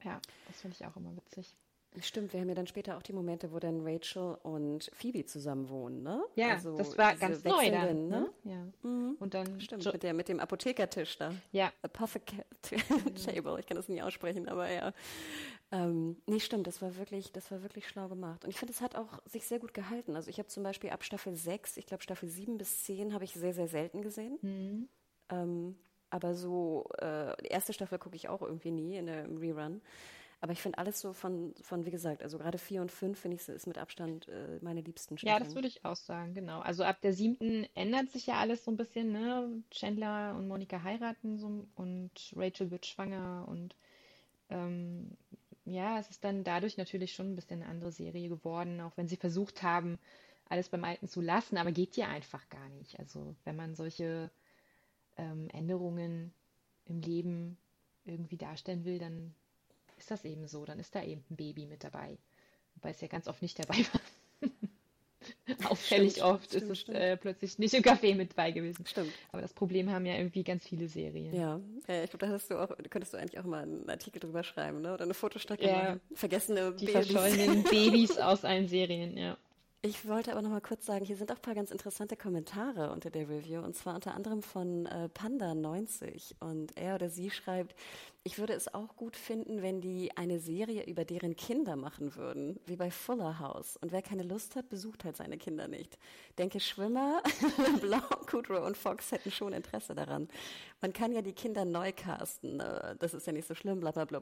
ja, 0.03 0.19
das 0.47 0.61
finde 0.61 0.75
ich 0.79 0.85
auch 0.85 0.95
immer 0.95 1.15
witzig. 1.15 1.55
Stimmt, 2.01 2.33
wir 2.33 2.39
haben 2.39 2.49
ja 2.49 2.55
dann 2.55 2.67
später 2.67 2.97
auch 2.97 3.03
die 3.03 3.13
Momente, 3.13 3.51
wo 3.51 3.59
dann 3.59 3.81
Rachel 3.85 4.37
und 4.43 4.89
Phoebe 4.93 5.25
zusammen 5.25 5.69
wohnen, 5.69 6.01
ne? 6.03 6.23
Ja, 6.35 6.53
also 6.53 6.75
das 6.75 6.97
war 6.97 7.15
ganz 7.15 7.43
neu 7.43 7.69
dann, 7.69 8.07
ne? 8.07 8.29
Ja. 8.43 8.67
Mhm. 8.81 9.15
Und 9.19 9.33
dann 9.33 9.61
Stimmt, 9.61 9.85
mit, 9.85 10.03
der, 10.03 10.13
mit 10.13 10.27
dem 10.27 10.39
Apothekertisch 10.39 11.17
da. 11.17 11.33
Ja. 11.51 11.71
Apothecary 11.81 12.43
Table, 13.25 13.59
ich 13.59 13.67
kann 13.67 13.77
das 13.77 13.89
nicht 13.89 14.01
aussprechen, 14.01 14.47
aber 14.49 14.71
ja. 14.71 14.93
Ähm, 15.71 16.17
nee, 16.27 16.39
stimmt, 16.39 16.67
das 16.67 16.81
war 16.81 16.97
wirklich, 16.97 17.31
das 17.31 17.49
war 17.51 17.63
wirklich 17.63 17.87
schlau 17.87 18.07
gemacht. 18.07 18.43
Und 18.43 18.49
ich 18.49 18.57
finde, 18.57 18.73
es 18.73 18.81
hat 18.81 18.95
auch 18.95 19.21
sich 19.25 19.47
sehr 19.47 19.59
gut 19.59 19.73
gehalten. 19.73 20.15
Also 20.15 20.29
ich 20.29 20.37
habe 20.37 20.47
zum 20.47 20.63
Beispiel 20.63 20.91
ab 20.91 21.03
Staffel 21.03 21.35
6, 21.35 21.77
ich 21.77 21.85
glaube 21.85 22.03
Staffel 22.03 22.29
7 22.29 22.57
bis 22.57 22.83
10 22.83 23.13
habe 23.13 23.23
ich 23.23 23.33
sehr, 23.33 23.53
sehr 23.53 23.67
selten 23.67 24.01
gesehen. 24.01 24.37
Mhm. 24.41 24.89
Ähm, 25.29 25.75
aber 26.11 26.35
so, 26.35 26.87
äh, 26.99 27.35
die 27.41 27.47
erste 27.47 27.73
Staffel 27.73 27.97
gucke 27.97 28.15
ich 28.15 28.29
auch 28.29 28.43
irgendwie 28.43 28.69
nie 28.69 28.97
in 28.97 29.07
der, 29.07 29.25
im 29.25 29.37
Rerun. 29.37 29.81
Aber 30.43 30.51
ich 30.51 30.61
finde 30.61 30.77
alles 30.77 30.99
so 30.99 31.13
von, 31.13 31.55
von, 31.61 31.85
wie 31.85 31.89
gesagt, 31.89 32.21
also 32.21 32.37
gerade 32.37 32.57
vier 32.57 32.81
und 32.81 32.91
fünf 32.91 33.17
finde 33.17 33.37
ich, 33.37 33.47
ist 33.47 33.65
mit 33.65 33.77
Abstand 33.77 34.27
äh, 34.27 34.59
meine 34.59 34.81
liebsten 34.81 35.17
Staffeln. 35.17 35.39
Ja, 35.39 35.41
das 35.41 35.55
würde 35.55 35.69
ich 35.69 35.85
auch 35.85 35.95
sagen, 35.95 36.33
genau. 36.33 36.59
Also 36.59 36.83
ab 36.83 36.99
der 36.99 37.13
siebten 37.13 37.65
ändert 37.75 38.09
sich 38.09 38.27
ja 38.27 38.33
alles 38.33 38.65
so 38.65 38.71
ein 38.71 38.75
bisschen, 38.75 39.13
ne? 39.13 39.63
Chandler 39.71 40.35
und 40.35 40.49
Monika 40.49 40.83
heiraten 40.83 41.39
so, 41.39 41.65
und 41.75 42.11
Rachel 42.35 42.71
wird 42.71 42.85
schwanger 42.85 43.45
und 43.47 43.73
ähm, 44.49 45.11
ja, 45.63 45.97
es 45.97 46.09
ist 46.09 46.25
dann 46.25 46.43
dadurch 46.43 46.75
natürlich 46.75 47.13
schon 47.13 47.31
ein 47.31 47.35
bisschen 47.37 47.61
eine 47.61 47.71
andere 47.71 47.93
Serie 47.93 48.27
geworden, 48.27 48.81
auch 48.81 48.97
wenn 48.97 49.07
sie 49.07 49.15
versucht 49.15 49.63
haben, 49.63 49.97
alles 50.49 50.67
beim 50.67 50.83
Alten 50.83 51.07
zu 51.07 51.21
lassen, 51.21 51.55
aber 51.55 51.71
geht 51.71 51.95
ja 51.95 52.09
einfach 52.09 52.49
gar 52.49 52.67
nicht. 52.67 52.99
Also 52.99 53.33
wenn 53.45 53.55
man 53.55 53.75
solche 53.75 54.29
ähm, 55.15 55.47
Änderungen 55.53 56.33
im 56.83 56.99
Leben 56.99 57.57
irgendwie 58.03 58.35
darstellen 58.35 58.83
will, 58.83 58.99
dann 58.99 59.33
ist 60.03 60.11
das 60.11 60.25
eben 60.25 60.47
so. 60.47 60.65
Dann 60.65 60.79
ist 60.79 60.93
da 60.95 61.01
eben 61.01 61.23
ein 61.29 61.35
Baby 61.35 61.65
mit 61.65 61.83
dabei. 61.83 62.17
Wobei 62.75 62.89
es 62.89 63.01
ja 63.01 63.07
ganz 63.07 63.27
oft 63.27 63.41
nicht 63.41 63.57
dabei 63.57 63.77
war. 63.93 64.49
Auffällig 65.69 66.13
stimmt, 66.13 66.27
oft 66.27 66.45
stimmt, 66.47 66.71
ist 66.71 66.89
es 66.89 66.93
äh, 66.93 67.15
plötzlich 67.15 67.57
nicht 67.57 67.73
im 67.73 67.81
Café 67.81 68.13
mit 68.13 68.31
dabei 68.31 68.51
gewesen. 68.51 68.85
Stimmt. 68.85 69.13
Aber 69.31 69.41
das 69.41 69.53
Problem 69.53 69.89
haben 69.89 70.05
ja 70.05 70.15
irgendwie 70.15 70.43
ganz 70.43 70.67
viele 70.67 70.89
Serien. 70.89 71.33
Ja, 71.33 71.61
äh, 71.87 72.03
ich 72.03 72.09
glaube, 72.09 72.25
da 72.25 72.31
hast 72.33 72.51
du 72.51 72.57
auch, 72.57 72.75
könntest 72.89 73.13
du 73.13 73.17
eigentlich 73.17 73.39
auch 73.39 73.45
mal 73.45 73.63
einen 73.63 73.89
Artikel 73.89 74.19
drüber 74.19 74.43
schreiben, 74.43 74.81
ne? 74.81 74.93
Oder 74.93 75.05
eine 75.05 75.13
Fotostrecke 75.13 75.65
ja. 75.65 75.83
machen. 75.83 76.01
Vergessene 76.13 76.75
Die 76.77 76.87
Babys. 76.87 77.07
verschollenen 77.07 77.63
Babys 77.69 78.17
aus 78.17 78.43
allen 78.43 78.67
Serien, 78.67 79.15
ja. 79.15 79.37
Ich 79.85 80.07
wollte 80.07 80.31
aber 80.31 80.41
noch 80.41 80.49
mal 80.49 80.61
kurz 80.61 80.85
sagen, 80.85 81.03
hier 81.03 81.17
sind 81.17 81.29
auch 81.29 81.35
ein 81.35 81.41
paar 81.41 81.55
ganz 81.55 81.69
interessante 81.69 82.15
Kommentare 82.15 82.93
unter 82.93 83.09
der 83.09 83.27
Review 83.27 83.59
und 83.59 83.75
zwar 83.75 83.95
unter 83.95 84.15
anderem 84.15 84.41
von 84.41 84.85
äh, 84.85 85.09
Panda90 85.13 86.35
und 86.39 86.77
er 86.77 86.95
oder 86.95 87.09
sie 87.09 87.29
schreibt, 87.29 87.75
ich 88.25 88.39
würde 88.39 88.53
es 88.53 88.73
auch 88.73 88.95
gut 88.95 89.17
finden, 89.17 89.61
wenn 89.61 89.81
die 89.81 90.15
eine 90.15 90.39
Serie 90.39 90.85
über 90.85 91.03
deren 91.03 91.35
Kinder 91.35 91.75
machen 91.75 92.15
würden, 92.15 92.57
wie 92.65 92.77
bei 92.77 92.89
Fuller 92.89 93.39
House. 93.39 93.75
Und 93.75 93.91
wer 93.91 94.01
keine 94.01 94.23
Lust 94.23 94.55
hat, 94.55 94.69
besucht 94.69 95.03
halt 95.03 95.17
seine 95.17 95.37
Kinder 95.37 95.67
nicht. 95.67 95.99
Denke, 96.37 96.61
Schwimmer, 96.61 97.21
Blanc, 97.81 98.25
Kudrow 98.29 98.65
und 98.65 98.77
Fox 98.77 99.11
hätten 99.11 99.29
schon 99.29 99.51
Interesse 99.51 99.93
daran. 99.93 100.29
Man 100.79 100.93
kann 100.93 101.11
ja 101.11 101.21
die 101.21 101.33
Kinder 101.33 101.65
neu 101.65 101.91
casten. 101.91 102.55
Ne? 102.57 102.95
Das 102.99 103.13
ist 103.13 103.27
ja 103.27 103.33
nicht 103.33 103.45
so 103.45 103.55
schlimm, 103.55 103.81
blablabla. 103.81 104.21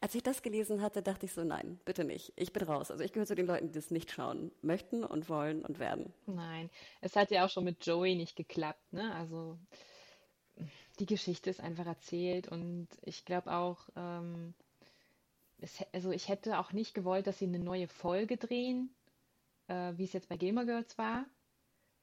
Als 0.00 0.14
ich 0.14 0.22
das 0.22 0.40
gelesen 0.40 0.80
hatte, 0.80 1.02
dachte 1.02 1.26
ich 1.26 1.32
so, 1.32 1.44
nein, 1.44 1.78
bitte 1.84 2.04
nicht. 2.04 2.32
Ich 2.36 2.54
bin 2.54 2.62
raus. 2.62 2.90
Also 2.90 3.04
ich 3.04 3.12
gehöre 3.12 3.26
zu 3.26 3.34
den 3.34 3.46
Leuten, 3.46 3.68
die 3.68 3.74
das 3.74 3.90
nicht 3.90 4.10
schauen 4.10 4.50
möchten 4.62 4.85
und 4.92 5.28
wollen 5.28 5.64
und 5.64 5.78
werden. 5.78 6.12
Nein, 6.26 6.70
es 7.00 7.16
hat 7.16 7.30
ja 7.30 7.44
auch 7.44 7.50
schon 7.50 7.64
mit 7.64 7.84
Joey 7.84 8.14
nicht 8.14 8.36
geklappt. 8.36 8.92
Ne? 8.92 9.14
Also 9.14 9.58
die 10.98 11.06
Geschichte 11.06 11.50
ist 11.50 11.60
einfach 11.60 11.86
erzählt 11.86 12.48
und 12.48 12.88
ich 13.02 13.24
glaube 13.24 13.52
auch, 13.52 13.88
ähm, 13.96 14.54
es, 15.58 15.84
also 15.92 16.10
ich 16.10 16.28
hätte 16.28 16.58
auch 16.58 16.72
nicht 16.72 16.94
gewollt, 16.94 17.26
dass 17.26 17.38
sie 17.38 17.46
eine 17.46 17.58
neue 17.58 17.88
Folge 17.88 18.36
drehen, 18.36 18.94
äh, 19.68 19.92
wie 19.96 20.04
es 20.04 20.12
jetzt 20.12 20.28
bei 20.28 20.36
Gamer 20.36 20.64
Girls 20.64 20.96
war, 20.98 21.24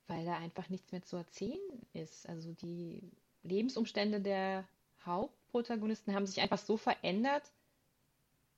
weil 0.07 0.25
da 0.25 0.37
einfach 0.37 0.69
nichts 0.69 0.91
mehr 0.91 1.03
zu 1.03 1.17
erzählen 1.17 1.59
ist. 1.93 2.27
Also 2.27 2.53
die 2.53 3.11
Lebensumstände 3.43 4.21
der 4.21 4.67
Hauptprotagonisten 5.05 6.13
haben 6.13 6.25
sich 6.25 6.41
einfach 6.41 6.57
so 6.57 6.77
verändert, 6.77 7.51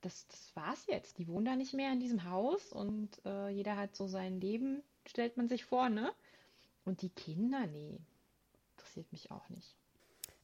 das, 0.06 0.28
das 0.28 0.56
war's 0.56 0.86
jetzt. 0.88 1.18
Die 1.18 1.28
wohnen 1.28 1.46
da 1.46 1.56
nicht 1.56 1.74
mehr 1.74 1.92
in 1.92 2.00
diesem 2.00 2.30
Haus 2.30 2.72
und 2.72 3.10
äh, 3.26 3.50
jeder 3.50 3.76
hat 3.76 3.96
so 3.96 4.08
sein 4.08 4.40
Leben, 4.40 4.84
stellt 5.08 5.36
man 5.36 5.48
sich 5.48 5.66
vor, 5.66 5.90
ne? 5.90 6.14
Und 6.86 7.02
die 7.02 7.10
Kinder, 7.10 7.66
nee, 7.66 8.00
interessiert 8.74 9.12
mich 9.12 9.32
auch 9.32 9.50
nicht. 9.50 9.76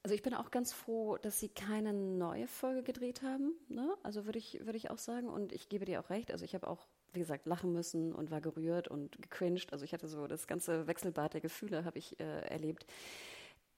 Also 0.04 0.16
ich 0.16 0.24
bin 0.24 0.34
auch 0.34 0.50
ganz 0.50 0.74
froh, 0.74 1.18
dass 1.18 1.40
sie 1.40 1.50
keine 1.50 1.94
neue 1.94 2.48
Folge 2.48 2.82
gedreht 2.82 3.22
haben. 3.22 3.54
Ne? 3.70 3.96
Also 4.02 4.26
würde 4.26 4.40
ich, 4.40 4.66
würde 4.66 4.78
ich 4.78 4.90
auch 4.90 4.98
sagen. 4.98 5.30
Und 5.30 5.54
ich 5.54 5.70
gebe 5.70 5.86
dir 5.86 6.00
auch 6.00 6.10
recht. 6.10 6.32
Also 6.32 6.44
ich 6.44 6.56
habe 6.56 6.68
auch, 6.68 6.88
wie 7.14 7.20
gesagt, 7.20 7.46
lachen 7.46 7.72
müssen 7.72 8.12
und 8.12 8.32
war 8.32 8.42
gerührt 8.42 8.88
und 8.88 9.22
gecringed. 9.22 9.72
Also 9.72 9.86
ich 9.86 9.94
hatte 9.94 10.08
so 10.08 10.26
das 10.26 10.48
ganze 10.48 10.88
Wechselbad 10.88 11.36
der 11.36 11.42
Gefühle 11.42 11.86
habe 11.86 12.00
ich 12.00 12.20
äh, 12.20 12.24
erlebt. 12.48 12.88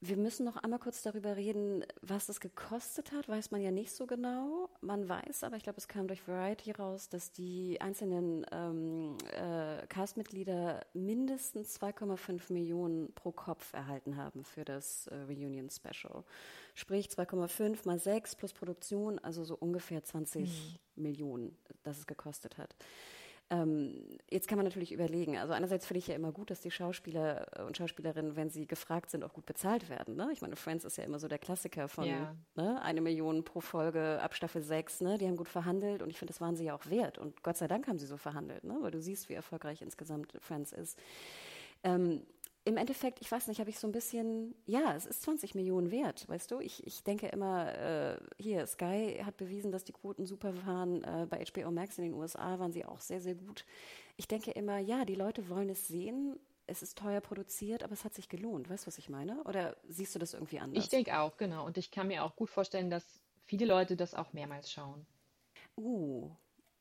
Wir 0.06 0.18
müssen 0.18 0.44
noch 0.44 0.58
einmal 0.58 0.80
kurz 0.80 1.02
darüber 1.02 1.38
reden, 1.38 1.86
was 2.02 2.28
es 2.28 2.42
gekostet 2.42 3.14
hat, 3.14 3.30
weiß 3.30 3.52
man 3.52 3.62
ja 3.62 3.72
nicht 3.72 3.90
so 3.90 4.06
genau. 4.06 4.70
Man 4.82 5.08
weiß, 5.08 5.46
aber 5.46 5.56
ich 5.56 5.64
glaube, 5.64 5.78
es 5.78 5.88
kam 5.88 6.10
durch 6.10 6.28
Variety 6.28 6.72
raus, 6.72 7.08
dass 7.08 7.32
die 7.32 7.80
einzelnen 7.80 8.46
ähm, 8.52 9.16
äh, 9.32 9.88
Castmitglieder 9.88 10.86
mindestens 10.94 11.80
2,5 11.80 12.52
Millionen 12.52 13.14
pro 13.14 13.32
Kopf 13.32 13.72
erhalten 13.72 14.18
haben 14.18 14.44
für 14.44 14.66
das 14.66 15.08
äh, 15.08 15.16
Reunion 15.16 15.70
Special. 15.70 16.26
Sprich 16.76 17.08
2,5 17.08 17.88
mal 17.88 17.98
6 17.98 18.36
plus 18.36 18.52
Produktion, 18.52 19.20
also 19.20 19.46
so 19.46 19.56
ungefähr 19.56 20.04
20 20.04 20.50
mhm. 20.98 21.02
Millionen, 21.02 21.58
das 21.84 22.00
es 22.00 22.08
gekostet 22.08 22.58
hat. 22.58 22.76
Ähm, 23.54 23.94
jetzt 24.32 24.48
kann 24.48 24.58
man 24.58 24.66
natürlich 24.66 24.92
überlegen, 24.92 25.38
also 25.38 25.54
einerseits 25.54 25.86
finde 25.86 26.00
ich 26.00 26.08
ja 26.08 26.16
immer 26.16 26.32
gut, 26.32 26.50
dass 26.50 26.62
die 26.62 26.72
Schauspieler 26.72 27.46
und 27.68 27.78
Schauspielerinnen, 27.78 28.36
wenn 28.36 28.50
sie 28.50 28.66
gefragt 28.66 29.12
sind, 29.12 29.24
auch 29.24 29.34
gut 29.34 29.46
bezahlt 29.46 29.90
werden. 29.90 30.16
Ne? 30.16 30.30
Ich 30.32 30.42
meine, 30.42 30.56
Friends 30.56 30.86
ist 30.86 30.98
ja 30.98 31.04
immer 31.04 31.20
so 31.20 31.28
der 31.28 31.38
Klassiker 31.38 31.88
von 31.88 32.06
ja. 32.06 32.36
ne? 32.56 32.82
eine 32.82 33.02
Million 33.02 33.44
pro 33.44 33.60
Folge 33.62 34.20
ab 34.22 34.34
Staffel 34.34 34.64
6, 34.64 35.02
ne? 35.02 35.18
die 35.20 35.28
haben 35.28 35.36
gut 35.36 35.50
verhandelt 35.50 36.02
und 36.02 36.10
ich 36.10 36.18
finde, 36.18 36.34
das 36.34 36.42
waren 36.42 36.56
sie 36.56 36.66
ja 36.66 36.74
auch 36.74 36.90
wert 36.90 37.20
und 37.20 37.44
Gott 37.44 37.58
sei 37.58 37.68
Dank 37.68 37.88
haben 37.88 38.00
sie 38.00 38.08
so 38.08 38.18
verhandelt, 38.18 38.64
ne? 38.64 38.76
weil 38.82 38.92
du 38.92 39.00
siehst, 39.00 39.30
wie 39.30 39.34
erfolgreich 39.34 39.84
insgesamt 39.84 40.34
Friends 40.40 40.72
ist. 40.72 40.98
Ähm, 41.84 42.26
im 42.66 42.78
Endeffekt, 42.78 43.20
ich 43.22 43.30
weiß 43.30 43.48
nicht, 43.48 43.60
habe 43.60 43.70
ich 43.70 43.78
so 43.78 43.88
ein 43.88 43.92
bisschen, 43.92 44.56
ja, 44.66 44.96
es 44.96 45.06
ist 45.06 45.24
20 45.24 45.54
Millionen 45.54 45.92
wert, 45.92 46.28
weißt 46.30 46.52
du? 46.52 46.60
Ich, 46.60 46.86
ich 46.88 47.04
denke 47.04 47.28
immer, 47.28 47.74
äh, 47.76 48.18
hier, 48.38 48.66
Sky 48.68 49.22
hat 49.24 49.36
bewiesen, 49.38 49.72
dass 49.72 49.84
die 49.84 49.92
Quoten 49.92 50.26
super 50.26 50.54
waren. 50.66 51.04
Äh, 51.04 51.28
bei 51.30 51.44
HBO 51.44 51.72
Max 51.72 51.98
in 51.98 52.06
den 52.06 52.14
USA 52.14 52.60
waren 52.60 52.72
sie 52.72 52.86
auch 52.86 53.02
sehr, 53.02 53.20
sehr 53.20 53.36
gut. 53.36 53.66
Ich 54.16 54.28
denke 54.28 54.52
immer, 54.52 54.78
ja, 54.80 55.04
die 55.04 55.16
Leute 55.16 55.50
wollen 55.50 55.70
es 55.70 55.88
sehen. 55.88 56.40
Es 56.66 56.82
ist 56.82 56.98
teuer 56.98 57.20
produziert, 57.20 57.84
aber 57.84 57.92
es 57.92 58.06
hat 58.06 58.14
sich 58.14 58.30
gelohnt. 58.30 58.70
Weißt 58.70 58.86
du, 58.86 58.88
was 58.88 58.98
ich 58.98 59.10
meine? 59.10 59.44
Oder 59.44 59.76
siehst 59.90 60.16
du 60.16 60.20
das 60.20 60.34
irgendwie 60.34 60.60
anders? 60.60 60.82
Ich 60.82 60.90
denke 60.90 61.20
auch, 61.20 61.36
genau. 61.36 61.66
Und 61.66 61.78
ich 61.78 61.92
kann 61.92 62.08
mir 62.08 62.24
auch 62.24 62.38
gut 62.38 62.50
vorstellen, 62.50 62.90
dass 62.90 63.04
viele 63.44 63.66
Leute 63.66 63.98
das 63.98 64.16
auch 64.16 64.32
mehrmals 64.32 64.72
schauen. 64.72 65.06
Uh, 65.76 66.32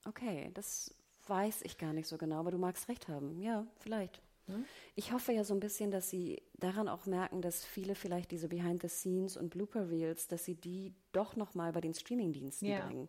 okay, 0.07 0.53
das 0.55 0.95
weiß 1.27 1.63
ich 1.63 1.79
gar 1.79 1.93
nicht 1.93 2.07
so 2.07 2.19
genau, 2.19 2.39
aber 2.39 2.53
du 2.53 2.59
magst 2.59 2.89
recht 2.89 3.09
haben. 3.09 3.41
Ja, 3.41 3.67
vielleicht. 3.81 4.21
Ne? 4.47 4.65
Ich 4.95 5.13
hoffe 5.13 5.33
ja 5.33 5.45
so 5.45 5.55
ein 5.55 5.61
bisschen, 5.61 5.91
dass 5.91 6.11
Sie 6.11 6.43
daran 6.55 6.89
auch 6.89 7.07
merken, 7.07 7.43
dass 7.43 7.65
viele 7.65 7.95
vielleicht 7.95 8.31
diese 8.31 8.49
Behind-the-Scenes 8.49 9.37
und 9.37 9.51
Blooper-Reels, 9.51 10.29
dass 10.29 10.45
Sie 10.45 10.55
die 10.55 10.95
doch 11.13 11.37
nochmal 11.37 11.73
bei 11.73 11.81
den 11.81 11.95
Streaming-Diensten 11.95 12.67
ja. 12.67 12.87
bringen. 12.87 13.09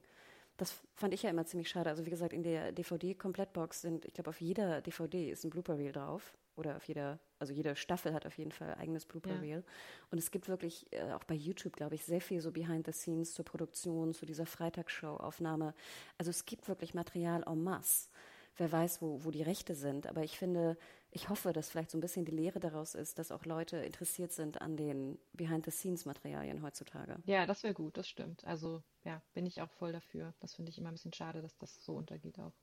Das 0.57 0.81
fand 0.93 1.13
ich 1.13 1.23
ja 1.23 1.31
immer 1.31 1.45
ziemlich 1.45 1.69
schade. 1.69 1.89
Also 1.89 2.05
wie 2.05 2.11
gesagt, 2.11 2.31
in 2.31 2.43
der 2.43 2.71
DVD-Komplettbox 2.71 3.81
sind, 3.81 4.05
ich 4.05 4.13
glaube, 4.13 4.29
auf 4.29 4.39
jeder 4.39 4.81
DVD 4.81 5.31
ist 5.31 5.43
ein 5.43 5.49
Blooper-Reel 5.49 5.91
drauf. 5.91 6.37
Oder 6.55 6.77
auf 6.77 6.87
jeder, 6.87 7.19
also 7.39 7.51
jede 7.51 7.75
Staffel 7.75 8.13
hat 8.13 8.27
auf 8.27 8.37
jeden 8.37 8.51
Fall 8.51 8.69
ein 8.69 8.79
eigenes 8.79 9.07
Blooper-Reel. 9.07 9.63
Ja. 9.65 9.73
Und 10.11 10.19
es 10.19 10.29
gibt 10.29 10.47
wirklich, 10.47 10.85
äh, 10.91 11.13
auch 11.13 11.23
bei 11.23 11.33
YouTube, 11.33 11.75
glaube 11.75 11.95
ich, 11.95 12.05
sehr 12.05 12.21
viel 12.21 12.41
so 12.41 12.51
Behind-the-Scenes 12.51 13.33
zur 13.33 13.43
Produktion, 13.43 14.13
zu 14.13 14.27
dieser 14.27 14.45
Freitagsshow-Aufnahme. 14.45 15.73
Also 16.19 16.29
es 16.29 16.45
gibt 16.45 16.67
wirklich 16.67 16.93
Material 16.93 17.43
en 17.47 17.63
masse 17.63 18.09
wer 18.57 18.71
weiß, 18.71 19.01
wo, 19.01 19.23
wo 19.23 19.31
die 19.31 19.41
Rechte 19.41 19.75
sind. 19.75 20.07
Aber 20.07 20.23
ich 20.23 20.37
finde, 20.37 20.77
ich 21.13 21.29
hoffe, 21.29 21.53
dass 21.53 21.69
vielleicht 21.69 21.91
so 21.91 21.97
ein 21.97 22.01
bisschen 22.01 22.25
die 22.25 22.31
Lehre 22.31 22.59
daraus 22.59 22.95
ist, 22.95 23.19
dass 23.19 23.31
auch 23.31 23.45
Leute 23.45 23.77
interessiert 23.77 24.31
sind 24.31 24.61
an 24.61 24.75
den 24.75 25.19
Behind-the-Scenes-Materialien 25.33 26.63
heutzutage. 26.63 27.17
Ja, 27.25 27.45
das 27.45 27.63
wäre 27.63 27.73
gut, 27.73 27.97
das 27.97 28.07
stimmt. 28.07 28.43
Also 28.45 28.81
ja, 29.03 29.21
bin 29.33 29.45
ich 29.45 29.61
auch 29.61 29.69
voll 29.69 29.91
dafür. 29.91 30.33
Das 30.39 30.55
finde 30.55 30.71
ich 30.71 30.77
immer 30.77 30.89
ein 30.89 30.95
bisschen 30.95 31.13
schade, 31.13 31.41
dass 31.41 31.57
das 31.57 31.83
so 31.83 31.93
untergeht 31.93 32.39
auch. 32.39 32.53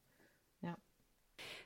Ja. 0.62 0.76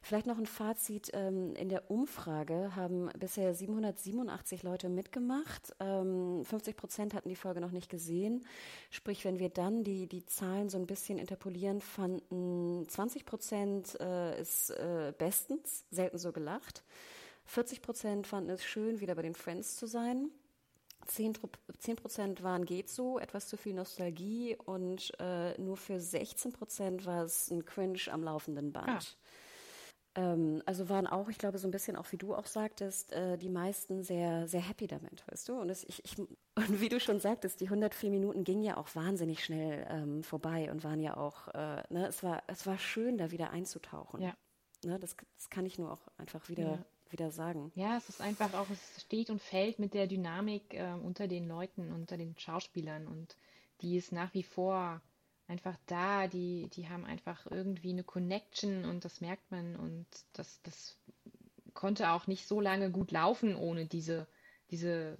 Vielleicht 0.03 0.27
noch 0.27 0.39
ein 0.39 0.47
Fazit. 0.47 1.11
Ähm, 1.15 1.55
in 1.57 1.69
der 1.69 1.91
Umfrage 1.91 2.75
haben 2.77 3.11
bisher 3.19 3.55
787 3.55 4.63
Leute 4.63 4.89
mitgemacht. 4.89 5.75
50 5.79 5.81
ähm, 5.81 6.77
Prozent 6.77 7.15
hatten 7.15 7.29
die 7.29 7.37
Folge 7.37 7.61
noch 7.61 7.71
nicht 7.71 7.89
gesehen. 7.89 8.45
Sprich, 8.91 9.25
wenn 9.25 9.39
wir 9.39 9.49
dann 9.49 9.85
die, 9.85 10.07
die 10.07 10.25
Zahlen 10.27 10.69
so 10.69 10.79
ein 10.79 10.87
bisschen 10.87 11.19
interpolieren, 11.19 11.81
fanden 11.81 12.87
20 12.89 13.25
Prozent 13.25 13.99
äh, 14.01 14.41
ist 14.41 14.71
äh, 14.71 15.13
bestens, 15.17 15.85
selten 15.91 16.19
so 16.19 16.33
gelacht. 16.33 16.85
40 17.47 17.83
Prozent 17.83 18.27
fanden 18.27 18.51
es 18.51 18.65
schön, 18.65 19.01
wieder 19.01 19.15
bei 19.15 19.23
den 19.23 19.35
Friends 19.35 19.77
zu 19.77 19.87
sein. 19.87 20.31
10 21.07 21.35
Prozent 21.97 22.43
waren 22.43 22.65
geht 22.65 22.89
so, 22.89 23.19
etwas 23.19 23.49
zu 23.49 23.57
viel 23.57 23.75
Nostalgie 23.75 24.57
und 24.65 25.13
äh, 25.19 25.61
nur 25.61 25.77
für 25.77 26.01
16 26.01 26.53
Prozent 26.53 27.05
war 27.05 27.25
es 27.25 27.51
ein 27.51 27.65
Cringe 27.65 28.01
am 28.11 28.23
laufenden 28.23 28.73
Band. 28.73 28.89
Ah. 28.89 29.01
Ähm, 30.15 30.63
also 30.67 30.89
waren 30.89 31.07
auch, 31.07 31.29
ich 31.29 31.39
glaube, 31.39 31.59
so 31.59 31.67
ein 31.67 31.71
bisschen 31.71 31.97
auch 31.97 32.11
wie 32.13 32.17
du 32.17 32.35
auch 32.35 32.47
sagtest, 32.47 33.13
äh, 33.13 33.37
die 33.37 33.49
meisten 33.49 34.03
sehr, 34.03 34.47
sehr 34.47 34.61
happy 34.61 34.87
damit, 34.87 35.25
weißt 35.29 35.49
du? 35.49 35.55
Und, 35.55 35.71
es, 35.71 35.85
ich, 35.85 36.05
ich, 36.05 36.19
und 36.55 36.81
wie 36.81 36.89
du 36.89 37.01
schon 37.01 37.21
sagtest, 37.21 37.61
die 37.61 37.67
104 37.67 38.11
Minuten 38.11 38.45
gingen 38.45 38.63
ja 38.63 38.77
auch 38.77 38.95
wahnsinnig 38.95 39.45
schnell 39.45 39.87
ähm, 39.91 40.23
vorbei 40.23 40.71
und 40.71 40.85
waren 40.85 41.01
ja 41.01 41.17
auch, 41.17 41.49
äh, 41.49 41.83
ne, 41.91 42.07
es 42.09 42.23
war, 42.23 42.43
es 42.47 42.67
war 42.67 42.79
schön, 42.79 43.19
da 43.19 43.31
wieder 43.31 43.51
einzutauchen. 43.51 44.23
Ja. 44.23 44.35
Ne, 44.85 44.99
das, 44.99 45.17
das 45.37 45.51
kann 45.51 45.67
ich 45.67 45.79
nur 45.79 45.91
auch 45.93 46.09
einfach 46.19 46.49
wieder 46.49 46.65
ja 46.65 46.79
wieder 47.15 47.31
sagen. 47.31 47.71
Ja, 47.77 47.97
es 47.97 48.09
ist 48.09 48.21
einfach 48.21 48.53
auch, 48.55 48.67
es 48.71 49.03
steht 49.03 49.31
und 49.31 49.41
fällt 49.41 49.79
mit 49.79 49.95
der 49.95 50.07
Dynamik 50.07 50.75
äh, 50.75 50.93
unter 50.93 51.29
den 51.29 51.47
Leuten, 51.47 51.93
unter 51.93 52.17
den 52.17 52.37
Schauspielern 52.37 53.07
und 53.07 53.37
die 53.81 53.97
ist 53.97 54.13
nach 54.13 54.35
wie 54.35 54.43
vor 54.43 55.01
einfach 55.47 55.77
da, 55.87 56.27
die, 56.27 56.69
die 56.73 56.89
haben 56.89 57.05
einfach 57.05 57.47
irgendwie 57.51 57.91
eine 57.91 58.05
Connection 58.05 58.85
und 58.85 59.05
das 59.05 59.21
merkt 59.21 59.51
man 59.51 59.77
und 59.77 60.07
das, 60.33 60.61
das 60.63 60.97
konnte 61.75 62.11
auch 62.11 62.27
nicht 62.27 62.47
so 62.47 62.61
lange 62.61 62.91
gut 62.91 63.11
laufen 63.11 63.57
ohne 63.57 63.87
diese, 63.87 64.27
diese 64.71 65.19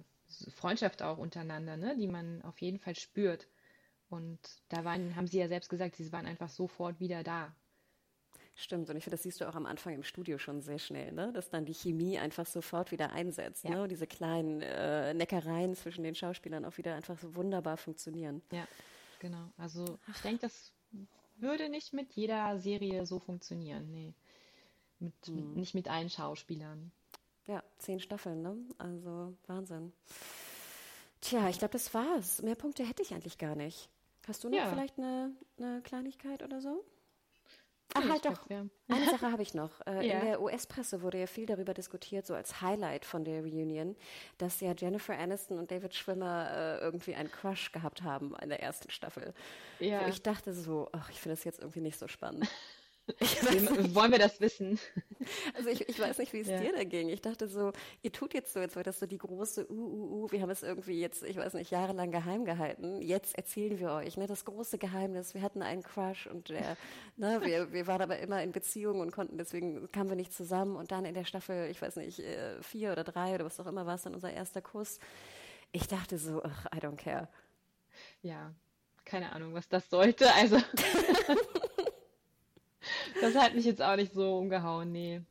Freundschaft 0.55 1.01
auch 1.01 1.17
untereinander, 1.17 1.77
ne, 1.77 1.95
die 1.97 2.07
man 2.07 2.41
auf 2.41 2.59
jeden 2.61 2.79
Fall 2.79 2.95
spürt. 2.95 3.47
Und 4.09 4.39
da 4.69 4.83
waren, 4.83 5.15
haben 5.15 5.27
sie 5.27 5.39
ja 5.39 5.47
selbst 5.47 5.69
gesagt, 5.69 5.95
sie 5.95 6.11
waren 6.11 6.25
einfach 6.25 6.49
sofort 6.49 6.99
wieder 6.99 7.23
da. 7.23 7.55
Stimmt, 8.57 8.89
und 8.89 8.95
ich 8.95 9.03
finde, 9.03 9.15
das 9.15 9.23
siehst 9.23 9.41
du 9.41 9.49
auch 9.49 9.55
am 9.55 9.65
Anfang 9.65 9.93
im 9.93 10.03
Studio 10.03 10.37
schon 10.37 10.61
sehr 10.61 10.79
schnell, 10.79 11.11
ne? 11.11 11.33
dass 11.33 11.49
dann 11.49 11.65
die 11.65 11.73
Chemie 11.73 12.17
einfach 12.17 12.45
sofort 12.45 12.91
wieder 12.91 13.11
einsetzt. 13.11 13.65
Ja. 13.65 13.71
Ne? 13.71 13.83
Und 13.83 13.89
diese 13.89 14.07
kleinen 14.07 14.61
äh, 14.61 15.13
Neckereien 15.13 15.75
zwischen 15.75 16.03
den 16.03 16.15
Schauspielern 16.15 16.63
auch 16.63 16.77
wieder 16.77 16.95
einfach 16.95 17.19
so 17.19 17.35
wunderbar 17.35 17.75
funktionieren. 17.75 18.41
Ja, 18.51 18.65
genau. 19.19 19.51
Also 19.57 19.99
ich 20.13 20.21
denke, 20.21 20.41
das 20.41 20.73
würde 21.37 21.69
nicht 21.69 21.93
mit 21.93 22.13
jeder 22.13 22.59
Serie 22.59 23.05
so 23.05 23.19
funktionieren. 23.19 23.91
Nee. 23.91 24.13
Mit, 24.99 25.13
hm. 25.25 25.35
mit, 25.35 25.55
nicht 25.57 25.75
mit 25.75 25.89
allen 25.89 26.09
Schauspielern. 26.09 26.91
Ja, 27.47 27.63
zehn 27.77 27.99
Staffeln, 27.99 28.41
ne? 28.41 28.57
Also 28.77 29.35
Wahnsinn. 29.47 29.93
Tja, 31.21 31.49
ich 31.49 31.59
glaube, 31.59 31.73
das 31.73 31.93
war's. 31.93 32.41
Mehr 32.41 32.55
Punkte 32.55 32.83
hätte 32.85 33.01
ich 33.01 33.13
eigentlich 33.13 33.37
gar 33.37 33.55
nicht. 33.55 33.89
Hast 34.27 34.43
du 34.43 34.49
noch 34.49 34.57
ja. 34.57 34.69
vielleicht 34.69 34.97
eine, 34.97 35.31
eine 35.57 35.81
Kleinigkeit 35.81 36.41
oder 36.41 36.61
so? 36.61 36.83
Ach, 37.93 38.09
halt 38.09 38.25
doch. 38.25 38.49
Eine 38.49 39.05
Sache 39.09 39.31
habe 39.31 39.41
ich 39.41 39.53
noch. 39.53 39.85
Äh, 39.85 40.07
ja. 40.07 40.19
In 40.19 40.25
der 40.25 40.41
US-Presse 40.41 41.01
wurde 41.01 41.19
ja 41.19 41.27
viel 41.27 41.45
darüber 41.45 41.73
diskutiert, 41.73 42.25
so 42.25 42.33
als 42.33 42.61
Highlight 42.61 43.05
von 43.05 43.23
der 43.23 43.41
Reunion, 43.41 43.95
dass 44.37 44.59
ja 44.59 44.73
Jennifer 44.77 45.17
Aniston 45.17 45.59
und 45.59 45.71
David 45.71 45.93
Schwimmer 45.93 46.49
äh, 46.51 46.77
irgendwie 46.79 47.15
einen 47.15 47.31
Crush 47.31 47.71
gehabt 47.71 48.03
haben 48.03 48.35
in 48.41 48.49
der 48.49 48.61
ersten 48.61 48.89
Staffel. 48.89 49.33
Ja. 49.79 50.03
Wo 50.03 50.09
ich 50.09 50.21
dachte 50.21 50.53
so, 50.53 50.89
ach, 50.91 51.09
ich 51.09 51.19
finde 51.19 51.35
das 51.35 51.43
jetzt 51.43 51.59
irgendwie 51.59 51.81
nicht 51.81 51.99
so 51.99 52.07
spannend. 52.07 52.47
Wollen 53.93 54.11
wir 54.11 54.19
das 54.19 54.41
wissen? 54.41 54.79
Also 55.55 55.69
ich, 55.69 55.87
ich 55.87 55.99
weiß 55.99 56.17
nicht, 56.17 56.33
wie 56.33 56.39
es 56.39 56.47
ja. 56.47 56.59
dir 56.59 56.73
da 56.73 56.83
ging. 56.83 57.09
Ich 57.09 57.21
dachte 57.21 57.47
so, 57.47 57.71
ihr 58.01 58.11
tut 58.11 58.33
jetzt 58.33 58.53
so, 58.53 58.59
jetzt 58.59 58.75
wird 58.75 58.87
das 58.87 58.99
so 58.99 59.05
die 59.05 59.17
große 59.17 59.69
uh, 59.69 59.73
uh, 59.73 60.23
uh, 60.23 60.31
wir 60.31 60.41
haben 60.41 60.49
es 60.49 60.63
irgendwie 60.63 60.99
jetzt, 60.99 61.23
ich 61.23 61.37
weiß 61.37 61.53
nicht, 61.53 61.71
jahrelang 61.71 62.11
geheim 62.11 62.45
gehalten. 62.45 63.01
Jetzt 63.01 63.37
erzählen 63.37 63.79
wir 63.79 63.91
euch, 63.91 64.17
ne, 64.17 64.25
das 64.25 64.45
große 64.45 64.77
Geheimnis. 64.77 65.33
Wir 65.33 65.41
hatten 65.41 65.61
einen 65.61 65.83
Crush 65.83 66.27
und 66.27 66.49
der, 66.49 66.77
ne, 67.15 67.41
wir, 67.43 67.71
wir 67.71 67.87
waren 67.87 68.01
aber 68.01 68.17
immer 68.19 68.41
in 68.41 68.51
Beziehung 68.51 68.99
und 68.99 69.11
konnten, 69.11 69.37
deswegen 69.37 69.91
kamen 69.91 70.09
wir 70.09 70.15
nicht 70.15 70.33
zusammen. 70.33 70.75
Und 70.75 70.91
dann 70.91 71.05
in 71.05 71.13
der 71.13 71.25
Staffel, 71.25 71.69
ich 71.69 71.81
weiß 71.81 71.97
nicht, 71.97 72.19
äh, 72.19 72.61
vier 72.63 72.91
oder 72.91 73.03
drei 73.03 73.35
oder 73.35 73.45
was 73.45 73.59
auch 73.59 73.67
immer 73.67 73.85
war 73.85 73.95
es 73.95 74.03
dann 74.03 74.15
unser 74.15 74.33
erster 74.33 74.61
Kuss. 74.61 74.99
Ich 75.71 75.87
dachte 75.87 76.17
so, 76.17 76.41
ach, 76.43 76.65
I 76.75 76.79
don't 76.79 76.97
care. 76.97 77.27
Ja, 78.21 78.53
keine 79.05 79.31
Ahnung, 79.31 79.53
was 79.53 79.69
das 79.69 79.89
sollte. 79.89 80.33
Also 80.33 80.57
das 83.21 83.35
hat 83.35 83.55
mich 83.55 83.65
jetzt 83.65 83.81
auch 83.81 83.95
nicht 83.95 84.13
so 84.13 84.37
umgehauen, 84.37 84.91
nee. 84.91 85.21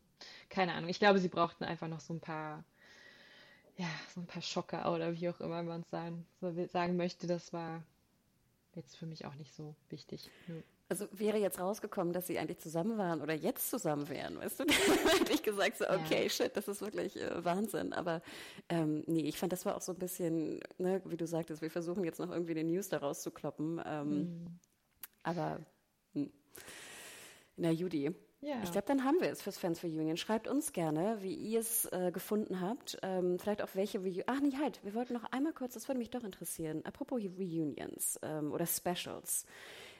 Keine 0.49 0.73
Ahnung. 0.73 0.89
Ich 0.89 0.99
glaube, 0.99 1.19
sie 1.19 1.27
brauchten 1.27 1.63
einfach 1.63 1.87
noch 1.87 1.99
so 1.99 2.13
ein 2.13 2.21
paar, 2.21 2.63
ja, 3.77 3.87
so 4.13 4.21
ein 4.21 4.27
paar 4.27 4.41
Schocker 4.41 4.93
oder 4.93 5.13
wie 5.13 5.29
auch 5.29 5.39
immer 5.39 5.63
man 5.63 5.81
es 5.81 5.89
sagen, 5.89 6.25
so 6.39 6.53
sagen 6.67 6.95
möchte. 6.95 7.27
Das 7.27 7.51
war 7.51 7.83
jetzt 8.75 8.97
für 8.97 9.05
mich 9.05 9.25
auch 9.25 9.35
nicht 9.35 9.53
so 9.53 9.75
wichtig. 9.89 10.29
Nö. 10.47 10.61
Also 10.87 11.07
wäre 11.11 11.39
jetzt 11.39 11.59
rausgekommen, 11.59 12.13
dass 12.13 12.27
sie 12.27 12.37
eigentlich 12.37 12.59
zusammen 12.59 12.99
waren 12.99 13.21
oder 13.21 13.33
jetzt 13.33 13.71
zusammen 13.71 14.07
wären, 14.07 14.37
weißt 14.37 14.59
du? 14.59 14.63
hätte 15.19 15.33
ich 15.33 15.41
gesagt, 15.41 15.77
so, 15.77 15.89
okay, 15.89 16.23
ja. 16.23 16.29
shit, 16.29 16.55
das 16.55 16.67
ist 16.67 16.81
wirklich 16.81 17.19
äh, 17.19 17.43
Wahnsinn. 17.43 17.91
Aber 17.91 18.21
ähm, 18.69 19.03
nee, 19.07 19.21
ich 19.21 19.39
fand, 19.39 19.51
das 19.51 19.65
war 19.65 19.75
auch 19.75 19.81
so 19.81 19.93
ein 19.93 19.97
bisschen, 19.97 20.59
ne, 20.77 21.01
wie 21.05 21.17
du 21.17 21.25
sagtest, 21.25 21.63
wir 21.63 21.71
versuchen 21.71 22.03
jetzt 22.03 22.19
noch 22.19 22.29
irgendwie 22.29 22.53
den 22.53 22.67
News 22.67 22.87
daraus 22.89 23.23
zu 23.23 23.31
kloppen. 23.31 23.81
Ähm, 23.83 24.09
mhm. 24.09 24.59
Aber 25.23 25.59
hm. 26.13 26.31
Na, 27.57 27.71
Judy. 27.71 28.13
Ja. 28.41 28.61
Ich 28.63 28.71
glaube, 28.71 28.85
dann 28.87 29.03
haben 29.03 29.19
wir 29.21 29.31
es 29.31 29.41
fürs 29.41 29.57
Fans 29.57 29.79
for 29.79 29.89
Union. 29.89 30.17
Schreibt 30.17 30.47
uns 30.47 30.71
gerne, 30.71 31.17
wie 31.21 31.33
ihr 31.33 31.59
es 31.59 31.85
äh, 31.85 32.11
gefunden 32.11 32.61
habt. 32.61 32.97
Ähm, 33.01 33.39
vielleicht 33.39 33.63
auch 33.63 33.69
welche 33.73 33.99
Reunions. 33.99 34.25
Ach 34.27 34.39
nee, 34.39 34.51
halt, 34.61 34.83
wir 34.83 34.93
wollten 34.93 35.13
noch 35.13 35.23
einmal 35.31 35.53
kurz, 35.53 35.73
das 35.73 35.87
würde 35.87 35.97
mich 35.97 36.11
doch 36.11 36.23
interessieren. 36.23 36.85
Apropos 36.85 37.21
Reunions 37.23 38.19
ähm, 38.21 38.51
oder 38.51 38.67
Specials. 38.67 39.45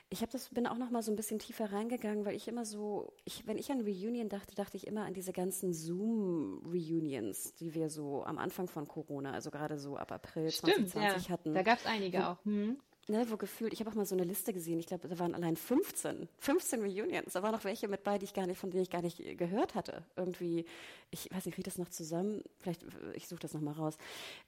Ich 0.10 0.22
habe 0.22 0.32
das 0.32 0.50
bin 0.50 0.68
auch 0.68 0.78
noch 0.78 0.92
mal 0.92 1.02
so 1.02 1.12
ein 1.12 1.16
bisschen 1.16 1.40
tiefer 1.40 1.72
reingegangen, 1.72 2.26
weil 2.26 2.36
ich 2.36 2.48
immer 2.48 2.64
so, 2.64 3.12
ich, 3.24 3.48
wenn 3.48 3.58
ich 3.58 3.72
an 3.72 3.82
Reunion 3.82 4.30
dachte, 4.30 4.54
dachte 4.54 4.78
ich 4.78 4.86
immer 4.86 5.06
an 5.06 5.16
diese 5.16 5.34
ganzen 5.34 5.74
Zoom 5.74 6.62
Reunions, 6.64 7.56
die 7.56 7.74
wir 7.74 7.90
so 7.90 8.24
am 8.24 8.38
Anfang 8.38 8.68
von 8.68 8.88
Corona, 8.88 9.32
also 9.32 9.50
gerade 9.50 9.80
so 9.80 9.98
ab 9.98 10.12
April 10.12 10.52
Stimmt, 10.52 10.90
2020 10.92 11.28
ja. 11.28 11.34
hatten. 11.34 11.54
Da 11.56 11.64
gab 11.64 11.80
es 11.80 11.88
einige 11.88 12.20
wo, 12.20 12.24
auch. 12.24 12.46
Hm 12.46 12.78
ne, 13.08 13.26
wo 13.30 13.38
gefühlt, 13.38 13.74
ich 13.74 13.80
habe 13.80 13.90
auch 13.90 13.96
mal 13.96 14.06
so 14.06 14.16
eine 14.16 14.24
Liste 14.24 14.54
gesehen, 14.54 14.80
ich 14.80 14.88
glaube, 14.88 15.08
da 15.08 15.20
waren 15.20 15.36
allein 15.36 15.56
15, 15.56 16.28
15 16.40 16.82
Reunions. 16.82 17.34
Da 17.34 17.44
waren 17.44 17.52
noch 17.52 17.64
welche 17.64 17.88
mit 17.88 18.04
bei, 18.04 18.18
die 18.18 18.26
ich 18.26 18.34
gar 18.34 18.48
nicht, 18.48 18.60
von 18.60 18.72
denen 18.72 18.84
ich 18.84 18.90
gar 18.90 19.02
nicht 19.02 19.38
gehört 19.38 19.76
hatte. 19.76 20.04
Irgendwie, 20.16 20.66
ich 21.12 21.30
weiß 21.32 21.46
nicht, 21.46 21.58
wie 21.58 21.64
das 21.64 21.78
noch 21.78 21.90
zusammen, 21.90 22.44
vielleicht, 22.60 22.86
ich 23.14 23.28
suche 23.28 23.40
das 23.40 23.54
nochmal 23.54 23.76
raus. 23.76 23.98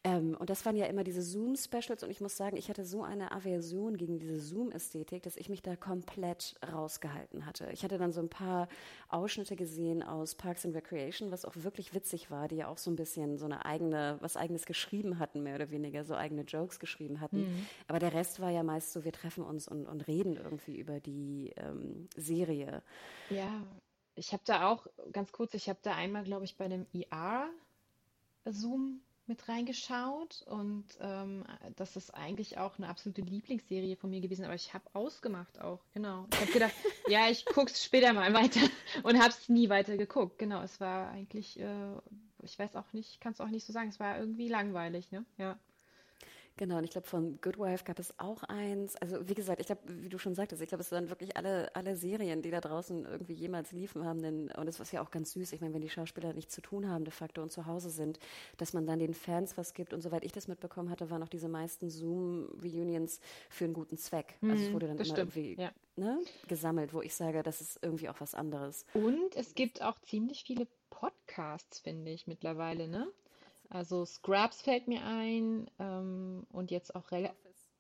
Ähm, 0.04 0.36
und 0.40 0.50
das 0.50 0.66
waren 0.66 0.76
ja 0.76 0.86
immer 0.86 1.04
diese 1.04 1.22
Zoom-Specials 1.22 2.04
und 2.04 2.10
ich 2.10 2.22
muss 2.22 2.36
sagen, 2.36 2.58
ich 2.58 2.70
hatte 2.70 2.86
so 2.86 3.04
eine 3.04 3.32
Aversion 3.32 3.98
gegen 3.98 4.20
diese 4.20 4.40
Zoom-Ästhetik, 4.40 5.24
dass 5.24 5.38
ich 5.38 5.50
mich 5.50 5.62
da 5.62 5.76
komplett 5.76 6.56
rausgehalten 6.72 7.46
hatte. 7.46 7.70
Ich 7.72 7.84
hatte 7.84 7.98
dann 7.98 8.12
so 8.12 8.22
ein 8.22 8.30
paar 8.30 8.68
Ausschnitte 9.10 9.56
gesehen 9.56 10.04
aus 10.04 10.36
Parks 10.36 10.66
and 10.66 10.76
Recreation, 10.76 11.32
was 11.32 11.46
auch 11.46 11.54
wirklich 11.56 11.94
witzig 11.94 12.32
war, 12.32 12.48
die 12.48 12.58
ja 12.58 12.68
auch 12.68 12.78
so 12.78 12.92
ein 12.92 12.96
bisschen 12.96 13.38
so 13.38 13.46
eine 13.46 13.66
eigene, 13.66 14.18
was 14.22 14.36
eigenes 14.36 14.66
geschrieben 14.66 15.20
hatten, 15.20 15.44
mehr 15.44 15.56
oder 15.56 15.72
weniger, 15.72 16.04
so 16.04 16.16
eigene 16.16 16.42
Jokes 16.42 16.80
geschrieben 16.80 17.22
hatten. 17.22 17.42
Mhm. 17.42 17.66
Aber 17.88 18.00
der 18.00 18.14
Rest 18.14 18.40
war 18.40 18.47
war 18.48 18.54
ja 18.54 18.64
meist 18.64 18.94
so, 18.94 19.04
wir 19.04 19.12
treffen 19.12 19.44
uns 19.44 19.68
und, 19.68 19.86
und 19.88 20.08
reden 20.08 20.38
irgendwie 20.38 20.80
über 20.80 21.02
die 21.02 21.52
ähm, 21.58 22.08
Serie. 22.16 22.82
Ja, 23.30 23.62
ich 24.16 24.32
habe 24.32 24.44
da 24.46 24.70
auch, 24.70 24.88
ganz 25.12 25.34
kurz, 25.34 25.54
ich 25.54 25.68
habe 25.68 25.80
da 25.82 25.94
einmal, 25.96 26.24
glaube 26.24 26.46
ich, 26.46 26.56
bei 26.56 26.70
dem 26.70 26.86
ER-Zoom 28.46 29.02
mit 29.26 29.50
reingeschaut 29.50 30.46
und 30.48 30.86
ähm, 31.02 31.44
das 31.76 31.98
ist 31.98 32.12
eigentlich 32.12 32.58
auch 32.58 32.78
eine 32.78 32.88
absolute 32.88 33.20
Lieblingsserie 33.20 33.98
von 33.98 34.12
mir 34.12 34.22
gewesen, 34.22 34.46
aber 34.46 34.56
ich 34.56 34.74
habe 34.74 34.86
ausgemacht 34.94 35.60
auch, 35.60 35.82
genau. 35.94 36.26
Ich 36.32 36.40
habe 36.40 36.54
gedacht, 36.54 36.72
ja, 37.10 37.30
ich 37.30 37.46
gucke 37.46 37.70
es 37.70 37.84
später 37.84 38.14
mal 38.14 38.34
weiter 38.34 38.62
und 39.04 39.20
habe 39.20 39.32
es 39.32 39.50
nie 39.50 39.68
weiter 39.68 39.98
geguckt. 39.98 40.40
Genau, 40.40 40.62
es 40.62 40.80
war 40.80 41.10
eigentlich, 41.10 41.60
äh, 41.60 41.98
ich 42.44 42.58
weiß 42.58 42.78
auch 42.78 42.94
nicht, 42.94 43.20
kann 43.20 43.34
es 43.34 43.42
auch 43.42 43.50
nicht 43.50 43.66
so 43.66 43.74
sagen, 43.74 43.90
es 43.90 44.00
war 44.00 44.18
irgendwie 44.18 44.48
langweilig, 44.48 45.12
ne? 45.12 45.26
Ja. 45.38 45.60
Genau, 46.58 46.78
und 46.78 46.84
ich 46.84 46.90
glaube, 46.90 47.08
von 47.08 47.40
Good 47.42 47.60
Wife 47.60 47.86
gab 47.86 48.00
es 48.00 48.14
auch 48.20 48.44
eins. 48.44 48.96
Also 48.96 49.28
wie 49.30 49.36
gesagt, 49.36 49.60
ich 49.62 49.68
glaube, 49.68 49.82
wie 49.88 50.10
du 50.10 50.18
schon 50.18 50.34
sagtest, 50.34 50.62
ich 50.62 50.68
glaube, 50.68 50.82
es 50.82 50.92
waren 50.92 51.10
wirklich 51.10 51.38
alle, 51.38 51.74
alle 51.76 51.96
Serien, 51.96 52.42
die 52.42 52.50
da 52.50 52.60
draußen 52.60 53.06
irgendwie 53.06 53.34
jemals 53.34 53.72
liefen 53.72 54.04
haben. 54.04 54.22
Denn, 54.22 54.50
und 54.52 54.68
es 54.68 54.80
war 54.80 54.88
ja 54.92 55.02
auch 55.02 55.12
ganz 55.12 55.32
süß. 55.34 55.54
Ich 55.54 55.62
meine, 55.62 55.76
wenn 55.76 55.82
die 55.82 55.90
Schauspieler 55.90 56.34
nichts 56.34 56.56
zu 56.56 56.62
tun 56.62 56.90
haben 56.90 57.06
de 57.06 57.12
facto 57.12 57.44
und 57.44 57.52
zu 57.52 57.68
Hause 57.68 57.92
sind, 57.92 58.20
dass 58.58 58.74
man 58.74 58.88
dann 58.88 58.98
den 59.00 59.14
Fans 59.14 59.58
was 59.58 59.74
gibt. 59.76 59.94
Und 59.94 60.02
soweit 60.02 60.26
ich 60.26 60.32
das 60.32 60.48
mitbekommen 60.48 60.90
hatte, 60.90 61.10
waren 61.12 61.22
auch 61.22 61.30
diese 61.30 61.48
meisten 61.48 61.90
Zoom-Reunions 61.90 63.20
für 63.50 63.66
einen 63.66 63.74
guten 63.74 63.98
Zweck. 63.98 64.36
also 64.42 64.56
es 64.56 64.70
mhm, 64.70 64.74
wurde 64.74 64.88
dann 64.88 64.96
immer 64.96 65.06
stimmt. 65.06 65.36
irgendwie 65.36 65.62
ja. 65.62 65.72
ne, 65.96 66.20
gesammelt, 66.48 66.94
wo 66.94 67.02
ich 67.02 67.14
sage, 67.14 67.44
das 67.44 67.62
ist 67.62 67.80
irgendwie 67.84 68.10
auch 68.10 68.20
was 68.20 68.34
anderes. 68.34 68.86
Und 68.94 69.36
es 69.36 69.54
gibt 69.54 69.84
auch 69.84 70.00
ziemlich 70.00 70.44
viele 70.44 70.68
Podcasts, 70.90 71.80
finde 71.80 72.12
ich, 72.12 72.26
mittlerweile, 72.26 72.88
ne? 72.88 73.08
Also 73.70 74.06
Scrubs 74.06 74.62
fällt 74.62 74.88
mir 74.88 75.04
ein 75.04 75.70
ähm, 75.80 76.46
und 76.52 76.72
jetzt 76.72 76.96
auch 76.96 77.12
rela 77.12 77.34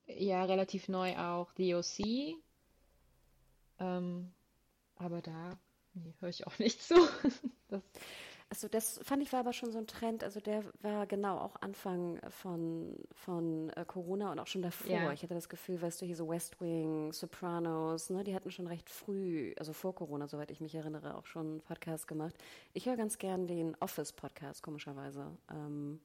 ja, 0.08 0.46
relativ 0.46 0.88
neu 0.88 1.18
auch 1.18 1.52
The 1.58 1.76
OC. 1.76 2.38
Ähm, 3.80 4.32
aber 4.96 5.22
da 5.22 5.60
nee, 5.94 6.14
höre 6.20 6.30
ich 6.30 6.48
auch 6.48 6.58
nicht 6.60 6.82
zu. 6.82 6.96
das 7.68 7.82
also 8.50 8.68
das 8.68 9.00
fand 9.04 9.22
ich 9.22 9.34
war 9.34 9.41
aber 9.41 9.54
schon 9.54 9.72
so 9.72 9.78
ein 9.78 9.88
Trend, 9.88 10.24
also 10.24 10.39
der 10.39 10.64
war 10.82 11.06
genau 11.06 11.38
auch 11.38 11.56
Anfang 11.62 12.20
von, 12.30 12.95
von 13.14 13.70
äh, 13.72 13.84
Corona 13.86 14.32
und 14.32 14.39
auch 14.39 14.48
schon 14.48 14.62
davor. 14.62 14.89
Ja. 14.89 15.12
Ich 15.12 15.22
hatte 15.22 15.34
das 15.34 15.50
Gefühl, 15.50 15.82
weißt 15.82 16.02
du, 16.02 16.06
hier 16.06 16.16
so 16.16 16.30
West 16.30 16.62
Wing, 16.62 17.12
Sopranos, 17.12 18.10
ne, 18.10 18.24
die 18.24 18.34
hatten 18.34 18.52
schon 18.52 18.68
recht 18.68 18.89
früh, 18.89 19.54
also 19.60 19.74
vor 19.74 19.93
Corona, 19.93 20.28
soweit 20.28 20.50
ich 20.52 20.62
mich 20.62 20.74
erinnere, 20.76 21.16
auch 21.16 21.26
schon 21.26 21.48
einen 21.48 21.62
Podcast 21.62 22.08
gemacht. 22.08 22.36
Ich 22.74 22.86
höre 22.86 22.95
ganz 22.95 23.18
gern 23.18 23.48
den 23.48 23.76
Office-Podcast, 23.82 24.64
komischerweise. 24.64 25.38
Ähm, 25.52 26.00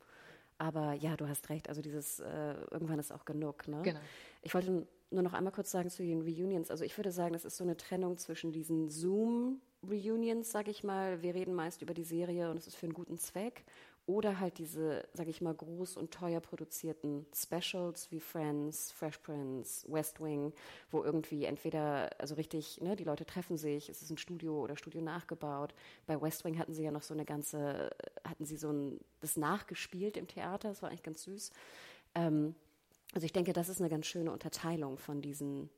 Aber 0.59 0.93
ja, 0.93 1.16
du 1.16 1.28
hast 1.28 1.49
recht. 1.49 1.68
Also 1.68 1.82
dieses 1.82 2.20
äh, 2.20 2.55
irgendwann 2.70 2.99
ist 2.99 3.12
auch 3.12 3.24
genug. 3.24 3.66
Ne? 3.66 3.82
Genau. 3.82 4.01
Ich 4.43 4.55
wollte 4.55 4.86
nur 5.11 5.22
noch 5.22 5.32
einmal 5.32 5.53
kurz 5.53 5.70
sagen 5.70 5.90
zu 5.90 6.03
den 6.03 6.22
Reunions. 6.22 6.70
Also 6.70 6.84
ich 6.84 6.97
würde 6.97 7.11
sagen, 7.11 7.32
das 7.32 7.45
ist 7.45 7.57
so 7.57 7.64
eine 7.64 7.76
Trennung 7.76 8.16
zwischen 8.16 8.53
diesen 8.53 8.88
Zoom-Reunions, 9.83 10.51
sage 10.51 10.70
ich 10.70 10.85
mal. 10.85 11.22
Wir 11.22 11.35
reden 11.35 11.55
meist 11.55 11.83
über 11.83 11.95
die 11.95 12.05
Serie 12.05 12.51
und 12.51 12.57
es 12.57 12.66
ist 12.66 12.76
für 12.76 12.87
einen 12.87 12.95
guten 12.95 13.18
Zweck. 13.18 13.64
Oder 14.05 14.41
halt 14.41 14.59
diese, 14.59 15.07
sage 15.12 15.30
ich 15.30 15.41
mal, 15.41 15.55
groß 15.55 15.97
und 15.97 16.12
teuer 16.12 16.41
produzierten 16.41 17.24
Specials 17.33 18.11
wie 18.11 18.18
Friends, 18.18 18.91
Fresh 18.91 19.18
Prince, 19.18 19.87
West 19.93 20.20
Wing, 20.20 20.53
wo 20.91 21.05
irgendwie 21.05 21.45
entweder, 21.45 22.11
also 22.18 22.35
richtig, 22.35 22.80
ne, 22.80 22.97
die 22.97 23.05
Leute 23.05 23.24
treffen 23.24 23.57
sich, 23.57 23.89
es 23.89 24.03
ist 24.03 24.11
ein 24.11 24.18
Studio 24.18 24.61
oder 24.61 24.76
Studio 24.76 25.01
nachgebaut. 25.03 25.72
Bei 26.07 26.20
West 26.20 26.45
Wing 26.45 26.59
hatten 26.59 26.74
sie 26.74 26.83
ja 26.83 26.91
noch 26.91 27.03
so 27.03 27.14
eine 27.14 27.24
ganze, 27.24 27.91
hatten 28.24 28.45
sie 28.45 28.57
so 28.57 28.72
ein, 28.72 28.99
das 29.20 29.37
nachgespielt 29.37 30.16
im 30.16 30.26
Theater, 30.26 30.70
das 30.70 30.83
war 30.83 30.89
eigentlich 30.89 31.05
ganz 31.05 31.22
süß. 31.22 31.53
Ähm, 32.16 32.57
also 33.14 33.24
ich 33.24 33.33
denke, 33.33 33.53
das 33.53 33.68
ist 33.68 33.80
eine 33.80 33.91
ganz 33.91 34.07
schöne 34.07 34.33
Unterteilung 34.33 34.99
von 34.99 35.22
diesen 35.22 35.70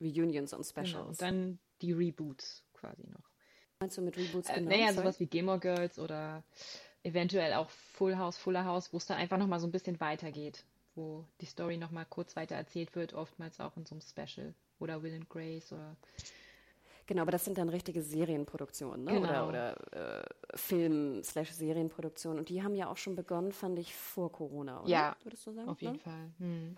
Reunions 0.00 0.52
und 0.52 0.64
Specials. 0.64 0.92
Genau, 0.92 1.08
und 1.08 1.20
dann 1.20 1.58
die 1.82 1.92
Reboots 1.92 2.62
quasi 2.80 3.02
noch. 3.08 3.30
Meinst 3.80 3.96
du 3.96 4.02
mit 4.02 4.16
Reboots 4.16 4.48
äh, 4.48 4.54
genau? 4.54 4.70
Naja, 4.70 4.92
sowas 4.92 5.20
wie 5.20 5.26
Gamer 5.26 5.58
Girls 5.58 5.98
oder 5.98 6.42
eventuell 7.02 7.54
auch 7.54 7.70
Full 7.70 8.18
House, 8.18 8.36
Fuller 8.36 8.64
House, 8.64 8.92
wo 8.92 8.98
es 8.98 9.06
dann 9.06 9.18
einfach 9.18 9.38
nochmal 9.38 9.60
so 9.60 9.66
ein 9.66 9.72
bisschen 9.72 10.00
weitergeht, 10.00 10.64
wo 10.94 11.24
die 11.40 11.46
Story 11.46 11.76
nochmal 11.76 12.06
kurz 12.08 12.36
weiter 12.36 12.56
erzählt 12.56 12.94
wird, 12.94 13.14
oftmals 13.14 13.60
auch 13.60 13.76
in 13.76 13.86
so 13.86 13.94
einem 13.94 14.02
Special 14.02 14.54
oder 14.78 15.02
Will 15.02 15.14
and 15.14 15.28
Grace 15.28 15.72
oder 15.72 15.96
Genau, 17.06 17.22
aber 17.22 17.32
das 17.32 17.44
sind 17.44 17.58
dann 17.58 17.68
richtige 17.68 18.02
Serienproduktionen, 18.02 19.02
ne? 19.02 19.10
Genau. 19.10 19.48
Oder, 19.48 19.76
oder 19.92 20.20
äh, 20.20 20.24
Film-Serienproduktionen. 20.54 22.38
Und 22.38 22.50
die 22.50 22.62
haben 22.62 22.76
ja 22.76 22.88
auch 22.88 22.98
schon 22.98 23.16
begonnen, 23.16 23.50
fand 23.50 23.80
ich, 23.80 23.96
vor 23.96 24.30
Corona, 24.30 24.80
oder? 24.82 24.88
Ja, 24.88 25.16
würdest 25.24 25.44
du 25.44 25.50
sagen? 25.50 25.68
Auf 25.68 25.82
jeden 25.82 25.94
ne? 25.94 25.98
Fall. 25.98 26.30
Hm. 26.38 26.76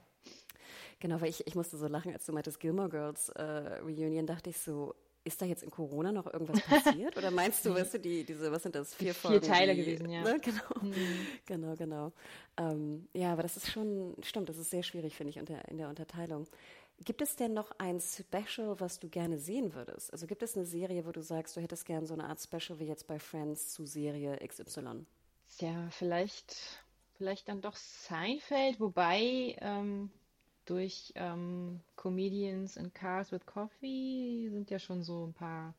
Genau, 1.01 1.21
weil 1.21 1.29
ich, 1.29 1.47
ich 1.47 1.55
musste 1.55 1.77
so 1.77 1.87
lachen, 1.87 2.15
als 2.15 2.25
du 2.25 2.33
meintest 2.33 2.61
Gilmore 2.61 2.89
Girls 2.89 3.29
äh, 3.29 3.43
Reunion, 3.83 4.27
dachte 4.27 4.49
ich 4.49 4.59
so, 4.59 4.95
ist 5.25 5.41
da 5.41 5.47
jetzt 5.47 5.63
in 5.63 5.71
Corona 5.71 6.13
noch 6.13 6.33
irgendwas 6.33 6.61
passiert? 6.67 7.17
Oder 7.17 7.31
meinst 7.31 7.65
du, 7.65 7.75
weißt 7.75 7.95
du, 7.95 8.01
die, 8.01 8.25
diese, 8.25 8.51
was 8.51 8.63
sind 8.63 8.75
das, 8.75 8.95
vier 8.95 9.15
Folgen? 9.15 9.41
Vier 9.41 9.53
Teile 9.53 9.75
die, 9.75 9.85
gewesen, 9.85 10.11
ja. 10.11 10.23
Ne? 10.23 10.41
Genau, 10.41 10.83
mhm. 10.83 11.27
genau, 11.47 11.75
genau. 11.77 12.13
Ähm, 12.57 13.09
ja, 13.15 13.33
aber 13.33 13.43
das 13.43 13.57
ist 13.57 13.71
schon, 13.71 14.17
stimmt, 14.23 14.49
das 14.49 14.59
ist 14.59 14.71
sehr 14.71 14.83
schwierig, 14.83 15.17
finde 15.17 15.31
ich, 15.31 15.39
unter, 15.39 15.67
in 15.69 15.79
der 15.79 15.89
Unterteilung. 15.89 16.47
Gibt 17.05 17.23
es 17.23 17.37
denn 17.37 17.53
noch 17.53 17.73
ein 17.79 18.01
Special, 18.01 18.79
was 18.79 18.99
du 19.01 19.09
gerne 19.09 19.39
sehen 19.39 19.75
würdest? 19.75 20.13
Also 20.13 20.27
gibt 20.27 20.43
es 20.43 20.57
eine 20.57 20.67
Serie, 20.67 21.05
wo 21.07 21.13
du 21.13 21.23
sagst, 21.23 21.57
du 21.57 21.61
hättest 21.61 21.85
gerne 21.85 22.07
so 22.07 22.15
eine 22.15 22.25
Art 22.25 22.41
Special 22.41 22.79
wie 22.79 22.85
jetzt 22.85 23.07
bei 23.07 23.19
Friends 23.19 23.73
zu 23.73 23.87
Serie 23.87 24.39
XY? 24.47 25.07
Ja, 25.59 25.89
vielleicht, 25.91 26.57
vielleicht 27.15 27.49
dann 27.49 27.61
doch 27.61 27.77
Seinfeld, 27.77 28.79
wobei 28.79 29.57
ähm, 29.61 30.11
durch 30.73 31.13
ähm, 31.17 31.81
Comedians 31.97 32.79
in 32.79 32.95
Cars 32.95 33.31
with 33.31 33.45
Coffee 33.45 34.49
sind 34.51 34.71
ja 34.71 34.79
schon 34.79 35.03
so 35.03 35.27
ein 35.27 35.35
paar 35.35 35.75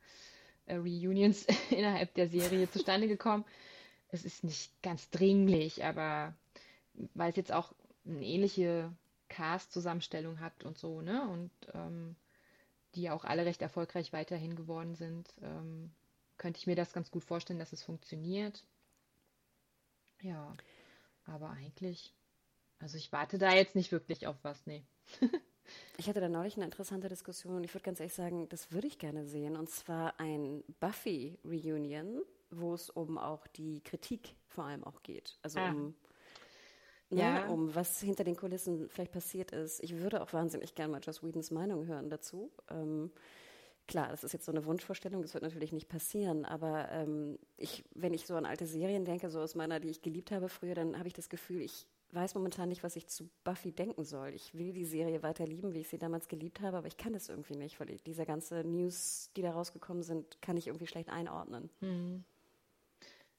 äh, 0.67 0.75
Reunions 0.75 1.47
innerhalb 1.71 2.13
der 2.13 2.29
Serie 2.29 2.69
zustande 2.69 3.07
gekommen. 3.07 3.43
Es 4.09 4.23
ist 4.23 4.43
nicht 4.43 4.71
ganz 4.83 5.09
dringlich, 5.09 5.83
aber 5.83 6.35
weil 7.15 7.31
es 7.31 7.37
jetzt 7.37 7.51
auch 7.51 7.73
eine 8.05 8.23
ähnliche 8.23 8.91
Cast-Zusammenstellung 9.29 10.39
hat 10.39 10.63
und 10.63 10.77
so, 10.77 11.01
ne? 11.01 11.27
Und 11.27 11.49
ähm, 11.73 12.15
die 12.93 13.01
ja 13.01 13.13
auch 13.13 13.25
alle 13.25 13.47
recht 13.47 13.63
erfolgreich 13.63 14.13
weiterhin 14.13 14.55
geworden 14.55 14.93
sind, 14.93 15.33
ähm, 15.41 15.91
könnte 16.37 16.59
ich 16.59 16.67
mir 16.67 16.75
das 16.75 16.93
ganz 16.93 17.09
gut 17.09 17.23
vorstellen, 17.23 17.57
dass 17.57 17.73
es 17.73 17.81
funktioniert. 17.81 18.63
Ja, 20.21 20.53
aber 21.25 21.49
eigentlich 21.49 22.13
also 22.83 22.97
ich 22.97 23.11
warte 23.13 23.37
da 23.37 23.53
jetzt 23.53 23.75
nicht 23.75 23.91
wirklich 23.93 24.27
auf 24.27 24.35
was, 24.43 24.65
nee. 24.67 24.83
ich 25.97 26.09
hatte 26.09 26.19
da 26.19 26.27
neulich 26.27 26.57
eine 26.57 26.65
interessante 26.65 27.07
Diskussion 27.07 27.55
und 27.55 27.63
ich 27.63 27.73
würde 27.73 27.85
ganz 27.85 28.01
ehrlich 28.01 28.13
sagen, 28.13 28.49
das 28.49 28.73
würde 28.73 28.87
ich 28.87 28.99
gerne 28.99 29.25
sehen. 29.25 29.55
Und 29.55 29.69
zwar 29.69 30.19
ein 30.19 30.63
Buffy-Reunion, 30.81 32.21
wo 32.51 32.73
es 32.73 32.89
um 32.89 33.17
auch 33.17 33.47
die 33.47 33.81
Kritik 33.81 34.35
vor 34.49 34.65
allem 34.65 34.83
auch 34.83 35.01
geht. 35.01 35.37
Also 35.41 35.59
ah. 35.59 35.69
um 35.71 35.95
Ne, 37.09 37.19
ja. 37.19 37.47
um 37.47 37.75
was 37.75 37.99
hinter 37.99 38.23
den 38.23 38.35
Kulissen 38.35 38.89
vielleicht 38.89 39.11
passiert 39.11 39.51
ist. 39.51 39.83
Ich 39.83 39.97
würde 39.99 40.23
auch 40.23 40.33
wahnsinnig 40.33 40.73
gerne 40.73 40.93
mal 40.93 40.99
Joss 40.99 41.21
Whedons 41.21 41.51
Meinung 41.51 41.85
hören 41.85 42.09
dazu. 42.09 42.51
Ähm, 42.71 43.11
klar, 43.87 44.07
das 44.09 44.23
ist 44.23 44.33
jetzt 44.33 44.45
so 44.45 44.51
eine 44.51 44.65
Wunschvorstellung, 44.65 45.21
das 45.21 45.35
wird 45.35 45.43
natürlich 45.43 45.73
nicht 45.73 45.89
passieren, 45.89 46.43
aber 46.43 46.89
ähm, 46.89 47.37
ich, 47.57 47.83
wenn 47.93 48.15
ich 48.15 48.25
so 48.25 48.35
an 48.35 48.47
alte 48.47 48.65
Serien 48.65 49.05
denke, 49.05 49.29
so 49.29 49.41
aus 49.41 49.53
meiner, 49.53 49.79
die 49.79 49.89
ich 49.89 50.01
geliebt 50.01 50.31
habe 50.31 50.49
früher, 50.49 50.73
dann 50.73 50.97
habe 50.97 51.07
ich 51.07 51.13
das 51.13 51.29
Gefühl, 51.29 51.61
ich 51.61 51.85
weiß 52.13 52.35
momentan 52.35 52.69
nicht, 52.69 52.83
was 52.83 52.95
ich 52.95 53.07
zu 53.07 53.29
Buffy 53.43 53.71
denken 53.71 54.03
soll. 54.03 54.29
Ich 54.33 54.53
will 54.53 54.73
die 54.73 54.85
Serie 54.85 55.23
weiter 55.23 55.45
lieben, 55.45 55.73
wie 55.73 55.79
ich 55.79 55.89
sie 55.89 55.97
damals 55.97 56.27
geliebt 56.27 56.61
habe, 56.61 56.77
aber 56.77 56.87
ich 56.87 56.97
kann 56.97 57.13
es 57.13 57.29
irgendwie 57.29 57.55
nicht, 57.55 57.79
weil 57.79 57.87
diese 58.05 58.25
ganze 58.25 58.63
News, 58.63 59.31
die 59.35 59.41
da 59.41 59.51
rausgekommen 59.51 60.03
sind, 60.03 60.41
kann 60.41 60.57
ich 60.57 60.67
irgendwie 60.67 60.87
schlecht 60.87 61.09
einordnen. 61.09 61.69
Hm. 61.79 62.23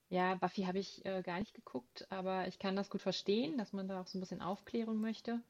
Ja, 0.09 0.35
Buffy 0.35 0.62
habe 0.62 0.79
ich 0.79 1.05
äh, 1.05 1.22
gar 1.22 1.41
nicht 1.41 1.55
geguckt, 1.55 2.07
aber 2.11 2.47
ich 2.47 2.59
kann 2.59 2.77
das 2.77 2.91
gut 2.91 3.03
verstehen, 3.03 3.59
dass 3.59 3.72
man 3.72 3.89
da 3.89 4.01
auch 4.01 4.07
so 4.07 4.18
ein 4.18 4.20
bisschen 4.20 4.43
Aufklärung 4.43 5.01
möchte. 5.01 5.41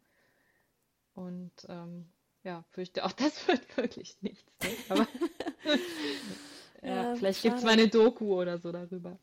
Und 1.15 1.53
ähm, 1.69 2.07
ja, 2.45 2.65
fürchte 2.71 3.05
auch, 3.05 3.13
das 3.13 3.47
wird 3.49 3.77
wirklich 3.77 4.17
nichts. 4.23 4.53
Ne? 4.63 4.77
Aber 4.89 5.09
ja, 6.83 6.89
ja, 6.89 7.15
vielleicht 7.17 7.43
gibt 7.43 7.59
es 7.59 7.65
mal 7.65 7.73
eine 7.73 7.89
Doku 7.89 8.41
oder 8.41 8.59
so 8.59 8.73
darüber. 8.73 9.19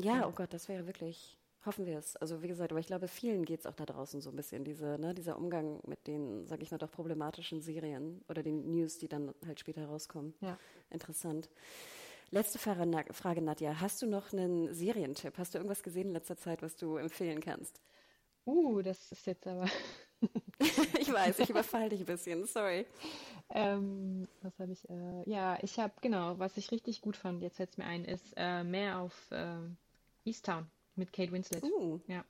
Ja, 0.00 0.26
oh 0.26 0.32
Gott, 0.32 0.52
das 0.52 0.68
wäre 0.68 0.86
wirklich 0.86 1.36
Hoffen 1.66 1.84
wir 1.84 1.98
es. 1.98 2.14
Also 2.16 2.42
wie 2.42 2.48
gesagt, 2.48 2.70
aber 2.70 2.78
ich 2.78 2.86
glaube, 2.86 3.08
vielen 3.08 3.44
geht 3.44 3.60
es 3.60 3.66
auch 3.66 3.74
da 3.74 3.84
draußen 3.84 4.20
so 4.20 4.30
ein 4.30 4.36
bisschen, 4.36 4.64
diese, 4.64 4.98
ne, 5.00 5.14
dieser 5.14 5.36
Umgang 5.36 5.80
mit 5.84 6.06
den, 6.06 6.46
sag 6.46 6.62
ich 6.62 6.70
mal, 6.70 6.78
doch 6.78 6.92
problematischen 6.92 7.60
Serien 7.60 8.24
oder 8.28 8.44
den 8.44 8.70
News, 8.70 8.98
die 8.98 9.08
dann 9.08 9.34
halt 9.44 9.58
später 9.58 9.84
rauskommen. 9.86 10.32
Ja. 10.40 10.56
Interessant. 10.90 11.50
Letzte 12.30 12.60
Frage, 12.60 13.42
Nadja. 13.42 13.80
Hast 13.80 14.00
du 14.00 14.06
noch 14.06 14.32
einen 14.32 14.72
Serientipp? 14.72 15.38
Hast 15.38 15.54
du 15.54 15.58
irgendwas 15.58 15.82
gesehen 15.82 16.08
in 16.08 16.12
letzter 16.12 16.36
Zeit, 16.36 16.62
was 16.62 16.76
du 16.76 16.98
empfehlen 16.98 17.40
kannst? 17.40 17.80
Uh, 18.46 18.80
das 18.80 19.10
ist 19.10 19.26
jetzt 19.26 19.46
aber. 19.48 19.66
ich 21.00 21.12
weiß, 21.12 21.40
ich 21.40 21.50
überfalle 21.50 21.88
dich 21.88 22.00
ein 22.00 22.06
bisschen, 22.06 22.46
sorry. 22.46 22.86
Ähm, 23.50 24.28
was 24.40 24.56
habe 24.60 24.70
ich? 24.70 24.88
Äh, 24.88 25.28
ja, 25.28 25.58
ich 25.62 25.80
habe, 25.80 25.94
genau, 26.00 26.38
was 26.38 26.56
ich 26.56 26.70
richtig 26.70 27.00
gut 27.00 27.16
fand, 27.16 27.42
jetzt 27.42 27.56
fällt 27.56 27.70
es 27.70 27.76
mir 27.76 27.86
ein, 27.86 28.04
ist 28.04 28.34
äh, 28.36 28.62
mehr 28.62 29.00
auf 29.00 29.30
äh, 29.32 29.58
Easttown 30.24 30.70
mit 30.96 31.12
Kate 31.12 31.32
Winslet. 31.32 31.62
Uh. 31.62 32.00
Ja. 32.08 32.24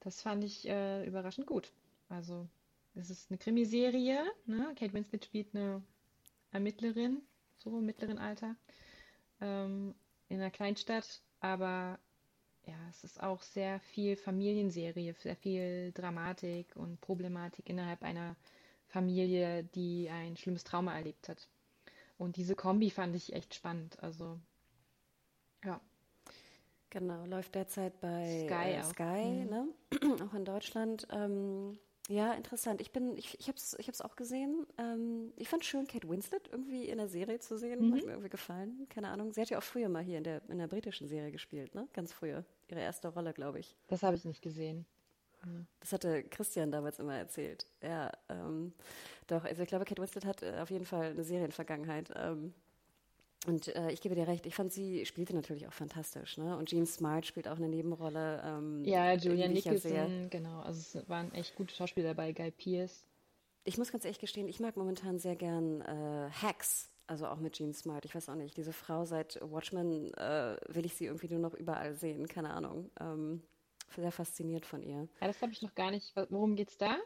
Das 0.00 0.20
fand 0.20 0.44
ich 0.44 0.68
äh, 0.68 1.06
überraschend 1.06 1.46
gut. 1.46 1.72
Also, 2.08 2.46
es 2.94 3.10
ist 3.10 3.30
eine 3.30 3.38
Krimiserie. 3.38 4.22
Ne? 4.46 4.74
Kate 4.78 4.92
Winslet 4.92 5.24
spielt 5.24 5.54
eine 5.54 5.82
Ermittlerin, 6.52 7.22
so 7.58 7.78
im 7.78 7.86
mittleren 7.86 8.18
Alter, 8.18 8.54
ähm, 9.40 9.94
in 10.28 10.40
einer 10.40 10.50
Kleinstadt. 10.50 11.22
Aber 11.40 11.98
ja, 12.66 12.76
es 12.88 13.04
ist 13.04 13.22
auch 13.22 13.42
sehr 13.42 13.80
viel 13.80 14.16
Familienserie, 14.16 15.14
sehr 15.14 15.36
viel 15.36 15.92
Dramatik 15.92 16.76
und 16.76 17.00
Problematik 17.00 17.68
innerhalb 17.68 18.02
einer 18.02 18.36
Familie, 18.86 19.64
die 19.64 20.08
ein 20.10 20.36
schlimmes 20.36 20.64
Trauma 20.64 20.94
erlebt 20.94 21.28
hat. 21.28 21.48
Und 22.16 22.36
diese 22.36 22.54
Kombi 22.54 22.90
fand 22.90 23.16
ich 23.16 23.32
echt 23.32 23.54
spannend. 23.54 24.02
Also, 24.02 24.38
ja, 25.64 25.80
Genau, 26.94 27.24
läuft 27.26 27.56
derzeit 27.56 28.00
bei 28.00 28.46
Sky, 28.46 28.70
äh, 28.70 28.82
Sky 28.84 29.44
mhm. 29.44 29.50
ne? 29.50 29.68
auch 30.24 30.32
in 30.32 30.44
Deutschland. 30.44 31.08
Ähm, 31.10 31.76
ja, 32.08 32.34
interessant. 32.34 32.80
Ich 32.80 32.92
bin, 32.92 33.16
ich, 33.16 33.36
ich 33.40 33.48
habe 33.48 33.56
es 33.56 33.76
ich 33.80 33.88
hab's 33.88 34.00
auch 34.00 34.14
gesehen. 34.14 34.64
Ähm, 34.78 35.32
ich 35.36 35.48
fand 35.48 35.64
schön, 35.64 35.88
Kate 35.88 36.08
Winslet 36.08 36.48
irgendwie 36.52 36.84
in 36.84 36.98
der 36.98 37.08
Serie 37.08 37.40
zu 37.40 37.58
sehen. 37.58 37.88
Mhm. 37.88 37.94
Hat 37.96 38.04
mir 38.04 38.12
irgendwie 38.12 38.28
gefallen. 38.28 38.86
Keine 38.90 39.08
Ahnung. 39.08 39.32
Sie 39.32 39.40
hat 39.40 39.50
ja 39.50 39.58
auch 39.58 39.62
früher 39.64 39.88
mal 39.88 40.04
hier 40.04 40.18
in 40.18 40.24
der, 40.24 40.40
in 40.48 40.58
der 40.58 40.68
britischen 40.68 41.08
Serie 41.08 41.32
gespielt, 41.32 41.74
ne? 41.74 41.88
Ganz 41.94 42.12
früher. 42.12 42.44
Ihre 42.68 42.80
erste 42.80 43.08
Rolle, 43.08 43.32
glaube 43.32 43.58
ich. 43.58 43.74
Das 43.88 44.04
habe 44.04 44.14
ich 44.14 44.24
nicht 44.24 44.40
gesehen. 44.40 44.86
Das 45.80 45.92
hatte 45.92 46.22
Christian 46.24 46.70
damals 46.70 46.98
immer 46.98 47.16
erzählt. 47.16 47.66
Ja, 47.82 48.10
ähm, 48.28 48.72
doch. 49.26 49.44
Also 49.44 49.62
ich 49.62 49.68
glaube, 49.68 49.84
Kate 49.84 50.00
Winslet 50.00 50.24
hat 50.24 50.42
äh, 50.42 50.58
auf 50.60 50.70
jeden 50.70 50.84
Fall 50.84 51.10
eine 51.10 51.24
Serienvergangenheit. 51.24 52.10
Ähm, 52.16 52.54
und 53.46 53.74
äh, 53.74 53.90
ich 53.90 54.00
gebe 54.00 54.14
dir 54.14 54.26
recht, 54.26 54.46
ich 54.46 54.54
fand, 54.54 54.72
sie 54.72 55.04
spielte 55.06 55.34
natürlich 55.34 55.66
auch 55.68 55.72
fantastisch. 55.72 56.38
Ne? 56.38 56.56
Und 56.56 56.68
Jean 56.68 56.86
Smart 56.86 57.26
spielt 57.26 57.48
auch 57.48 57.56
eine 57.56 57.68
Nebenrolle. 57.68 58.42
Ähm, 58.44 58.84
ja, 58.84 59.14
Julian 59.14 59.52
Nicholson, 59.52 60.28
genau. 60.30 60.60
Also 60.60 60.98
es 60.98 61.08
waren 61.08 61.32
echt 61.32 61.54
gute 61.56 61.74
Schauspieler 61.74 62.08
dabei, 62.08 62.32
Guy 62.32 62.50
Pierce. 62.50 63.04
Ich 63.64 63.78
muss 63.78 63.92
ganz 63.92 64.04
ehrlich 64.04 64.20
gestehen, 64.20 64.48
ich 64.48 64.60
mag 64.60 64.76
momentan 64.76 65.18
sehr 65.18 65.36
gern 65.36 65.80
äh, 65.82 66.30
Hacks, 66.30 66.90
also 67.06 67.26
auch 67.26 67.38
mit 67.38 67.54
Jean 67.54 67.72
Smart. 67.72 68.04
Ich 68.04 68.14
weiß 68.14 68.28
auch 68.28 68.34
nicht, 68.34 68.56
diese 68.56 68.72
Frau 68.72 69.04
seit 69.04 69.38
Watchmen 69.42 70.12
äh, 70.14 70.56
will 70.68 70.84
ich 70.84 70.94
sie 70.94 71.06
irgendwie 71.06 71.28
nur 71.28 71.40
noch 71.40 71.54
überall 71.54 71.94
sehen, 71.94 72.28
keine 72.28 72.50
Ahnung. 72.50 72.90
Ähm, 73.00 73.42
sehr 73.96 74.12
fasziniert 74.12 74.66
von 74.66 74.82
ihr. 74.82 75.08
Ja, 75.20 75.26
das 75.26 75.40
habe 75.42 75.52
ich 75.52 75.62
noch 75.62 75.74
gar 75.74 75.90
nicht. 75.90 76.14
Worum 76.30 76.56
geht's 76.56 76.76
da? 76.76 76.96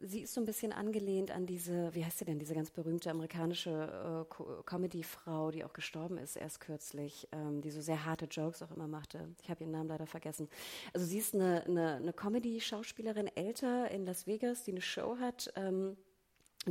Sie 0.00 0.20
ist 0.22 0.34
so 0.34 0.40
ein 0.40 0.44
bisschen 0.44 0.72
angelehnt 0.72 1.30
an 1.30 1.46
diese, 1.46 1.94
wie 1.94 2.04
heißt 2.04 2.18
sie 2.18 2.24
denn, 2.24 2.38
diese 2.38 2.54
ganz 2.54 2.70
berühmte 2.70 3.10
amerikanische 3.10 4.26
äh, 4.30 4.62
Comedy-Frau, 4.64 5.50
die 5.50 5.64
auch 5.64 5.72
gestorben 5.72 6.18
ist 6.18 6.36
erst 6.36 6.60
kürzlich, 6.60 7.28
ähm, 7.32 7.60
die 7.60 7.70
so 7.70 7.80
sehr 7.80 8.04
harte 8.04 8.26
Jokes 8.26 8.62
auch 8.62 8.70
immer 8.70 8.88
machte. 8.88 9.34
Ich 9.42 9.50
habe 9.50 9.64
ihren 9.64 9.72
Namen 9.72 9.88
leider 9.88 10.06
vergessen. 10.06 10.48
Also 10.92 11.06
sie 11.06 11.18
ist 11.18 11.34
eine, 11.34 11.64
eine, 11.64 11.96
eine 11.96 12.12
Comedy-Schauspielerin, 12.12 13.28
älter 13.34 13.90
in 13.90 14.04
Las 14.04 14.26
Vegas, 14.26 14.64
die 14.64 14.72
eine 14.72 14.82
Show 14.82 15.18
hat. 15.18 15.52
Ähm, 15.56 15.96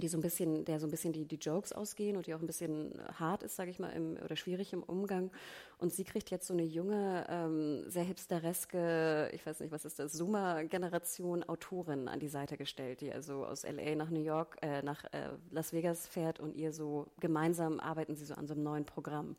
die 0.01 0.07
so 0.07 0.17
ein 0.17 0.21
bisschen, 0.21 0.65
der 0.65 0.79
so 0.79 0.87
ein 0.87 0.91
bisschen 0.91 1.13
die, 1.13 1.25
die 1.25 1.37
Jokes 1.37 1.71
ausgehen 1.71 2.17
und 2.17 2.27
die 2.27 2.33
auch 2.33 2.41
ein 2.41 2.47
bisschen 2.47 2.93
hart 3.17 3.43
ist, 3.43 3.55
sage 3.55 3.71
ich 3.71 3.79
mal, 3.79 3.89
im, 3.89 4.17
oder 4.23 4.35
schwierig 4.35 4.73
im 4.73 4.83
Umgang. 4.83 5.31
Und 5.77 5.93
sie 5.93 6.03
kriegt 6.03 6.29
jetzt 6.31 6.47
so 6.47 6.53
eine 6.53 6.63
junge, 6.63 7.25
ähm, 7.29 7.89
sehr 7.89 8.03
hipstereske, 8.03 9.29
ich 9.33 9.45
weiß 9.45 9.61
nicht, 9.61 9.71
was 9.71 9.85
ist 9.85 9.99
das, 9.99 10.13
Zoomer-Generation 10.13 11.43
Autorin 11.43 12.07
an 12.07 12.19
die 12.19 12.27
Seite 12.27 12.57
gestellt, 12.57 13.01
die 13.01 13.11
also 13.11 13.45
aus 13.45 13.63
LA 13.63 13.95
nach 13.95 14.09
New 14.09 14.23
York, 14.23 14.57
äh, 14.61 14.81
nach 14.81 15.03
äh, 15.05 15.29
Las 15.51 15.71
Vegas 15.71 16.07
fährt 16.07 16.39
und 16.39 16.55
ihr 16.55 16.73
so 16.73 17.07
gemeinsam 17.19 17.79
arbeiten 17.79 18.15
sie 18.15 18.25
so 18.25 18.35
an 18.35 18.47
so 18.47 18.53
einem 18.53 18.63
neuen 18.63 18.85
Programm. 18.85 19.35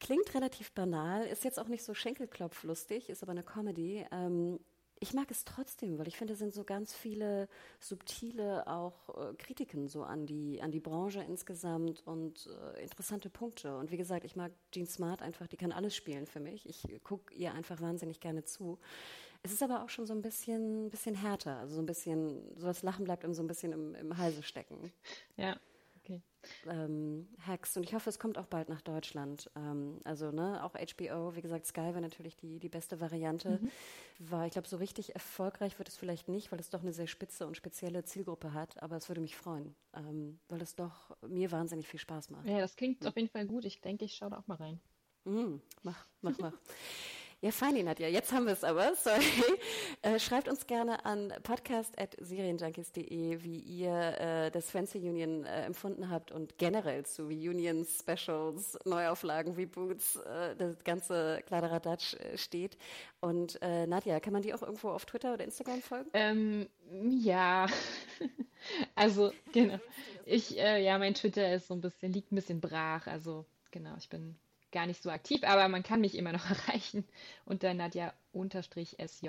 Klingt 0.00 0.34
relativ 0.34 0.72
banal, 0.72 1.26
ist 1.26 1.44
jetzt 1.44 1.60
auch 1.60 1.68
nicht 1.68 1.84
so 1.84 1.92
schenkelklopflustig, 1.92 3.10
ist 3.10 3.22
aber 3.22 3.32
eine 3.32 3.42
Comedy. 3.42 4.06
Ähm, 4.10 4.58
ich 5.02 5.14
mag 5.14 5.30
es 5.30 5.44
trotzdem, 5.44 5.98
weil 5.98 6.08
ich 6.08 6.18
finde, 6.18 6.34
es 6.34 6.38
sind 6.38 6.52
so 6.52 6.62
ganz 6.62 6.94
viele 6.94 7.48
subtile 7.78 8.66
auch 8.66 9.08
äh, 9.08 9.34
Kritiken 9.34 9.88
so 9.88 10.02
an 10.02 10.26
die, 10.26 10.60
an 10.60 10.70
die 10.70 10.80
Branche 10.80 11.22
insgesamt 11.22 12.06
und 12.06 12.48
äh, 12.76 12.82
interessante 12.82 13.30
Punkte. 13.30 13.76
Und 13.78 13.90
wie 13.90 13.96
gesagt, 13.96 14.26
ich 14.26 14.36
mag 14.36 14.52
Jean 14.72 14.86
Smart 14.86 15.22
einfach, 15.22 15.46
die 15.46 15.56
kann 15.56 15.72
alles 15.72 15.96
spielen 15.96 16.26
für 16.26 16.40
mich. 16.40 16.68
Ich 16.68 16.86
gucke 17.02 17.34
ihr 17.34 17.54
einfach 17.54 17.80
wahnsinnig 17.80 18.20
gerne 18.20 18.44
zu. 18.44 18.78
Es 19.42 19.52
ist 19.52 19.62
aber 19.62 19.82
auch 19.82 19.88
schon 19.88 20.04
so 20.04 20.12
ein 20.12 20.20
bisschen, 20.20 20.90
bisschen 20.90 21.14
härter, 21.14 21.56
also 21.56 21.76
so 21.76 21.80
ein 21.80 21.86
bisschen, 21.86 22.42
so 22.58 22.66
das 22.66 22.82
Lachen 22.82 23.06
bleibt 23.06 23.24
ihm 23.24 23.32
so 23.32 23.42
ein 23.42 23.46
bisschen 23.46 23.72
im, 23.72 23.94
im 23.94 24.18
Halse 24.18 24.42
stecken. 24.42 24.92
Ja. 25.38 25.56
Ähm, 26.66 27.28
Hacks. 27.46 27.76
Und 27.76 27.84
ich 27.84 27.94
hoffe, 27.94 28.08
es 28.10 28.18
kommt 28.18 28.38
auch 28.38 28.46
bald 28.46 28.68
nach 28.68 28.80
Deutschland. 28.80 29.50
Ähm, 29.56 30.00
also, 30.04 30.30
ne, 30.30 30.62
auch 30.64 30.74
HBO, 30.74 31.34
wie 31.36 31.40
gesagt, 31.40 31.66
Sky 31.66 31.94
war 31.94 32.00
natürlich 32.00 32.36
die, 32.36 32.58
die 32.58 32.68
beste 32.68 33.00
Variante. 33.00 33.60
Mhm. 33.60 33.70
War, 34.30 34.46
ich 34.46 34.52
glaube, 34.52 34.68
so 34.68 34.76
richtig 34.76 35.14
erfolgreich 35.14 35.78
wird 35.78 35.88
es 35.88 35.96
vielleicht 35.96 36.28
nicht, 36.28 36.52
weil 36.52 36.60
es 36.60 36.70
doch 36.70 36.82
eine 36.82 36.92
sehr 36.92 37.06
spitze 37.06 37.46
und 37.46 37.56
spezielle 37.56 38.04
Zielgruppe 38.04 38.52
hat. 38.52 38.82
Aber 38.82 38.96
es 38.96 39.08
würde 39.08 39.20
mich 39.20 39.36
freuen, 39.36 39.74
ähm, 39.94 40.38
weil 40.48 40.60
es 40.62 40.74
doch 40.74 41.16
mir 41.26 41.50
wahnsinnig 41.50 41.88
viel 41.88 42.00
Spaß 42.00 42.30
macht. 42.30 42.46
Ja, 42.46 42.58
das 42.58 42.76
klingt 42.76 43.06
auf 43.06 43.16
jeden 43.16 43.28
Fall 43.28 43.46
gut. 43.46 43.64
Ich 43.64 43.80
denke, 43.80 44.04
ich 44.04 44.14
schaue 44.14 44.30
da 44.30 44.38
auch 44.38 44.46
mal 44.46 44.56
rein. 44.56 44.80
Mhm, 45.24 45.60
mach, 45.82 46.06
mach, 46.22 46.38
mach. 46.38 46.52
Ja, 47.42 47.52
fein, 47.52 47.82
Nadja. 47.82 48.06
Jetzt 48.06 48.32
haben 48.32 48.44
wir 48.44 48.52
es 48.52 48.64
aber. 48.64 48.94
Sorry. 48.94 49.24
Äh, 50.02 50.18
schreibt 50.18 50.48
uns 50.48 50.66
gerne 50.66 51.04
an 51.04 51.30
podcast.serienjunkies.de, 51.42 53.42
wie 53.42 53.58
ihr 53.58 54.18
äh, 54.18 54.50
das 54.50 54.70
Fancy 54.70 54.98
Union 54.98 55.44
äh, 55.44 55.66
empfunden 55.66 56.08
habt 56.08 56.32
und 56.32 56.56
generell 56.56 57.04
zu 57.04 57.24
Union 57.24 57.84
Specials, 57.84 58.78
Neuauflagen, 58.86 59.54
Reboots, 59.54 60.16
äh, 60.16 60.56
das 60.56 60.82
ganze 60.84 61.42
Kladderadatsch 61.46 62.14
äh, 62.14 62.38
steht. 62.38 62.78
Und 63.20 63.60
äh, 63.60 63.86
Nadja, 63.86 64.20
kann 64.20 64.32
man 64.32 64.40
die 64.40 64.54
auch 64.54 64.62
irgendwo 64.62 64.88
auf 64.88 65.04
Twitter 65.04 65.34
oder 65.34 65.44
Instagram 65.44 65.82
folgen? 65.82 66.08
Ähm, 66.14 66.66
ja. 67.10 67.66
also, 68.94 69.32
genau. 69.52 69.78
Ich, 70.24 70.58
äh, 70.58 70.82
ja, 70.82 70.96
mein 70.98 71.12
Twitter 71.12 71.54
ist 71.54 71.68
so 71.68 71.74
ein 71.74 71.82
bisschen, 71.82 72.12
liegt 72.12 72.32
ein 72.32 72.36
bisschen 72.36 72.62
brach. 72.62 73.06
Also, 73.06 73.44
genau, 73.70 73.94
ich 73.98 74.08
bin 74.08 74.38
gar 74.72 74.86
nicht 74.86 75.02
so 75.02 75.10
aktiv, 75.10 75.42
aber 75.44 75.68
man 75.68 75.82
kann 75.82 76.00
mich 76.00 76.16
immer 76.16 76.32
noch 76.32 76.48
erreichen 76.68 77.04
unter 77.44 77.74
Nadja-SJ. 77.74 79.28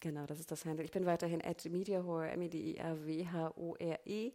Genau, 0.00 0.26
das 0.26 0.40
ist 0.40 0.50
das 0.50 0.64
Handle. 0.64 0.84
Ich 0.84 0.90
bin 0.90 1.06
weiterhin 1.06 1.42
at 1.44 1.64
MediaHore, 1.64 2.28
M-E-D-I-R-W-H-O-R-E. 2.30 4.32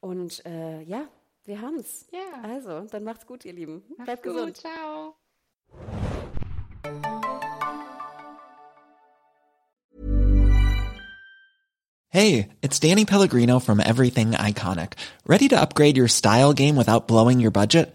Und 0.00 0.44
äh, 0.44 0.82
ja, 0.82 1.08
wir 1.44 1.60
haben's. 1.60 2.06
Ja. 2.12 2.42
Also, 2.42 2.80
dann 2.90 3.04
macht's 3.04 3.26
gut, 3.26 3.44
ihr 3.44 3.52
Lieben. 3.52 3.82
Macht's 3.96 4.04
Bleibt 4.04 4.22
gut. 4.22 4.34
gesund. 4.34 4.56
Ciao. 4.58 5.14
Hey, 12.08 12.48
it's 12.60 12.78
Danny 12.78 13.06
Pellegrino 13.06 13.58
from 13.58 13.80
Everything 13.80 14.32
Iconic. 14.32 14.94
Ready 15.26 15.48
to 15.48 15.58
upgrade 15.58 15.96
your 15.96 16.08
style 16.08 16.52
game 16.52 16.76
without 16.76 17.08
blowing 17.08 17.40
your 17.40 17.50
budget? 17.50 17.94